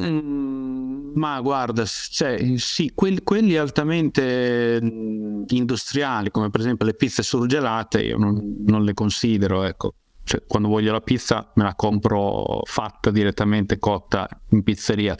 Mm, 0.00 1.12
ma 1.14 1.40
guarda, 1.40 1.84
cioè, 1.84 2.56
sì, 2.56 2.92
quelli, 2.94 3.22
quelli 3.22 3.56
altamente 3.56 4.80
mm, 4.82 5.44
industriali, 5.48 6.30
come 6.30 6.50
per 6.50 6.60
esempio 6.60 6.86
le 6.86 6.94
pizze 6.94 7.22
surgelate, 7.22 8.02
io 8.02 8.16
non, 8.16 8.62
non 8.66 8.84
le 8.84 8.94
considero, 8.94 9.62
ecco. 9.64 9.94
Cioè, 10.24 10.44
quando 10.46 10.68
voglio 10.68 10.92
la 10.92 11.00
pizza 11.00 11.50
me 11.56 11.64
la 11.64 11.74
compro 11.74 12.60
fatta 12.64 13.10
direttamente 13.10 13.78
cotta 13.78 14.28
in 14.50 14.62
pizzeria. 14.62 15.16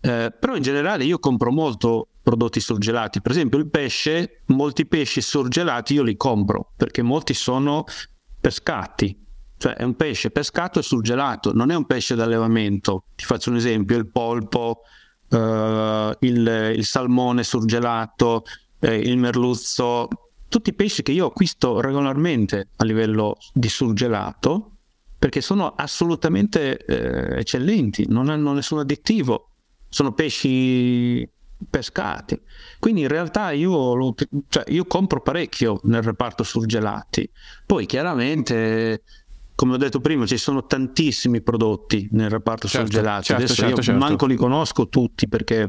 Eh, 0.00 0.34
però 0.38 0.56
in 0.56 0.62
generale 0.62 1.04
io 1.04 1.18
compro 1.18 1.52
molto 1.52 2.08
prodotti 2.22 2.58
surgelati. 2.58 3.20
Per 3.20 3.30
esempio 3.30 3.58
il 3.58 3.68
pesce, 3.68 4.42
molti 4.46 4.86
pesci 4.86 5.20
surgelati 5.20 5.94
io 5.94 6.02
li 6.02 6.16
compro 6.16 6.72
perché 6.76 7.02
molti 7.02 7.34
sono 7.34 7.84
pescati 8.40 9.21
cioè 9.62 9.74
è 9.74 9.84
un 9.84 9.94
pesce 9.94 10.32
pescato 10.32 10.80
e 10.80 10.82
surgelato, 10.82 11.52
non 11.52 11.70
è 11.70 11.76
un 11.76 11.86
pesce 11.86 12.16
d'allevamento. 12.16 13.04
Ti 13.14 13.24
faccio 13.24 13.50
un 13.50 13.54
esempio, 13.54 13.96
il 13.96 14.08
polpo, 14.08 14.80
eh, 15.28 16.16
il, 16.18 16.72
il, 16.76 16.84
salmone 16.84 17.44
surgelato, 17.44 18.42
eh, 18.80 18.96
il 18.96 19.16
merluzzo, 19.16 20.08
tutti 20.48 20.70
i 20.70 20.74
pesci 20.74 21.04
che 21.04 21.12
io 21.12 21.26
acquisto 21.26 21.80
regolarmente 21.80 22.70
a 22.74 22.84
livello 22.84 23.36
di 23.52 23.68
surgelato 23.68 24.78
perché 25.16 25.40
sono 25.40 25.74
assolutamente 25.76 26.84
eh, 26.84 27.38
eccellenti, 27.38 28.06
non 28.08 28.30
hanno 28.30 28.54
nessun 28.54 28.80
additivo, 28.80 29.50
sono 29.88 30.12
pesci 30.12 31.24
pescati. 31.70 32.36
Quindi 32.80 33.02
in 33.02 33.08
realtà 33.08 33.52
io, 33.52 33.94
lo, 33.94 34.12
cioè, 34.48 34.64
io 34.66 34.84
compro 34.86 35.20
parecchio 35.20 35.78
nel 35.84 36.02
reparto 36.02 36.42
surgelati. 36.42 37.30
Poi 37.64 37.86
chiaramente 37.86 39.02
come 39.62 39.74
ho 39.74 39.78
detto 39.78 40.00
prima, 40.00 40.26
ci 40.26 40.38
sono 40.38 40.66
tantissimi 40.66 41.40
prodotti 41.40 42.08
nel 42.10 42.28
reparto 42.28 42.66
certo, 42.66 42.90
surgelati. 42.90 43.26
Certo, 43.26 43.42
Adesso 43.44 43.60
certo, 43.60 43.76
io 43.76 43.82
certo. 43.82 44.00
manco 44.00 44.26
li 44.26 44.34
conosco 44.34 44.88
tutti 44.88 45.28
perché 45.28 45.68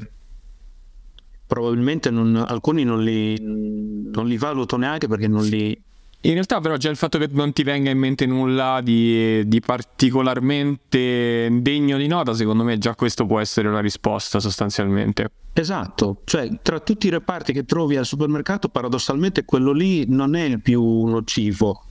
probabilmente 1.46 2.10
non, 2.10 2.36
alcuni 2.36 2.84
non 2.84 3.04
li, 3.04 3.38
non 3.40 4.26
li 4.26 4.36
valuto 4.38 4.78
neanche 4.78 5.08
perché 5.08 5.28
non 5.28 5.46
li, 5.46 5.80
in 6.22 6.34
realtà 6.34 6.60
però 6.60 6.76
già 6.78 6.90
il 6.90 6.96
fatto 6.96 7.20
che 7.20 7.30
non 7.34 7.54
ti 7.54 7.62
venga 7.62 7.92
in 7.92 8.00
mente 8.00 8.26
nulla 8.26 8.82
di, 8.82 9.48
di, 9.48 9.60
particolarmente 9.60 11.50
degno 11.52 11.98
di 11.98 12.08
nota, 12.08 12.34
secondo 12.34 12.64
me 12.64 12.80
già 12.80 12.96
questo 12.96 13.28
può 13.28 13.40
essere 13.40 13.68
una 13.68 13.80
risposta 13.80 14.40
sostanzialmente. 14.40 15.30
Esatto, 15.54 16.22
cioè 16.24 16.50
tra 16.64 16.80
tutti 16.80 17.06
i 17.06 17.12
reparti 17.12 17.54
che 17.54 17.64
trovi 17.64 17.96
al 17.98 18.08
supermercato 18.08 18.70
paradossalmente 18.70 19.46
quello 19.46 19.72
lì 19.72 20.06
non 20.08 20.34
è 20.34 20.46
il 20.46 20.62
più 20.62 21.06
nocivo, 21.06 21.84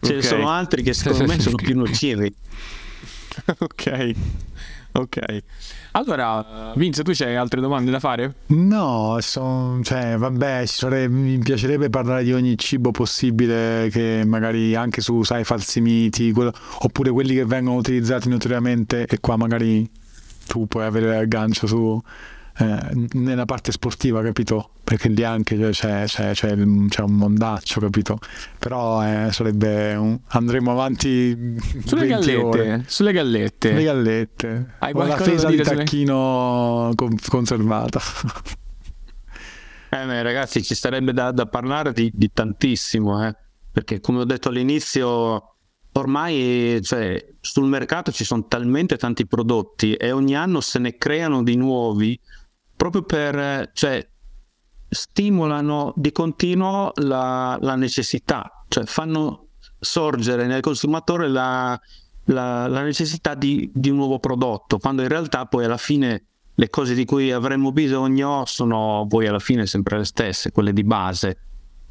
Ce 0.00 0.06
okay. 0.06 0.16
ne 0.16 0.22
sono 0.22 0.48
altri 0.48 0.82
che 0.82 0.92
secondo 0.92 1.26
me 1.26 1.40
sono 1.40 1.56
più 1.56 1.76
nocivi. 1.76 2.32
ok, 3.58 4.12
ok. 4.92 5.42
Allora, 5.92 6.72
Vince, 6.76 7.02
tu 7.02 7.12
c'hai 7.14 7.36
altre 7.36 7.60
domande 7.60 7.90
da 7.90 7.98
fare? 7.98 8.34
No, 8.48 9.16
son, 9.20 9.82
cioè, 9.82 10.16
vabbè, 10.16 10.66
sarebbe, 10.66 11.08
mi 11.08 11.38
piacerebbe 11.38 11.88
parlare 11.88 12.22
di 12.22 12.34
ogni 12.34 12.58
cibo 12.58 12.90
possibile, 12.90 13.88
che 13.90 14.22
magari 14.26 14.74
anche 14.74 15.00
su, 15.00 15.22
sai, 15.22 15.44
falsi 15.44 15.80
miti, 15.80 16.32
quello, 16.32 16.52
oppure 16.80 17.10
quelli 17.10 17.34
che 17.34 17.46
vengono 17.46 17.76
utilizzati 17.76 18.28
notoriamente, 18.28 19.06
e 19.06 19.20
qua 19.20 19.36
magari 19.36 19.88
tu 20.46 20.66
puoi 20.66 20.84
avere 20.84 21.16
aggancio 21.16 21.66
su 21.66 22.02
eh, 22.58 23.08
nella 23.12 23.44
parte 23.44 23.72
sportiva, 23.72 24.22
capito? 24.22 24.70
Perché 24.82 25.08
lì 25.08 25.24
anche 25.24 25.58
c'è, 25.70 26.04
c'è, 26.04 26.32
c'è, 26.32 26.56
c'è 26.88 27.00
un 27.02 27.12
mondaccio, 27.12 27.80
capito? 27.80 28.18
Però 28.58 29.04
eh, 29.04 29.30
sarebbe 29.32 29.94
un... 29.94 30.18
andremo 30.28 30.70
avanti 30.70 31.56
sulle 31.84 32.06
gallette, 32.06 32.36
ore. 32.36 32.84
sulle 32.86 33.12
gallette. 33.12 33.68
Sulle 33.70 33.82
gallette. 33.82 34.74
Hai 34.78 34.92
Con 34.92 35.08
la 35.08 35.16
fesa 35.16 35.48
di 35.48 35.58
tacchino 35.58 36.92
sulle... 36.96 37.16
conservata. 37.28 38.00
Eh, 39.88 40.04
beh, 40.04 40.22
ragazzi, 40.22 40.62
ci 40.62 40.74
sarebbe 40.74 41.12
da, 41.12 41.30
da 41.30 41.46
parlare 41.46 41.92
di, 41.92 42.10
di 42.12 42.30
tantissimo, 42.32 43.26
eh? 43.26 43.34
perché 43.70 44.00
come 44.00 44.20
ho 44.20 44.24
detto 44.24 44.48
all'inizio, 44.48 45.56
ormai 45.92 46.80
cioè, 46.82 47.22
sul 47.40 47.66
mercato 47.66 48.10
ci 48.10 48.24
sono 48.24 48.46
talmente 48.46 48.96
tanti 48.96 49.26
prodotti 49.26 49.94
e 49.94 50.12
ogni 50.12 50.34
anno 50.34 50.60
se 50.60 50.78
ne 50.78 50.96
creano 50.96 51.42
di 51.42 51.56
nuovi 51.56 52.18
proprio 52.76 53.02
per, 53.02 53.70
cioè, 53.72 54.06
stimolano 54.88 55.92
di 55.96 56.12
continuo 56.12 56.92
la, 56.96 57.58
la 57.60 57.74
necessità, 57.74 58.64
cioè 58.68 58.84
fanno 58.84 59.48
sorgere 59.78 60.46
nel 60.46 60.60
consumatore 60.60 61.28
la, 61.28 61.78
la, 62.26 62.66
la 62.66 62.82
necessità 62.82 63.34
di, 63.34 63.70
di, 63.72 63.90
un 63.90 63.96
nuovo 63.96 64.18
prodotto, 64.18 64.78
quando 64.78 65.02
in 65.02 65.08
realtà 65.08 65.46
poi 65.46 65.64
alla 65.64 65.76
fine 65.76 66.24
le 66.54 66.70
cose 66.70 66.94
di 66.94 67.04
cui 67.04 67.32
avremmo 67.32 67.72
bisogno 67.72 68.44
sono 68.46 69.06
poi 69.08 69.26
alla 69.26 69.38
fine 69.38 69.66
sempre 69.66 69.98
le 69.98 70.04
stesse, 70.04 70.52
quelle 70.52 70.72
di 70.72 70.84
base, 70.84 71.38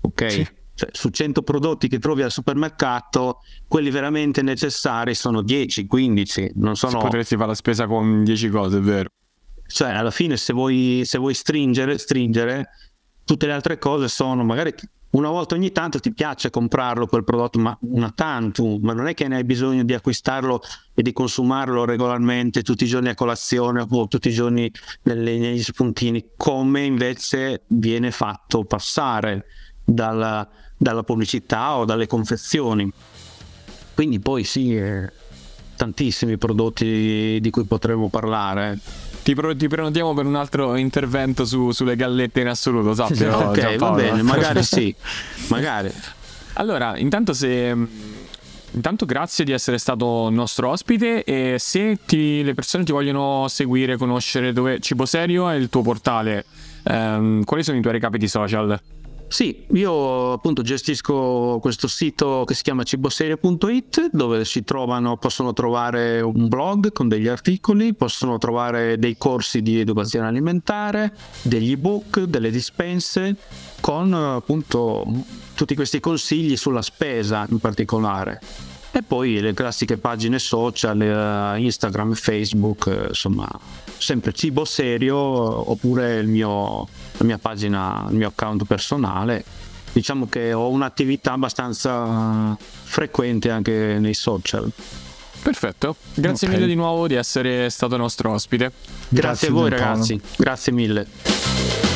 ok? 0.01 0.31
Sì. 0.31 0.47
Cioè, 0.75 0.89
su 0.91 1.07
100 1.07 1.41
prodotti 1.41 1.87
che 1.87 1.99
trovi 1.99 2.21
al 2.21 2.31
supermercato, 2.31 3.39
quelli 3.65 3.89
veramente 3.91 4.41
necessari 4.41 5.15
sono 5.15 5.41
10, 5.41 5.85
15, 5.85 6.51
non 6.55 6.75
sono... 6.75 6.99
Potresti 6.99 7.35
fare 7.35 7.47
la 7.47 7.55
spesa 7.55 7.87
con 7.87 8.25
10 8.25 8.49
cose, 8.49 8.77
è 8.79 8.81
vero? 8.81 9.09
Cioè, 9.67 9.89
alla 9.89 10.11
fine, 10.11 10.37
se 10.37 10.53
vuoi, 10.53 11.01
se 11.05 11.17
vuoi 11.17 11.33
stringere, 11.33 11.97
stringere, 11.97 12.69
tutte 13.23 13.47
le 13.47 13.53
altre 13.53 13.77
cose 13.77 14.07
sono 14.07 14.43
magari 14.43 14.73
una 15.15 15.29
volta 15.29 15.55
ogni 15.55 15.71
tanto 15.71 15.99
ti 15.99 16.13
piace 16.13 16.49
comprarlo 16.49 17.07
quel 17.07 17.23
prodotto, 17.23 17.57
ma 17.57 17.77
una 17.81 18.11
tantum, 18.13 18.79
ma 18.83 18.91
non 18.91 19.07
è 19.07 19.13
che 19.13 19.27
ne 19.29 19.37
hai 19.37 19.43
bisogno 19.45 19.83
di 19.83 19.93
acquistarlo 19.93 20.61
e 20.93 21.01
di 21.01 21.13
consumarlo 21.13 21.85
regolarmente 21.85 22.63
tutti 22.63 22.83
i 22.83 22.87
giorni 22.87 23.07
a 23.07 23.15
colazione 23.15 23.85
o 23.89 24.07
tutti 24.07 24.27
i 24.27 24.33
giorni 24.33 24.69
nelle, 25.03 25.37
negli 25.37 25.63
spuntini, 25.63 26.31
come 26.35 26.83
invece 26.83 27.63
viene 27.67 28.11
fatto 28.11 28.65
passare 28.65 29.45
dalla, 29.85 30.47
dalla 30.77 31.03
pubblicità 31.03 31.77
o 31.77 31.85
dalle 31.85 32.07
confezioni. 32.07 32.91
Quindi 33.93 34.19
poi 34.19 34.43
sì, 34.43 34.75
eh, 34.75 35.09
tantissimi 35.77 36.37
prodotti 36.37 37.39
di 37.39 37.49
cui 37.51 37.63
potremmo 37.63 38.09
parlare 38.09 38.79
ti, 39.25 39.33
pro- 39.33 39.55
ti, 39.55 39.67
prenotiamo 39.67 40.13
per 40.13 40.27
un 40.27 40.35
altro 40.35 40.75
intervento 40.75 41.45
su, 41.45 41.71
sulle 41.71 41.95
gallette 41.95 42.41
in 42.41 42.47
assoluto, 42.47 42.93
sappio. 42.93 43.35
ok, 43.35 43.75
va 43.77 43.89
bene, 43.89 44.21
magari 44.21 44.61
sì, 44.61 44.93
magari. 45.47 45.91
Allora, 46.53 46.95
intanto 46.97 47.33
se... 47.33 47.75
Intanto 48.75 49.05
grazie 49.05 49.45
di 49.45 49.53
essere 49.53 49.77
stato 49.77 50.29
nostro 50.29 50.69
ospite 50.69 51.23
e 51.23 51.55
se 51.59 51.97
ti, 52.05 52.43
le 52.43 52.53
persone 52.53 52.83
ti 52.83 52.91
vogliono 52.91 53.47
seguire, 53.47 53.95
conoscere 53.95 54.51
dove 54.51 54.79
Cibo 54.81 55.05
Serio 55.05 55.47
è 55.49 55.55
il 55.55 55.69
tuo 55.69 55.81
portale, 55.81 56.43
ehm, 56.83 57.45
quali 57.45 57.63
sono 57.63 57.77
i 57.77 57.81
tuoi 57.81 57.93
recapiti 57.93 58.27
social? 58.27 58.77
Sì, 59.27 59.65
io 59.73 60.33
appunto 60.33 60.61
gestisco 60.61 61.57
questo 61.59 61.87
sito 61.87 62.43
che 62.45 62.53
si 62.53 62.63
chiama 62.63 62.83
ciboserie.it 62.83 64.09
dove 64.11 64.45
si 64.45 64.63
trovano, 64.63 65.17
possono 65.17 65.51
trovare 65.51 66.21
un 66.21 66.47
blog 66.47 66.91
con 66.91 67.07
degli 67.07 67.27
articoli, 67.27 67.93
possono 67.93 68.37
trovare 68.37 68.97
dei 68.97 69.17
corsi 69.17 69.61
di 69.61 69.79
educazione 69.79 70.27
alimentare, 70.27 71.13
degli 71.41 71.71
ebook, 71.71 72.21
delle 72.21 72.51
dispense 72.51 73.35
con 73.81 74.13
appunto 74.13 75.05
tutti 75.53 75.75
questi 75.75 75.99
consigli 75.99 76.55
sulla 76.55 76.81
spesa 76.81 77.45
in 77.49 77.59
particolare. 77.59 78.39
E 78.91 79.03
poi 79.03 79.41
le 79.41 79.53
classiche 79.53 79.97
pagine 79.97 80.39
social, 80.39 81.01
eh, 81.01 81.59
Instagram 81.59 82.13
Facebook, 82.13 82.87
eh, 82.87 83.07
insomma, 83.09 83.45
sempre 83.97 84.33
cibo 84.33 84.65
serio 84.65 85.15
oppure 85.17 86.23
mio, 86.23 86.87
la 87.17 87.25
mia 87.25 87.37
pagina, 87.37 88.05
il 88.09 88.15
mio 88.15 88.27
account 88.27 88.65
personale. 88.65 89.43
Diciamo 89.91 90.27
che 90.27 90.51
ho 90.51 90.69
un'attività 90.69 91.33
abbastanza 91.33 92.57
frequente 92.59 93.49
anche 93.49 93.97
nei 93.99 94.13
social. 94.13 94.69
Perfetto, 95.41 95.95
grazie 96.15 96.47
Ok. 96.47 96.53
mille 96.53 96.65
di 96.65 96.75
nuovo 96.75 97.07
di 97.07 97.13
essere 97.13 97.69
stato 97.69 97.95
nostro 97.97 98.31
ospite. 98.31 98.71
Grazie, 99.07 99.49
a 99.49 99.51
voi 99.51 99.69
ragazzi, 99.69 100.19
grazie 100.37 100.71
mille. 100.71 101.94